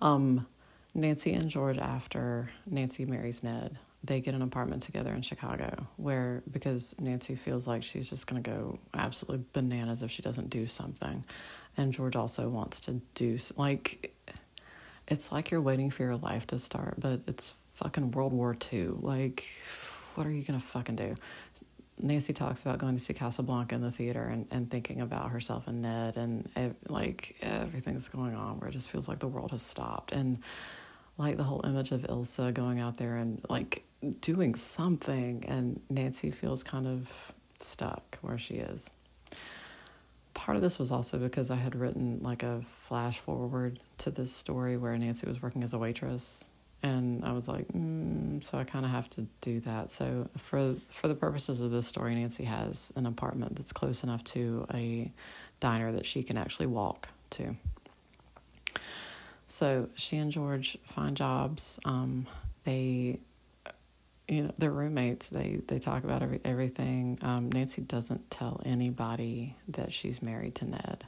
um, 0.00 0.46
Nancy 0.94 1.32
and 1.34 1.48
George, 1.48 1.78
after 1.78 2.50
Nancy 2.66 3.04
marries 3.04 3.42
Ned, 3.42 3.78
they 4.02 4.20
get 4.20 4.34
an 4.34 4.42
apartment 4.42 4.82
together 4.82 5.12
in 5.12 5.22
Chicago 5.22 5.86
where 5.96 6.42
because 6.50 6.94
Nancy 6.98 7.34
feels 7.34 7.66
like 7.66 7.82
she's 7.82 8.08
just 8.08 8.26
going 8.26 8.42
to 8.42 8.50
go 8.50 8.78
absolutely 8.94 9.44
bananas 9.52 10.02
if 10.02 10.10
she 10.10 10.22
doesn't 10.22 10.50
do 10.50 10.66
something. 10.66 11.24
And 11.76 11.92
George 11.92 12.16
also 12.16 12.48
wants 12.48 12.80
to 12.80 13.00
do 13.14 13.36
like 13.56 14.14
it's 15.08 15.30
like 15.30 15.50
you're 15.50 15.60
waiting 15.60 15.90
for 15.90 16.02
your 16.02 16.16
life 16.16 16.46
to 16.48 16.58
start, 16.58 16.94
but 16.98 17.20
it's 17.26 17.54
fucking 17.74 18.12
World 18.12 18.32
War 18.32 18.56
II. 18.72 18.88
Like 19.00 19.44
what 20.16 20.26
are 20.26 20.30
you 20.30 20.42
going 20.42 20.58
to 20.58 20.64
fucking 20.64 20.96
do? 20.96 21.14
Nancy 21.98 22.32
talks 22.32 22.62
about 22.62 22.78
going 22.78 22.94
to 22.94 23.00
see 23.00 23.14
Casablanca 23.14 23.74
in 23.74 23.80
the 23.80 23.90
theater 23.90 24.24
and, 24.24 24.46
and 24.50 24.70
thinking 24.70 25.00
about 25.00 25.30
herself 25.30 25.66
and 25.66 25.80
Ned 25.80 26.16
and 26.16 26.46
like 26.88 27.36
everything's 27.40 28.08
going 28.08 28.34
on 28.34 28.60
where 28.60 28.68
it 28.68 28.72
just 28.72 28.90
feels 28.90 29.08
like 29.08 29.18
the 29.18 29.28
world 29.28 29.50
has 29.52 29.62
stopped. 29.62 30.12
And 30.12 30.38
like 31.18 31.36
the 31.36 31.44
whole 31.44 31.64
image 31.64 31.92
of 31.92 32.02
Ilsa 32.02 32.52
going 32.52 32.78
out 32.78 32.98
there 32.98 33.16
and 33.16 33.42
like 33.48 33.84
doing 34.20 34.54
something, 34.54 35.44
and 35.48 35.80
Nancy 35.88 36.30
feels 36.30 36.62
kind 36.62 36.86
of 36.86 37.32
stuck 37.58 38.18
where 38.20 38.38
she 38.38 38.54
is. 38.54 38.90
Part 40.34 40.56
of 40.56 40.62
this 40.62 40.78
was 40.78 40.90
also 40.90 41.18
because 41.18 41.50
I 41.50 41.56
had 41.56 41.74
written 41.74 42.20
like 42.22 42.42
a 42.42 42.60
flash 42.62 43.18
forward 43.18 43.80
to 43.98 44.10
this 44.10 44.30
story 44.30 44.76
where 44.76 44.96
Nancy 44.98 45.26
was 45.26 45.40
working 45.40 45.64
as 45.64 45.72
a 45.72 45.78
waitress, 45.78 46.46
and 46.82 47.24
I 47.24 47.32
was 47.32 47.48
like, 47.48 47.66
mm, 47.68 48.44
so 48.44 48.58
I 48.58 48.64
kind 48.64 48.84
of 48.84 48.90
have 48.90 49.08
to 49.10 49.26
do 49.40 49.60
that. 49.60 49.90
So 49.90 50.28
for 50.36 50.74
for 50.88 51.08
the 51.08 51.14
purposes 51.14 51.60
of 51.60 51.70
this 51.70 51.86
story, 51.86 52.14
Nancy 52.14 52.44
has 52.44 52.92
an 52.96 53.06
apartment 53.06 53.56
that's 53.56 53.72
close 53.72 54.02
enough 54.04 54.22
to 54.24 54.66
a 54.72 55.10
diner 55.60 55.92
that 55.92 56.06
she 56.06 56.22
can 56.22 56.36
actually 56.36 56.66
walk 56.66 57.08
to. 57.30 57.56
So 59.46 59.88
she 59.96 60.16
and 60.16 60.30
George 60.30 60.76
find 60.84 61.16
jobs. 61.16 61.78
Um, 61.84 62.26
they, 62.64 63.20
you 64.28 64.42
know, 64.42 64.52
they're 64.58 64.72
roommates. 64.72 65.28
They 65.28 65.60
they 65.66 65.78
talk 65.78 66.04
about 66.04 66.22
every 66.22 66.40
everything. 66.44 67.18
Um, 67.22 67.50
Nancy 67.50 67.82
doesn't 67.82 68.30
tell 68.30 68.60
anybody 68.64 69.56
that 69.68 69.92
she's 69.92 70.20
married 70.20 70.56
to 70.56 70.66
Ned. 70.66 71.04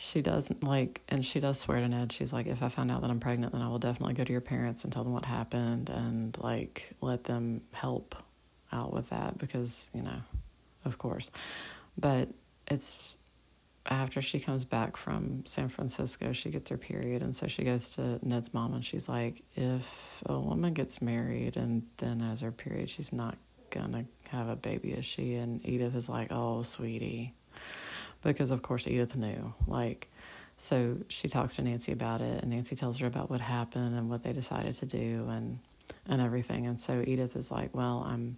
She 0.00 0.22
doesn't 0.22 0.62
like, 0.62 1.00
and 1.08 1.26
she 1.26 1.40
does 1.40 1.58
swear 1.58 1.80
to 1.80 1.88
Ned. 1.88 2.12
She's 2.12 2.32
like, 2.32 2.46
if 2.46 2.62
I 2.62 2.68
find 2.68 2.88
out 2.88 3.00
that 3.00 3.10
I'm 3.10 3.18
pregnant, 3.18 3.52
then 3.52 3.62
I 3.62 3.66
will 3.66 3.80
definitely 3.80 4.14
go 4.14 4.22
to 4.22 4.30
your 4.30 4.40
parents 4.40 4.84
and 4.84 4.92
tell 4.92 5.02
them 5.02 5.12
what 5.12 5.24
happened, 5.24 5.90
and 5.90 6.38
like 6.38 6.92
let 7.00 7.24
them 7.24 7.62
help 7.72 8.14
out 8.70 8.92
with 8.92 9.08
that 9.08 9.38
because 9.38 9.90
you 9.92 10.02
know, 10.02 10.20
of 10.84 10.98
course. 10.98 11.32
But 11.98 12.28
it's 12.68 13.16
after 13.86 14.22
she 14.22 14.38
comes 14.38 14.64
back 14.64 14.96
from 14.96 15.44
San 15.46 15.66
Francisco, 15.68 16.32
she 16.32 16.50
gets 16.50 16.70
her 16.70 16.78
period, 16.78 17.20
and 17.20 17.34
so 17.34 17.48
she 17.48 17.64
goes 17.64 17.96
to 17.96 18.20
Ned's 18.22 18.54
mom, 18.54 18.74
and 18.74 18.86
she's 18.86 19.08
like, 19.08 19.42
"If 19.56 20.22
a 20.26 20.38
woman 20.38 20.74
gets 20.74 21.02
married 21.02 21.56
and 21.56 21.82
then 21.96 22.20
has 22.20 22.42
her 22.42 22.52
period, 22.52 22.88
she's 22.88 23.12
not 23.12 23.36
gonna 23.70 24.04
have 24.28 24.48
a 24.48 24.54
baby, 24.54 24.92
is 24.92 25.04
she?" 25.04 25.34
And 25.34 25.60
Edith 25.66 25.96
is 25.96 26.08
like, 26.08 26.28
"Oh, 26.30 26.62
sweetie," 26.62 27.34
because 28.22 28.50
of 28.50 28.62
course 28.62 28.86
Edith 28.86 29.16
knew. 29.16 29.54
Like, 29.66 30.10
so 30.56 30.98
she 31.08 31.28
talks 31.28 31.56
to 31.56 31.62
Nancy 31.62 31.92
about 31.92 32.20
it, 32.20 32.42
and 32.42 32.50
Nancy 32.50 32.76
tells 32.76 32.98
her 32.98 33.06
about 33.06 33.30
what 33.30 33.40
happened 33.40 33.96
and 33.96 34.10
what 34.10 34.22
they 34.22 34.32
decided 34.32 34.74
to 34.74 34.86
do, 34.86 35.26
and 35.30 35.58
and 36.06 36.20
everything. 36.20 36.66
And 36.66 36.80
so 36.80 37.02
Edith 37.06 37.36
is 37.36 37.50
like, 37.50 37.74
"Well, 37.74 38.04
I'm." 38.06 38.36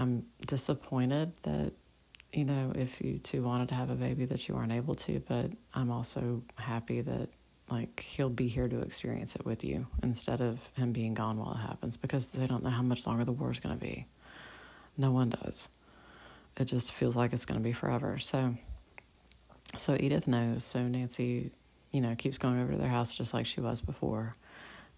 I'm 0.00 0.26
disappointed 0.46 1.32
that 1.42 1.72
you 2.32 2.44
know, 2.44 2.72
if 2.74 3.00
you 3.00 3.18
two 3.18 3.42
wanted 3.42 3.70
to 3.70 3.74
have 3.74 3.90
a 3.90 3.94
baby 3.94 4.26
that 4.26 4.48
you 4.48 4.56
aren't 4.56 4.72
able 4.72 4.94
to, 4.94 5.20
but 5.26 5.50
I'm 5.72 5.90
also 5.90 6.42
happy 6.56 7.00
that 7.00 7.30
like 7.70 8.00
he'll 8.00 8.30
be 8.30 8.48
here 8.48 8.68
to 8.68 8.80
experience 8.80 9.36
it 9.36 9.44
with 9.44 9.64
you 9.64 9.86
instead 10.02 10.40
of 10.40 10.58
him 10.76 10.92
being 10.92 11.14
gone 11.14 11.38
while 11.38 11.52
it 11.52 11.58
happens 11.58 11.96
because 11.96 12.28
they 12.28 12.46
don't 12.46 12.62
know 12.62 12.70
how 12.70 12.82
much 12.82 13.06
longer 13.06 13.24
the 13.24 13.32
war's 13.32 13.60
going 13.60 13.78
to 13.78 13.80
be. 13.80 14.06
No 14.96 15.10
one 15.10 15.30
does. 15.30 15.68
It 16.56 16.64
just 16.64 16.92
feels 16.92 17.14
like 17.14 17.32
it's 17.32 17.44
going 17.44 17.60
to 17.60 17.64
be 17.64 17.72
forever. 17.72 18.18
So 18.18 18.56
so 19.76 19.96
Edith 19.98 20.26
knows. 20.26 20.64
So 20.64 20.82
Nancy, 20.82 21.50
you 21.92 22.00
know, 22.00 22.14
keeps 22.14 22.38
going 22.38 22.60
over 22.60 22.72
to 22.72 22.78
their 22.78 22.88
house 22.88 23.14
just 23.14 23.34
like 23.34 23.46
she 23.46 23.60
was 23.60 23.80
before. 23.80 24.34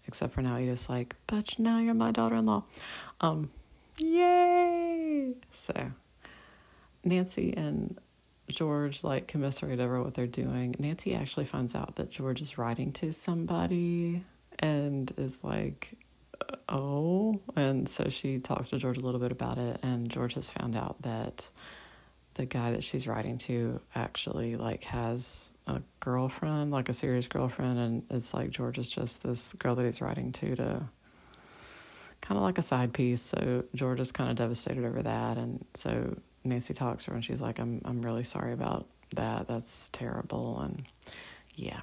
Except 0.07 0.33
for 0.33 0.41
now 0.41 0.57
Edith's 0.57 0.89
like, 0.89 1.15
"But 1.27 1.59
now 1.59 1.79
you're 1.79 1.93
my 1.93 2.11
daughter-in-law." 2.11 2.63
Um 3.19 3.51
yay. 3.97 5.33
So 5.51 5.91
Nancy 7.03 7.53
and 7.55 7.99
George 8.49 9.03
like 9.03 9.27
commiserate 9.27 9.79
over 9.79 10.01
what 10.01 10.13
they're 10.13 10.27
doing. 10.27 10.75
Nancy 10.79 11.15
actually 11.15 11.45
finds 11.45 11.75
out 11.75 11.95
that 11.95 12.09
George 12.09 12.41
is 12.41 12.57
writing 12.57 12.91
to 12.93 13.13
somebody 13.13 14.23
and 14.59 15.11
is 15.17 15.43
like, 15.43 15.97
oh. 16.69 17.39
And 17.55 17.87
so 17.87 18.09
she 18.09 18.39
talks 18.39 18.69
to 18.69 18.77
George 18.77 18.97
a 18.97 19.01
little 19.01 19.19
bit 19.19 19.31
about 19.31 19.57
it. 19.57 19.79
And 19.83 20.09
George 20.09 20.35
has 20.35 20.49
found 20.49 20.75
out 20.75 21.01
that 21.01 21.49
the 22.35 22.45
guy 22.45 22.71
that 22.71 22.83
she's 22.83 23.07
writing 23.07 23.37
to 23.37 23.79
actually 23.93 24.55
like 24.55 24.83
has 24.85 25.51
a 25.67 25.81
girlfriend, 25.99 26.71
like 26.71 26.89
a 26.89 26.93
serious 26.93 27.27
girlfriend. 27.27 27.79
And 27.79 28.03
it's 28.09 28.33
like 28.33 28.49
George 28.49 28.77
is 28.77 28.89
just 28.89 29.23
this 29.23 29.53
girl 29.53 29.75
that 29.75 29.85
he's 29.85 30.01
writing 30.01 30.31
to 30.33 30.55
to 30.55 30.83
kind 32.21 32.37
of 32.37 32.43
like 32.43 32.57
a 32.57 32.61
side 32.61 32.93
piece. 32.93 33.21
So 33.21 33.65
George 33.75 33.99
is 33.99 34.11
kind 34.11 34.29
of 34.29 34.35
devastated 34.37 34.85
over 34.85 35.01
that. 35.01 35.37
And 35.37 35.65
so 35.73 36.17
Nancy 36.43 36.73
talks 36.73 37.05
to 37.05 37.11
her 37.11 37.15
and 37.15 37.25
she's 37.25 37.41
like, 37.41 37.59
I'm 37.59 37.81
I'm 37.85 38.01
really 38.01 38.23
sorry 38.23 38.53
about 38.53 38.87
that. 39.15 39.47
That's 39.47 39.89
terrible. 39.89 40.59
And 40.61 40.83
yeah. 41.55 41.81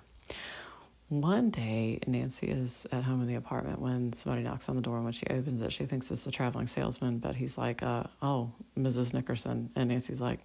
One 1.09 1.49
day, 1.49 2.01
Nancy 2.07 2.49
is 2.49 2.87
at 2.93 3.05
home 3.05 3.23
in 3.23 3.29
the 3.29 3.37
apartment 3.37 3.81
when 3.81 4.13
somebody 4.13 4.43
knocks 4.43 4.69
on 4.69 4.77
the 4.77 4.83
door. 4.83 4.97
And 4.97 5.05
when 5.05 5.15
she 5.15 5.27
opens 5.29 5.63
it, 5.63 5.73
she 5.73 5.87
thinks 5.87 6.11
it's 6.11 6.27
a 6.27 6.31
traveling 6.31 6.67
salesman, 6.67 7.19
but 7.19 7.35
he's 7.35 7.57
like, 7.57 7.83
uh, 7.83 8.05
"Oh, 8.21 8.53
Mrs. 8.77 9.15
Nickerson," 9.15 9.71
and 9.75 9.89
Nancy's 9.89 10.21
like, 10.21 10.41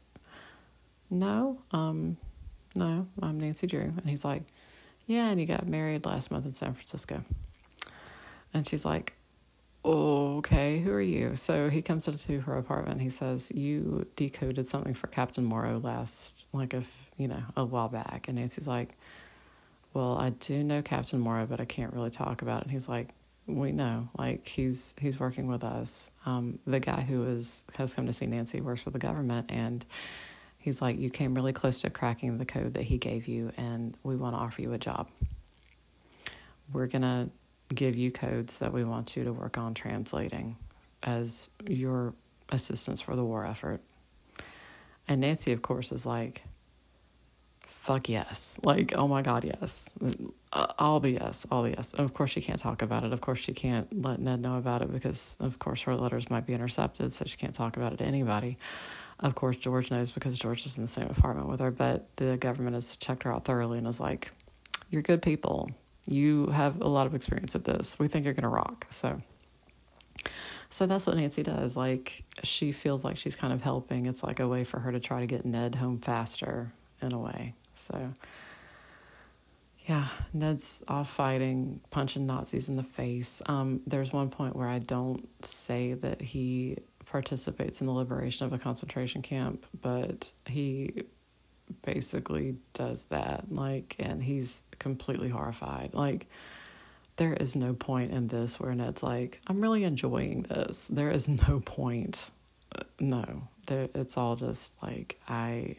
"No, 1.10 1.60
um, 1.72 2.16
no, 2.76 3.08
I'm 3.22 3.40
Nancy 3.40 3.68
Drew," 3.68 3.82
and 3.82 4.06
he's 4.06 4.24
like, 4.24 4.44
"Yeah, 5.06 5.30
and 5.30 5.40
you 5.40 5.46
got 5.46 5.68
married 5.68 6.06
last 6.06 6.32
month 6.32 6.46
in 6.46 6.54
San 6.54 6.74
Francisco," 6.74 7.26
and 8.54 8.66
she's 8.66 8.86
like, 8.86 9.14
okay, 9.86 10.80
who 10.80 10.92
are 10.92 11.02
you? 11.02 11.36
So 11.36 11.70
he 11.70 11.82
comes 11.82 12.08
into 12.08 12.40
her 12.42 12.58
apartment. 12.58 13.02
He 13.02 13.10
says, 13.10 13.52
you 13.54 14.08
decoded 14.16 14.68
something 14.68 14.94
for 14.94 15.08
Captain 15.08 15.44
Morrow 15.44 15.80
last, 15.80 16.48
like 16.54 16.74
a, 16.74 16.84
you 17.18 17.28
know, 17.28 17.44
a 17.58 17.66
while 17.66 17.90
back. 17.90 18.28
And 18.28 18.38
Nancy's 18.38 18.68
like, 18.68 18.98
well, 19.94 20.18
I 20.18 20.32
do 20.32 20.64
know 20.64 20.82
Captain 20.82 21.20
Morrow, 21.20 21.46
but 21.46 21.62
I 21.62 21.66
can't 21.66 21.94
really 21.94 22.10
talk 22.10 22.41
about 22.41 22.62
it. 22.62 22.64
And 22.64 22.72
he's 22.72 22.89
like, 22.89 23.10
we 23.46 23.72
know, 23.72 24.10
like 24.18 24.48
he's 24.48 24.96
he's 25.00 25.20
working 25.20 25.48
with 25.48 25.64
us. 25.64 26.10
Um, 26.26 26.60
the 26.66 26.80
guy 26.80 27.02
who 27.02 27.26
is 27.26 27.64
has 27.78 27.94
come 27.94 28.06
to 28.06 28.14
see 28.14 28.26
Nancy 28.26 28.62
works 28.62 28.82
for 28.82 28.89
the 28.89 29.00
government, 29.00 29.52
and 29.52 29.86
he's 30.58 30.82
like, 30.82 30.98
you 30.98 31.10
came 31.10 31.36
really 31.36 31.54
close 31.54 31.82
to 31.82 31.89
cracking 31.89 32.38
the 32.38 32.46
code 32.46 32.76
that 32.76 32.84
he 32.84 32.98
gave 32.98 33.28
you, 33.28 33.52
and 33.58 33.98
we 34.04 34.16
want 34.16 34.36
to 34.36 34.39
offer 34.39 34.62
you 34.62 34.72
a 34.74 34.78
job. 34.78 35.10
We're 36.72 36.88
gonna 36.88 37.30
give 37.74 37.96
you 37.96 38.12
codes 38.12 38.60
that 38.60 38.72
we 38.72 38.84
want 38.84 39.18
you 39.18 39.26
to 39.26 39.34
work 39.34 39.58
on 39.58 39.74
translating 39.74 40.56
as 41.04 41.50
your 41.68 42.14
assistance 42.50 43.02
for 43.02 43.16
the 43.16 43.26
war 43.26 43.46
effort. 43.46 43.82
And 45.08 45.20
Nancy, 45.20 45.52
of 45.52 45.62
course, 45.62 45.91
is 45.91 46.06
like, 46.06 46.44
fuck 47.84 48.08
yes. 48.08 48.62
Like, 48.64 48.94
oh 48.96 49.10
my 49.10 49.22
God, 49.22 49.44
yes. 49.44 49.90
Uh, 50.54 50.68
all 50.80 51.02
the 51.02 51.12
yes, 51.12 51.46
all 51.52 51.64
the 51.64 51.72
yes. 51.72 51.94
Of 51.94 52.14
course, 52.14 52.30
she 52.30 52.40
can't 52.40 52.58
talk 52.58 52.82
about 52.82 53.04
it. 53.04 53.12
Of 53.12 53.20
course, 53.20 53.40
she 53.40 53.52
can't 53.52 54.02
let 54.02 54.22
Ned 54.22 54.40
know 54.40 54.56
about 54.56 54.82
it 54.82 54.90
because, 54.90 55.36
of 55.42 55.60
course, 55.60 55.82
her 55.82 55.94
letters 55.94 56.30
might 56.30 56.46
be 56.46 56.54
intercepted, 56.54 57.12
so 57.12 57.26
she 57.26 57.36
can't 57.36 57.54
talk 57.54 57.76
about 57.76 57.92
it 57.92 57.98
to 57.98 58.06
anybody. 58.06 58.58
Of 59.20 59.36
course, 59.36 59.58
George 59.58 59.92
knows 59.92 60.12
because 60.12 60.38
George 60.38 60.66
is 60.66 60.78
in 60.78 60.84
the 60.84 60.90
same 60.90 61.08
apartment 61.08 61.50
with 61.50 61.60
her, 61.60 61.72
but 61.72 62.08
the 62.16 62.38
government 62.38 62.76
has 62.76 62.96
checked 62.96 63.24
her 63.24 63.34
out 63.34 63.44
thoroughly 63.44 63.80
and 63.80 63.88
is 63.88 64.00
like, 64.00 64.32
you're 64.90 65.02
good 65.02 65.22
people. 65.22 65.70
You 66.08 66.48
have 66.48 66.80
a 66.80 66.88
lot 66.88 67.06
of 67.06 67.14
experience 67.14 67.54
at 67.54 67.66
this. 67.66 68.00
We 68.00 68.08
think 68.08 68.24
you're 68.24 68.34
going 68.34 68.44
to 68.44 68.48
rock. 68.48 68.86
So, 68.92 69.22
so 70.70 70.86
that's 70.86 71.06
what 71.06 71.18
Nancy 71.18 71.44
does. 71.44 71.76
Like, 71.76 72.24
she 72.44 72.72
feels 72.72 73.04
like 73.04 73.18
she's 73.18 73.36
kind 73.36 73.52
of 73.52 73.62
helping. 73.62 74.06
It's 74.06 74.24
like 74.24 74.40
a 74.40 74.48
way 74.48 74.64
for 74.64 74.80
her 74.80 74.94
to 74.94 75.02
try 75.02 75.20
to 75.20 75.26
get 75.26 75.44
Ned 75.44 75.76
home 75.76 76.00
faster, 76.00 76.72
in 77.02 77.12
a 77.12 77.20
way. 77.20 77.54
So, 77.74 78.14
yeah, 79.88 80.08
Ned's 80.34 80.84
off 80.88 81.10
fighting, 81.10 81.82
punching 81.92 82.26
Nazis 82.26 82.70
in 82.70 82.76
the 82.76 82.84
face. 82.84 83.42
Um, 83.48 83.82
there's 83.86 84.14
one 84.14 84.30
point 84.30 84.56
where 84.56 84.68
I 84.68 84.80
don't 84.80 85.28
say 85.46 85.94
that 85.94 86.22
he 86.22 86.78
participates 87.06 87.82
in 87.82 87.88
the 87.88 87.94
liberation 87.94 88.46
of 88.46 88.54
a 88.54 88.58
concentration 88.58 89.22
camp, 89.22 89.66
but 89.82 90.32
he 90.46 91.04
basically 91.86 92.56
does 92.74 93.06
that. 93.06 93.52
Like, 93.52 93.96
and 94.00 94.24
he's 94.24 94.64
completely 94.80 95.30
horrified. 95.30 95.94
Like, 95.94 96.28
there 97.18 97.34
is 97.34 97.56
no 97.56 97.74
point 97.74 98.12
in 98.12 98.28
this 98.28 98.60
where 98.60 98.74
Ned's 98.74 99.04
like, 99.04 99.42
I'm 99.48 99.60
really 99.60 99.84
enjoying 99.84 100.44
this. 100.44 100.88
There 100.88 101.12
is 101.12 101.28
no 101.28 101.60
point. 101.60 102.32
Uh, 102.74 102.84
no, 103.00 103.48
there, 103.68 103.90
it's 103.94 104.18
all 104.18 104.36
just 104.36 104.82
like, 104.82 105.20
I. 105.28 105.76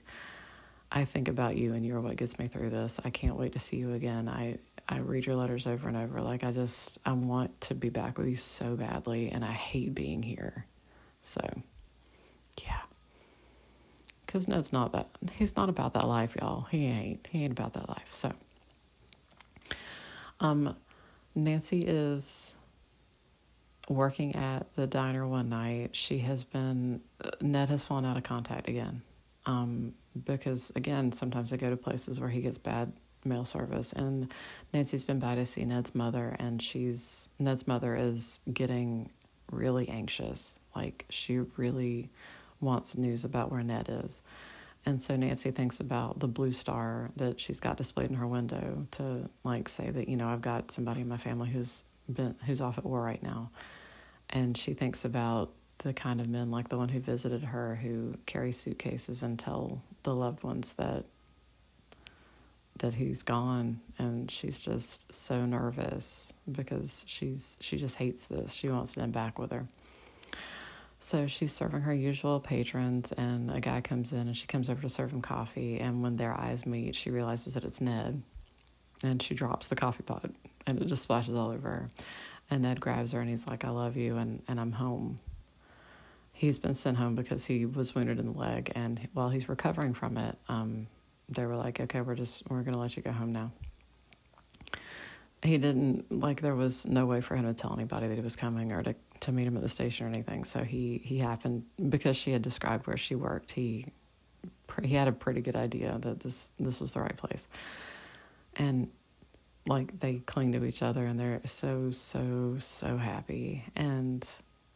I 0.97 1.05
think 1.05 1.27
about 1.27 1.57
you 1.57 1.75
and 1.75 1.85
you're 1.85 2.01
what 2.01 2.15
gets 2.15 2.39
me 2.39 2.47
through 2.47 2.71
this. 2.71 3.01
I 3.05 3.11
can't 3.11 3.37
wait 3.37 3.53
to 3.55 3.59
see 3.59 3.77
you 3.79 3.93
again. 3.95 4.29
I 4.29 4.59
I 4.89 4.99
read 4.99 5.27
your 5.27 5.35
letters 5.35 5.67
over 5.67 5.89
and 5.89 5.97
over. 5.97 6.21
Like 6.21 6.45
I 6.45 6.53
just 6.53 6.99
I 7.05 7.13
want 7.13 7.61
to 7.63 7.75
be 7.75 7.89
back 7.89 8.17
with 8.17 8.29
you 8.29 8.37
so 8.37 8.77
badly 8.77 9.29
and 9.31 9.45
I 9.45 9.51
hate 9.51 9.93
being 9.93 10.23
here. 10.23 10.67
So, 11.23 11.41
yeah. 12.63 12.83
Cuz 14.29 14.47
Ned's 14.47 14.73
not 14.73 14.93
that 14.93 15.09
he's 15.33 15.57
not 15.57 15.69
about 15.69 15.95
that 15.95 16.07
life, 16.07 16.37
y'all. 16.37 16.63
He 16.71 16.87
ain't. 16.87 17.27
He 17.29 17.43
ain't 17.43 17.51
about 17.51 17.73
that 17.73 17.89
life. 17.89 18.15
So, 18.15 18.33
um 20.39 20.77
Nancy 21.35 21.81
is 21.81 22.55
working 23.89 24.37
at 24.37 24.73
the 24.77 24.87
diner 24.87 25.27
one 25.27 25.49
night. 25.49 25.97
She 25.97 26.19
has 26.21 26.45
been 26.45 27.01
Ned 27.41 27.69
has 27.69 27.83
fallen 27.83 28.05
out 28.05 28.17
of 28.17 28.23
contact 28.23 28.69
again. 28.69 29.03
Um 29.45 29.95
because 30.25 30.73
again, 30.77 31.13
sometimes 31.13 31.53
I 31.53 31.57
go 31.57 31.71
to 31.71 31.77
places 31.77 32.21
where 32.21 32.31
he 32.31 32.41
gets 32.41 32.59
bad 32.59 32.93
mail 33.25 33.45
service 33.45 33.93
and 33.93 34.33
Nancy's 34.73 35.05
been 35.05 35.19
by 35.19 35.35
to 35.35 35.47
see 35.47 35.65
Ned's 35.65 35.95
mother 35.95 36.37
and 36.39 36.61
she's 36.61 37.29
Ned's 37.39 37.67
mother 37.67 37.97
is 37.97 38.41
getting 38.53 39.11
really 39.51 39.89
anxious. 39.89 40.59
Like 40.77 41.07
she 41.09 41.39
really 41.57 42.11
wants 42.61 42.97
news 42.97 43.25
about 43.25 43.51
where 43.51 43.63
Ned 43.63 43.89
is. 44.05 44.23
And 44.87 45.01
so 45.01 45.17
Nancy 45.17 45.51
thinks 45.51 45.81
about 45.81 46.21
the 46.21 46.29
blue 46.29 46.53
star 46.53 47.11
that 47.17 47.41
she's 47.41 47.61
got 47.61 47.77
displayed 47.79 48.09
in 48.09 48.17
her 48.17 48.27
window 48.27 48.87
to 48.93 49.29
like 49.43 49.69
say 49.69 49.91
that, 49.91 50.09
you 50.09 50.17
know, 50.17 50.29
I've 50.29 50.43
got 50.43 50.71
somebody 50.71 51.01
in 51.01 51.09
my 51.09 51.17
family 51.17 51.49
who's 51.49 51.85
been 52.13 52.35
who's 52.45 52.61
off 52.61 52.77
at 52.77 52.85
war 52.85 53.01
right 53.01 53.23
now. 53.23 53.51
And 54.31 54.57
she 54.57 54.75
thinks 54.75 55.05
about 55.05 55.53
the 55.79 55.93
kind 55.93 56.21
of 56.21 56.29
men 56.29 56.51
like 56.51 56.69
the 56.69 56.79
one 56.79 56.89
who 56.89 57.01
visited 57.01 57.45
her 57.45 57.77
who 57.77 58.15
carry 58.27 58.53
suitcases 58.53 59.23
and 59.23 59.39
tell 59.39 59.83
the 60.03 60.15
loved 60.15 60.43
ones 60.43 60.75
that 60.75 61.05
that 62.79 62.95
he's 62.95 63.23
gone 63.23 63.81
and 63.99 64.31
she's 64.31 64.61
just 64.61 65.13
so 65.13 65.47
nervous 65.47 66.33
because 66.51 67.05
she's 67.07 67.57
she 67.61 67.77
just 67.77 67.97
hates 67.97 68.27
this. 68.27 68.53
She 68.55 68.69
wants 68.69 68.95
them 68.95 69.11
back 69.11 69.39
with 69.39 69.53
her. 69.53 69.67
So 70.99 71.27
she's 71.27 71.53
serving 71.53 71.83
her 71.83 71.93
usual 71.95 72.41
patrons 72.41 73.13
and 73.13 73.51
a 73.51 73.61
guy 73.61 73.83
comes 73.83 74.13
in 74.13 74.21
and 74.21 74.37
she 74.37 74.47
comes 74.47 74.71
over 74.71 74.81
to 74.81 74.89
serve 74.89 75.13
him 75.13 75.21
coffee 75.21 75.79
and 75.79 76.03
when 76.03 76.17
their 76.17 76.33
eyes 76.33 76.65
meet 76.65 76.97
she 76.97 77.11
realizes 77.11 77.55
that 77.55 77.65
it's 77.65 77.81
Ned 77.81 78.23
and 79.03 79.23
she 79.23 79.35
drops 79.35 79.69
the 79.69 79.77
coffee 79.77 80.03
pot 80.03 80.31
and 80.67 80.81
it 80.81 80.87
just 80.87 81.03
splashes 81.03 81.35
all 81.35 81.51
over 81.51 81.69
her. 81.69 81.91
And 82.51 82.63
Ned 82.63 82.81
grabs 82.81 83.13
her 83.13 83.21
and 83.21 83.29
he's 83.29 83.47
like, 83.47 83.65
I 83.65 83.71
love 83.71 83.97
you 83.97 84.17
and, 84.17 84.43
and 84.49 84.59
I'm 84.59 84.73
home. 84.73 85.17
He's 86.35 86.59
been 86.59 86.75
sent 86.75 86.99
home 86.99 87.15
because 87.15 87.47
he 87.47 87.65
was 87.65 87.95
wounded 87.95 88.19
in 88.19 88.33
the 88.33 88.39
leg 88.39 88.71
and 88.75 89.09
while 89.15 89.31
he's 89.31 89.49
recovering 89.49 89.95
from 89.95 90.19
it, 90.19 90.37
um, 90.49 90.89
they 91.29 91.47
were 91.47 91.57
like, 91.57 91.81
okay, 91.81 92.01
we're 92.03 92.17
just, 92.17 92.43
we're 92.51 92.63
going 92.63 92.75
to 92.75 92.79
let 92.79 92.97
you 92.97 93.03
go 93.03 93.13
home 93.13 93.33
now. 93.33 93.51
He 95.43 95.59
didn't, 95.59 96.11
like, 96.11 96.41
there 96.41 96.55
was 96.55 96.87
no 96.87 97.07
way 97.07 97.21
for 97.21 97.37
him 97.37 97.45
to 97.45 97.55
tell 97.55 97.73
anybody 97.75 98.09
that 98.09 98.15
he 98.15 98.21
was 98.21 98.35
coming 98.35 98.73
or 98.73 98.83
to, 98.83 98.95
to 99.21 99.33
meet 99.33 99.47
him 99.47 99.57
at 99.57 99.63
the 99.63 99.69
station 99.69 100.07
or 100.07 100.09
anything. 100.09 100.45
So 100.45 100.65
he, 100.65 101.01
he 101.05 101.19
happened, 101.19 101.65
because 101.89 102.17
she 102.17 102.33
had 102.33 102.43
described 102.43 102.87
where 102.87 102.97
she 102.97 103.15
worked, 103.15 103.53
he, 103.53 103.87
he 104.83 104.95
had 104.95 105.07
a 105.07 105.13
pretty 105.13 105.41
good 105.41 105.57
idea 105.57 105.99
that 106.01 106.21
this, 106.21 106.51
this 106.59 106.81
was 106.81 106.95
the 106.95 107.01
right 107.01 107.17
place. 107.17 107.47
And, 108.57 108.91
like, 109.67 110.01
they 110.01 110.15
cling 110.27 110.53
to 110.53 110.65
each 110.65 110.83
other 110.83 111.05
and 111.05 111.21
they're 111.21 111.41
so, 111.45 111.91
so, 111.91 112.57
so 112.59 112.97
happy. 112.97 113.65
And 113.77 114.27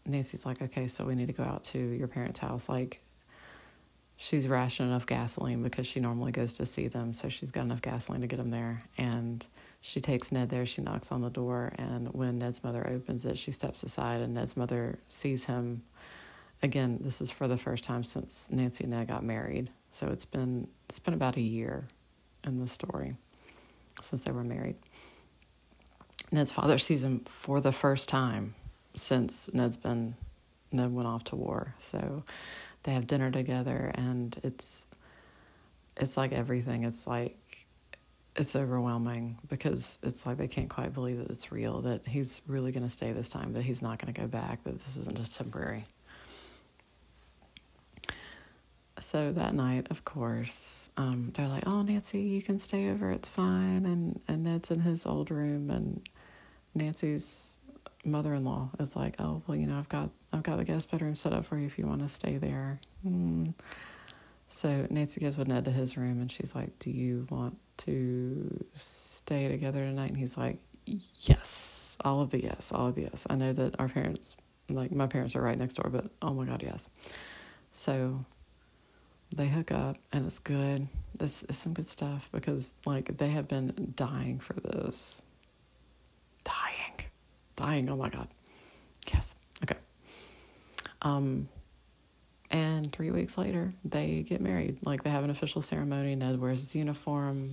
Nancy's 0.08 0.46
like, 0.46 0.62
okay, 0.62 0.86
so 0.86 1.04
we 1.04 1.14
need 1.14 1.26
to 1.26 1.32
go 1.32 1.42
out 1.42 1.64
to 1.64 1.78
your 1.78 2.08
parents' 2.08 2.38
house. 2.38 2.68
Like, 2.68 3.02
she's 4.16 4.48
rationed 4.48 4.90
enough 4.90 5.06
gasoline 5.06 5.62
because 5.62 5.86
she 5.86 6.00
normally 6.00 6.32
goes 6.32 6.54
to 6.54 6.66
see 6.66 6.88
them, 6.88 7.12
so 7.12 7.28
she's 7.28 7.50
got 7.50 7.62
enough 7.62 7.82
gasoline 7.82 8.20
to 8.22 8.26
get 8.26 8.36
them 8.36 8.50
there. 8.50 8.82
And 8.96 9.44
she 9.80 10.00
takes 10.00 10.32
Ned 10.32 10.48
there. 10.48 10.66
She 10.66 10.82
knocks 10.82 11.12
on 11.12 11.22
the 11.22 11.30
door, 11.30 11.72
and 11.76 12.12
when 12.12 12.38
Ned's 12.38 12.64
mother 12.64 12.86
opens 12.88 13.24
it, 13.24 13.38
she 13.38 13.52
steps 13.52 13.82
aside, 13.82 14.20
and 14.20 14.34
Ned's 14.34 14.56
mother 14.56 14.98
sees 15.08 15.44
him. 15.44 15.82
Again, 16.62 16.98
this 17.00 17.20
is 17.20 17.30
for 17.30 17.46
the 17.46 17.56
first 17.56 17.84
time 17.84 18.02
since 18.02 18.50
Nancy 18.50 18.84
and 18.84 18.92
Ned 18.92 19.06
got 19.06 19.22
married, 19.22 19.70
so 19.92 20.08
it's 20.08 20.24
been 20.24 20.66
it's 20.88 20.98
been 20.98 21.14
about 21.14 21.36
a 21.36 21.40
year 21.40 21.86
in 22.44 22.58
the 22.58 22.66
story 22.66 23.14
since 24.02 24.24
they 24.24 24.32
were 24.32 24.42
married. 24.42 24.74
Ned's 26.32 26.50
father 26.50 26.78
sees 26.78 27.04
him 27.04 27.20
for 27.26 27.60
the 27.60 27.70
first 27.70 28.08
time 28.08 28.54
since 28.98 29.52
Ned's 29.52 29.76
been 29.76 30.14
Ned 30.72 30.92
went 30.92 31.08
off 31.08 31.24
to 31.24 31.36
war. 31.36 31.74
So 31.78 32.24
they 32.82 32.92
have 32.92 33.06
dinner 33.06 33.30
together 33.30 33.90
and 33.94 34.38
it's 34.42 34.86
it's 35.96 36.16
like 36.16 36.32
everything. 36.32 36.84
It's 36.84 37.06
like 37.06 37.36
it's 38.36 38.54
overwhelming 38.54 39.38
because 39.48 39.98
it's 40.02 40.24
like 40.24 40.36
they 40.36 40.46
can't 40.46 40.70
quite 40.70 40.94
believe 40.94 41.18
that 41.18 41.30
it's 41.30 41.50
real 41.50 41.80
that 41.82 42.06
he's 42.06 42.40
really 42.46 42.70
going 42.70 42.84
to 42.84 42.88
stay 42.88 43.12
this 43.12 43.30
time 43.30 43.52
that 43.54 43.62
he's 43.62 43.82
not 43.82 43.98
going 43.98 44.12
to 44.12 44.20
go 44.20 44.28
back 44.28 44.62
that 44.64 44.78
this 44.78 44.96
isn't 44.96 45.16
just 45.16 45.36
temporary. 45.36 45.84
So 49.00 49.32
that 49.32 49.54
night 49.54 49.88
of 49.90 50.04
course 50.04 50.90
um, 50.96 51.32
they're 51.34 51.48
like 51.48 51.66
oh 51.66 51.82
nancy 51.82 52.20
you 52.20 52.42
can 52.42 52.58
stay 52.58 52.90
over. 52.90 53.10
It's 53.10 53.28
fine. 53.28 53.84
And, 53.86 54.20
and 54.28 54.44
ned's 54.44 54.70
in 54.70 54.80
his 54.80 55.04
old 55.04 55.30
room 55.30 55.70
and 55.70 56.08
nancy's 56.74 57.57
mother-in-law 58.08 58.70
is 58.80 58.96
like, 58.96 59.16
"Oh, 59.20 59.42
well, 59.46 59.56
you 59.56 59.66
know, 59.66 59.78
I've 59.78 59.88
got 59.88 60.10
I've 60.32 60.42
got 60.42 60.56
the 60.56 60.64
guest 60.64 60.90
bedroom 60.90 61.14
set 61.14 61.32
up 61.32 61.44
for 61.46 61.58
you 61.58 61.66
if 61.66 61.78
you 61.78 61.86
want 61.86 62.02
to 62.02 62.08
stay 62.08 62.36
there." 62.38 62.80
Mm. 63.06 63.54
So 64.48 64.86
Nancy 64.90 65.20
goes 65.20 65.36
with 65.38 65.48
Ned 65.48 65.64
to 65.66 65.70
his 65.70 65.96
room, 65.96 66.20
and 66.20 66.30
she's 66.30 66.54
like, 66.54 66.78
"Do 66.78 66.90
you 66.90 67.26
want 67.30 67.58
to 67.78 68.64
stay 68.74 69.48
together 69.48 69.80
tonight?" 69.80 70.10
And 70.10 70.16
he's 70.16 70.36
like, 70.36 70.58
"Yes, 70.86 71.96
all 72.04 72.20
of 72.20 72.30
the 72.30 72.42
yes, 72.42 72.72
all 72.72 72.88
of 72.88 72.94
the 72.94 73.02
yes." 73.02 73.26
I 73.28 73.36
know 73.36 73.52
that 73.52 73.78
our 73.78 73.88
parents, 73.88 74.36
like 74.68 74.90
my 74.92 75.06
parents, 75.06 75.36
are 75.36 75.42
right 75.42 75.58
next 75.58 75.74
door, 75.74 75.90
but 75.90 76.10
oh 76.22 76.34
my 76.34 76.44
god, 76.44 76.62
yes. 76.62 76.88
So 77.72 78.24
they 79.34 79.48
hook 79.48 79.70
up, 79.70 79.98
and 80.12 80.26
it's 80.26 80.38
good. 80.38 80.88
This 81.14 81.42
is 81.44 81.58
some 81.58 81.74
good 81.74 81.88
stuff 81.88 82.28
because 82.32 82.72
like 82.86 83.18
they 83.18 83.28
have 83.28 83.48
been 83.48 83.92
dying 83.96 84.38
for 84.38 84.54
this 84.54 85.22
dying. 87.58 87.90
Oh 87.90 87.96
my 87.96 88.08
God. 88.08 88.28
Yes. 89.12 89.34
Okay. 89.64 89.76
Um, 91.02 91.48
and 92.50 92.90
three 92.90 93.10
weeks 93.10 93.36
later, 93.36 93.74
they 93.84 94.22
get 94.22 94.40
married. 94.40 94.78
Like 94.82 95.02
they 95.02 95.10
have 95.10 95.24
an 95.24 95.30
official 95.30 95.60
ceremony. 95.60 96.14
Ned 96.14 96.40
wears 96.40 96.60
his 96.60 96.74
uniform. 96.74 97.50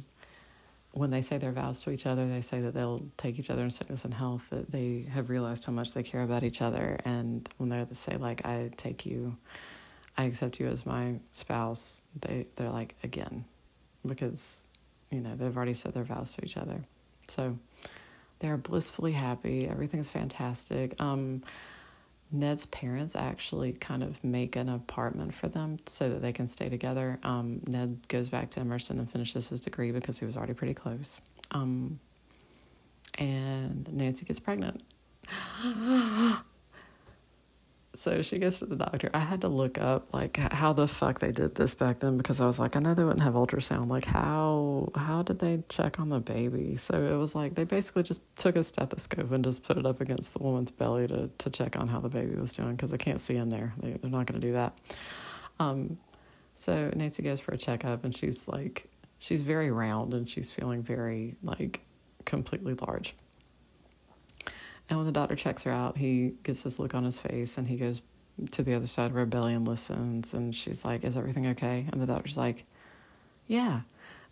When 0.92 1.10
they 1.10 1.22
say 1.22 1.38
their 1.38 1.52
vows 1.52 1.84
to 1.84 1.92
each 1.92 2.06
other, 2.06 2.26
they 2.26 2.40
say 2.40 2.62
that 2.62 2.74
they'll 2.74 3.02
take 3.18 3.38
each 3.38 3.50
other 3.50 3.64
in 3.64 3.70
sickness 3.70 4.06
and 4.06 4.14
health, 4.14 4.50
that 4.52 4.72
they 4.72 5.06
have 5.12 5.30
realized 5.30 5.66
how 5.66 5.74
much 5.74 5.92
they 5.94 6.04
care 6.04 6.22
about 6.22 6.44
each 6.44 6.62
other. 6.62 6.98
And 7.04 7.50
when 7.58 7.68
they 7.68 7.86
say, 7.92 8.16
like, 8.16 8.46
I 8.46 8.72
take 8.78 9.06
you, 9.06 9.36
I 10.18 10.24
accept 10.24 10.58
you 10.62 10.68
as 10.68 10.86
my 10.86 11.16
spouse, 11.34 12.02
they, 12.22 12.48
they're 12.56 12.70
like, 12.70 12.96
again, 13.04 13.44
because, 14.06 14.64
you 15.12 15.20
know, 15.20 15.36
they've 15.36 15.56
already 15.56 15.74
said 15.74 15.94
their 15.94 16.06
vows 16.06 16.34
to 16.36 16.46
each 16.46 16.56
other. 16.56 16.86
So, 17.28 17.58
they're 18.40 18.58
blissfully 18.58 19.14
happy. 19.14 19.68
Everything's 19.68 20.10
fantastic. 20.10 21.00
Um, 21.02 21.44
Ned's 22.32 22.66
parents 22.66 23.16
actually 23.16 23.74
kind 23.74 24.04
of 24.04 24.24
make 24.24 24.56
an 24.56 24.68
apartment 24.68 25.34
for 25.34 25.48
them 25.48 25.78
so 25.86 26.10
that 26.10 26.22
they 26.22 26.34
can 26.34 26.48
stay 26.48 26.70
together. 26.70 27.20
Um, 27.24 27.62
Ned 27.68 28.08
goes 28.08 28.30
back 28.30 28.50
to 28.52 28.60
Emerson 28.60 29.00
and 29.00 29.10
finishes 29.10 29.50
his 29.50 29.60
degree 29.60 29.92
because 29.92 30.20
he 30.20 30.26
was 30.26 30.36
already 30.36 30.54
pretty 30.54 30.74
close. 30.74 31.22
Um, 31.52 32.00
and 33.18 33.88
Nancy 33.94 34.26
gets 34.26 34.40
pregnant. 34.40 34.82
so 37.96 38.22
she 38.22 38.38
goes 38.38 38.60
to 38.60 38.66
the 38.66 38.76
doctor. 38.76 39.10
I 39.14 39.20
had 39.20 39.42
to 39.42 39.48
look 39.48 39.78
up 39.78 40.14
like 40.14 40.38
how 40.38 40.74
the 40.74 40.88
fuck 40.88 41.20
they 41.20 41.32
did 41.32 41.56
this 41.56 41.74
back 41.74 42.00
then 42.00 42.18
because 42.18 42.42
I 42.42 42.46
was 42.46 42.60
like, 42.60 42.76
I 42.76 42.80
know 42.80 42.94
they 42.94 43.04
wouldn't 43.04 43.24
have 43.24 43.34
ultrasound. 43.34 43.90
Like 43.90 44.06
how 44.06 44.92
how 44.96 45.24
did 45.24 45.40
they 45.40 45.64
check 45.70 46.00
on 46.00 46.10
the 46.10 46.20
baby? 46.20 46.76
So 46.78 47.02
it 47.02 47.16
was 47.18 47.36
like 47.36 47.56
they 47.56 47.64
basically 47.64 48.04
just 48.04 48.22
took 48.38 48.56
a 48.56 48.64
stethoscope 48.64 49.32
and 49.32 49.44
just 49.44 49.64
put 49.64 49.78
it 49.78 49.86
up 49.86 50.02
against 50.02 50.34
the 50.34 50.40
woman's 50.40 50.72
belly 50.72 51.08
to 51.08 51.30
to 51.38 51.50
check 51.50 51.78
on 51.78 51.88
how 51.88 52.00
the 52.00 52.10
baby 52.10 52.36
was 52.36 52.54
doing 52.54 52.76
because 52.76 52.92
they 52.92 52.98
can't 52.98 53.22
see 53.22 53.36
in 53.36 53.50
there. 53.50 53.74
They 53.80 53.94
they're 53.94 54.12
not 54.12 54.26
going 54.26 54.40
to 54.40 54.48
do 54.48 54.54
that. 54.54 54.78
Um, 55.60 55.98
so 56.54 56.92
Nancy 56.96 57.24
goes 57.24 57.40
for 57.40 57.54
a 57.54 57.58
checkup 57.58 58.04
and 58.04 58.16
she's 58.16 58.48
like 58.48 58.90
she's 59.20 59.42
very 59.42 59.72
round 59.72 60.14
and 60.14 60.30
she's 60.30 60.52
feeling 60.52 60.84
very 60.84 61.36
like 61.44 61.82
completely 62.26 62.74
large. 62.74 63.16
And 64.90 65.00
when 65.00 65.06
the 65.06 65.12
doctor 65.12 65.36
checks 65.36 65.64
her 65.64 65.72
out, 65.72 65.98
he 65.98 66.34
gets 66.44 66.64
this 66.64 66.80
look 66.80 66.94
on 66.94 67.04
his 67.04 67.20
face 67.20 67.58
and 67.58 67.68
he 67.68 67.76
goes 67.76 68.02
to 68.52 68.64
the 68.64 68.74
other 68.74 68.88
side 68.88 69.08
of 69.08 69.14
her 69.14 69.26
belly 69.26 69.54
and 69.54 69.68
listens. 69.68 70.34
And 70.34 70.54
she's 70.54 70.86
like, 70.86 71.04
Is 71.04 71.18
everything 71.18 71.48
okay? 71.48 71.86
And 71.92 72.02
the 72.02 72.06
doctor's 72.06 72.38
like, 72.38 72.64
Yeah. 73.48 73.82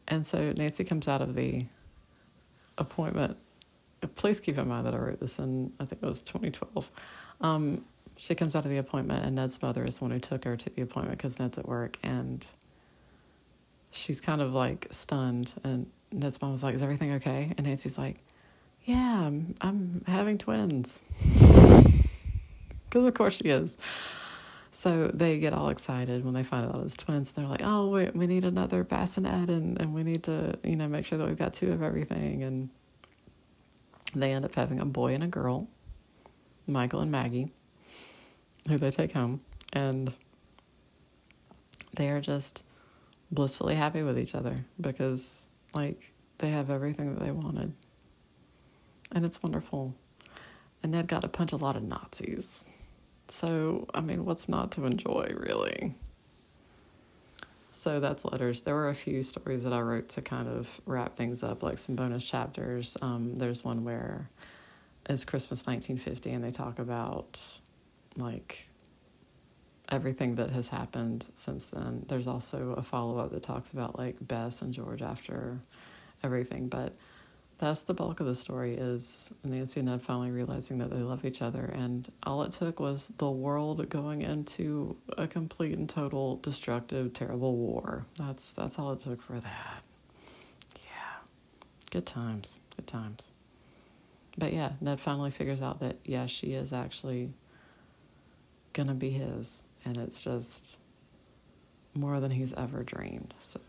And 0.08 0.26
so 0.28 0.54
Nancy 0.58 0.84
comes 0.84 1.08
out 1.08 1.22
of 1.22 1.36
the 1.36 1.66
appointment. 2.78 3.38
Please 4.16 4.40
keep 4.40 4.58
in 4.58 4.68
mind 4.68 4.86
that 4.86 4.94
I 4.94 4.98
wrote 4.98 5.20
this 5.20 5.40
in, 5.40 5.72
I 5.80 5.86
think 5.86 6.04
it 6.04 6.06
was 6.06 6.20
2012. 6.22 6.92
Um, 7.40 7.86
she 8.18 8.36
comes 8.36 8.56
out 8.56 8.66
of 8.66 8.72
the 8.72 8.78
appointment, 8.78 9.26
and 9.26 9.36
Ned's 9.36 9.62
mother 9.62 9.86
is 9.86 9.98
the 9.98 10.04
one 10.04 10.12
who 10.12 10.20
took 10.20 10.44
her 10.44 10.58
to 10.58 10.70
the 10.70 10.82
appointment 10.82 11.18
because 11.18 11.40
Ned's 11.40 11.58
at 11.58 11.68
work. 11.68 11.98
And 12.04 12.46
she's 13.92 14.20
kind 14.20 14.42
of 14.42 14.54
like 14.54 14.88
stunned. 14.92 15.54
And 15.64 15.90
Ned's 16.12 16.42
mom 16.42 16.52
was 16.52 16.64
like, 16.64 16.76
Is 16.76 16.84
everything 16.84 17.14
okay? 17.14 17.54
And 17.58 17.66
Nancy's 17.66 17.98
like, 17.98 18.18
yeah, 18.86 19.26
I'm, 19.26 19.56
I'm 19.62 20.04
having 20.08 20.38
twins. 20.38 21.04
Because 22.86 23.06
of 23.08 23.14
course 23.14 23.38
she 23.38 23.50
is. 23.50 23.78
So 24.72 25.08
they 25.14 25.38
get 25.38 25.54
all 25.54 25.70
excited 25.70 26.26
when 26.26 26.34
they 26.34 26.44
find 26.44 26.64
out 26.66 26.80
it's 26.80 26.98
twins. 26.98 27.32
They're 27.32 27.46
like, 27.46 27.62
oh, 27.64 27.90
we, 27.90 28.10
we 28.14 28.28
need 28.28 28.44
another 28.44 28.84
bassinet 28.84 29.50
and, 29.50 29.80
and 29.80 29.94
we 29.94 30.04
need 30.04 30.24
to, 30.24 30.58
you 30.64 30.76
know, 30.76 30.88
make 30.88 31.06
sure 31.06 31.18
that 31.18 31.28
we've 31.28 31.38
got 31.38 31.54
two 31.54 31.72
of 31.72 31.82
everything. 31.82 32.44
And 32.44 32.70
they 34.16 34.34
end 34.34 34.46
up 34.46 34.56
having 34.56 34.80
a 34.80 34.86
boy 34.86 35.14
and 35.14 35.24
a 35.24 35.28
girl, 35.28 35.68
Michael 36.68 37.02
and 37.02 37.12
Maggie, 37.12 37.52
who 38.68 38.78
they 38.78 38.92
take 38.92 39.12
home. 39.12 39.42
And 39.74 40.14
they 41.94 42.10
are 42.10 42.20
just 42.20 42.64
blissfully 43.32 43.76
happy 43.76 44.02
with 44.02 44.18
each 44.18 44.36
other 44.36 44.66
because, 44.82 45.50
like, 45.76 46.14
they 46.40 46.50
have 46.50 46.70
everything 46.70 47.14
that 47.14 47.24
they 47.24 47.32
wanted 47.32 47.74
and 49.14 49.26
it's 49.26 49.42
wonderful. 49.42 49.94
And 50.82 50.92
Ned 50.92 51.08
got 51.08 51.22
to 51.22 51.30
punch 51.30 51.52
a 51.54 51.58
lot 51.58 51.78
of 51.78 51.84
Nazis. 51.84 52.66
So, 53.28 53.88
I 53.94 54.02
mean, 54.02 54.26
what's 54.26 54.50
not 54.50 54.72
to 54.74 54.86
enjoy, 54.86 55.32
really? 55.36 55.94
So 57.72 58.00
that's 58.00 58.26
letters. 58.26 58.62
There 58.62 58.76
were 58.76 58.90
a 58.90 58.96
few 58.96 59.24
stories 59.24 59.64
that 59.64 59.74
I 59.74 59.80
wrote 59.80 60.10
to 60.10 60.22
kind 60.22 60.48
of 60.48 60.80
wrap 60.86 61.16
things 61.16 61.42
up, 61.42 61.64
like 61.64 61.78
some 61.78 61.96
bonus 61.96 62.30
chapters. 62.30 62.98
Um, 63.02 63.36
there's 63.36 63.64
one 63.64 63.84
where 63.84 64.30
it's 65.10 65.26
Christmas 65.26 65.66
1950, 65.66 66.32
and 66.32 66.44
they 66.44 66.52
talk 66.52 66.80
about 66.80 67.42
like 68.16 68.68
everything 69.90 70.36
that 70.36 70.52
has 70.52 70.70
happened 70.70 71.26
since 71.36 71.68
then. 71.68 72.06
There's 72.08 72.28
also 72.28 72.74
a 72.74 72.84
follow 72.84 73.18
up 73.18 73.32
that 73.32 73.44
talks 73.44 73.74
about 73.74 73.98
like 73.98 74.18
Bess 74.22 74.62
and 74.62 74.74
George 74.74 75.02
after 75.02 75.60
everything, 76.22 76.68
but 76.68 76.96
that's 77.64 77.84
the 77.84 77.94
bulk 77.94 78.20
of 78.20 78.26
the 78.26 78.36
story 78.36 78.76
is 78.76 79.32
Nancy 79.44 79.80
and 79.80 79.88
Ned 79.88 80.02
finally 80.02 80.32
realizing 80.32 80.80
that 80.80 80.90
they 80.90 80.98
love 80.98 81.24
each 81.24 81.42
other 81.42 81.64
and 81.74 82.08
all 82.24 82.44
it 82.44 82.52
took 82.52 82.80
was 82.80 83.10
the 83.18 83.32
world 83.32 83.88
going 83.90 84.22
into 84.22 84.98
a 85.18 85.28
complete 85.28 85.78
and 85.78 85.90
total 85.90 86.38
destructive 86.38 87.14
terrible 87.14 87.56
war. 87.56 88.06
That's 88.18 88.52
that's 88.52 88.78
all 88.78 88.92
it 88.92 89.00
took 89.00 89.22
for 89.22 89.40
that. 89.40 89.84
Yeah. 90.84 91.22
Good 91.92 92.06
times. 92.06 92.60
Good 92.76 92.88
times. 92.88 93.32
But 94.38 94.52
yeah, 94.52 94.74
Ned 94.82 95.00
finally 95.00 95.32
figures 95.32 95.62
out 95.62 95.80
that 95.80 95.98
yeah, 96.04 96.26
she 96.26 96.54
is 96.54 96.74
actually 96.74 97.32
to 98.74 98.94
be 98.94 99.12
his 99.12 99.64
and 99.86 99.98
it's 99.98 100.24
just 100.24 100.80
more 101.94 102.20
than 102.20 102.32
he's 102.32 102.54
ever 102.54 102.84
dreamed. 102.84 103.34
So 103.38 103.62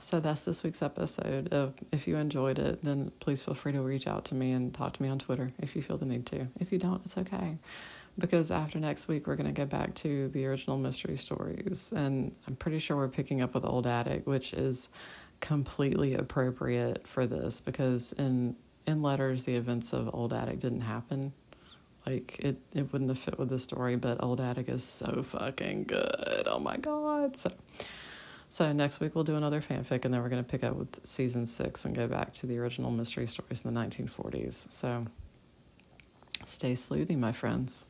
so 0.00 0.20
that's 0.20 0.44
this 0.44 0.62
week's 0.62 0.82
episode. 0.82 1.52
Of, 1.52 1.74
if 1.92 2.08
you 2.08 2.16
enjoyed 2.16 2.58
it, 2.58 2.82
then 2.82 3.12
please 3.20 3.42
feel 3.42 3.54
free 3.54 3.72
to 3.72 3.80
reach 3.80 4.06
out 4.06 4.24
to 4.26 4.34
me 4.34 4.52
and 4.52 4.72
talk 4.72 4.94
to 4.94 5.02
me 5.02 5.08
on 5.08 5.18
Twitter 5.18 5.52
if 5.58 5.76
you 5.76 5.82
feel 5.82 5.98
the 5.98 6.06
need 6.06 6.26
to. 6.26 6.48
If 6.58 6.72
you 6.72 6.78
don't, 6.78 7.02
it's 7.04 7.16
okay. 7.16 7.58
Because 8.18 8.50
after 8.50 8.78
next 8.78 9.08
week, 9.08 9.26
we're 9.26 9.36
going 9.36 9.46
to 9.46 9.58
go 9.58 9.66
back 9.66 9.94
to 9.96 10.28
the 10.28 10.46
original 10.46 10.76
mystery 10.76 11.16
stories. 11.16 11.92
And 11.94 12.34
I'm 12.48 12.56
pretty 12.56 12.78
sure 12.78 12.96
we're 12.96 13.08
picking 13.08 13.40
up 13.40 13.54
with 13.54 13.64
Old 13.64 13.86
Attic, 13.86 14.26
which 14.26 14.52
is 14.52 14.88
completely 15.40 16.14
appropriate 16.14 17.06
for 17.06 17.26
this 17.26 17.60
because 17.60 18.12
in 18.12 18.56
in 18.86 19.02
letters 19.02 19.44
the 19.44 19.54
events 19.54 19.92
of 19.92 20.10
Old 20.14 20.32
Attic 20.32 20.58
didn't 20.58 20.82
happen. 20.82 21.32
Like 22.06 22.38
it 22.40 22.58
it 22.74 22.92
wouldn't 22.92 23.10
have 23.10 23.18
fit 23.18 23.38
with 23.38 23.48
the 23.48 23.58
story, 23.58 23.96
but 23.96 24.22
Old 24.22 24.40
Attic 24.40 24.68
is 24.68 24.84
so 24.84 25.22
fucking 25.22 25.84
good. 25.84 26.44
Oh 26.46 26.58
my 26.58 26.76
god. 26.76 27.36
So 27.36 27.50
so 28.50 28.72
next 28.72 28.98
week 28.98 29.14
we'll 29.14 29.22
do 29.22 29.36
another 29.36 29.62
fanfic, 29.62 30.04
and 30.04 30.12
then 30.12 30.20
we're 30.20 30.28
going 30.28 30.44
to 30.44 30.50
pick 30.50 30.64
up 30.64 30.74
with 30.74 30.98
season 31.06 31.46
six 31.46 31.84
and 31.84 31.94
go 31.94 32.08
back 32.08 32.32
to 32.34 32.46
the 32.46 32.58
original 32.58 32.90
mystery 32.90 33.26
stories 33.26 33.64
in 33.64 33.72
the 33.72 33.80
1940s. 33.80 34.70
So 34.72 35.06
stay 36.46 36.72
sleuthy, 36.72 37.16
my 37.16 37.30
friends. 37.30 37.86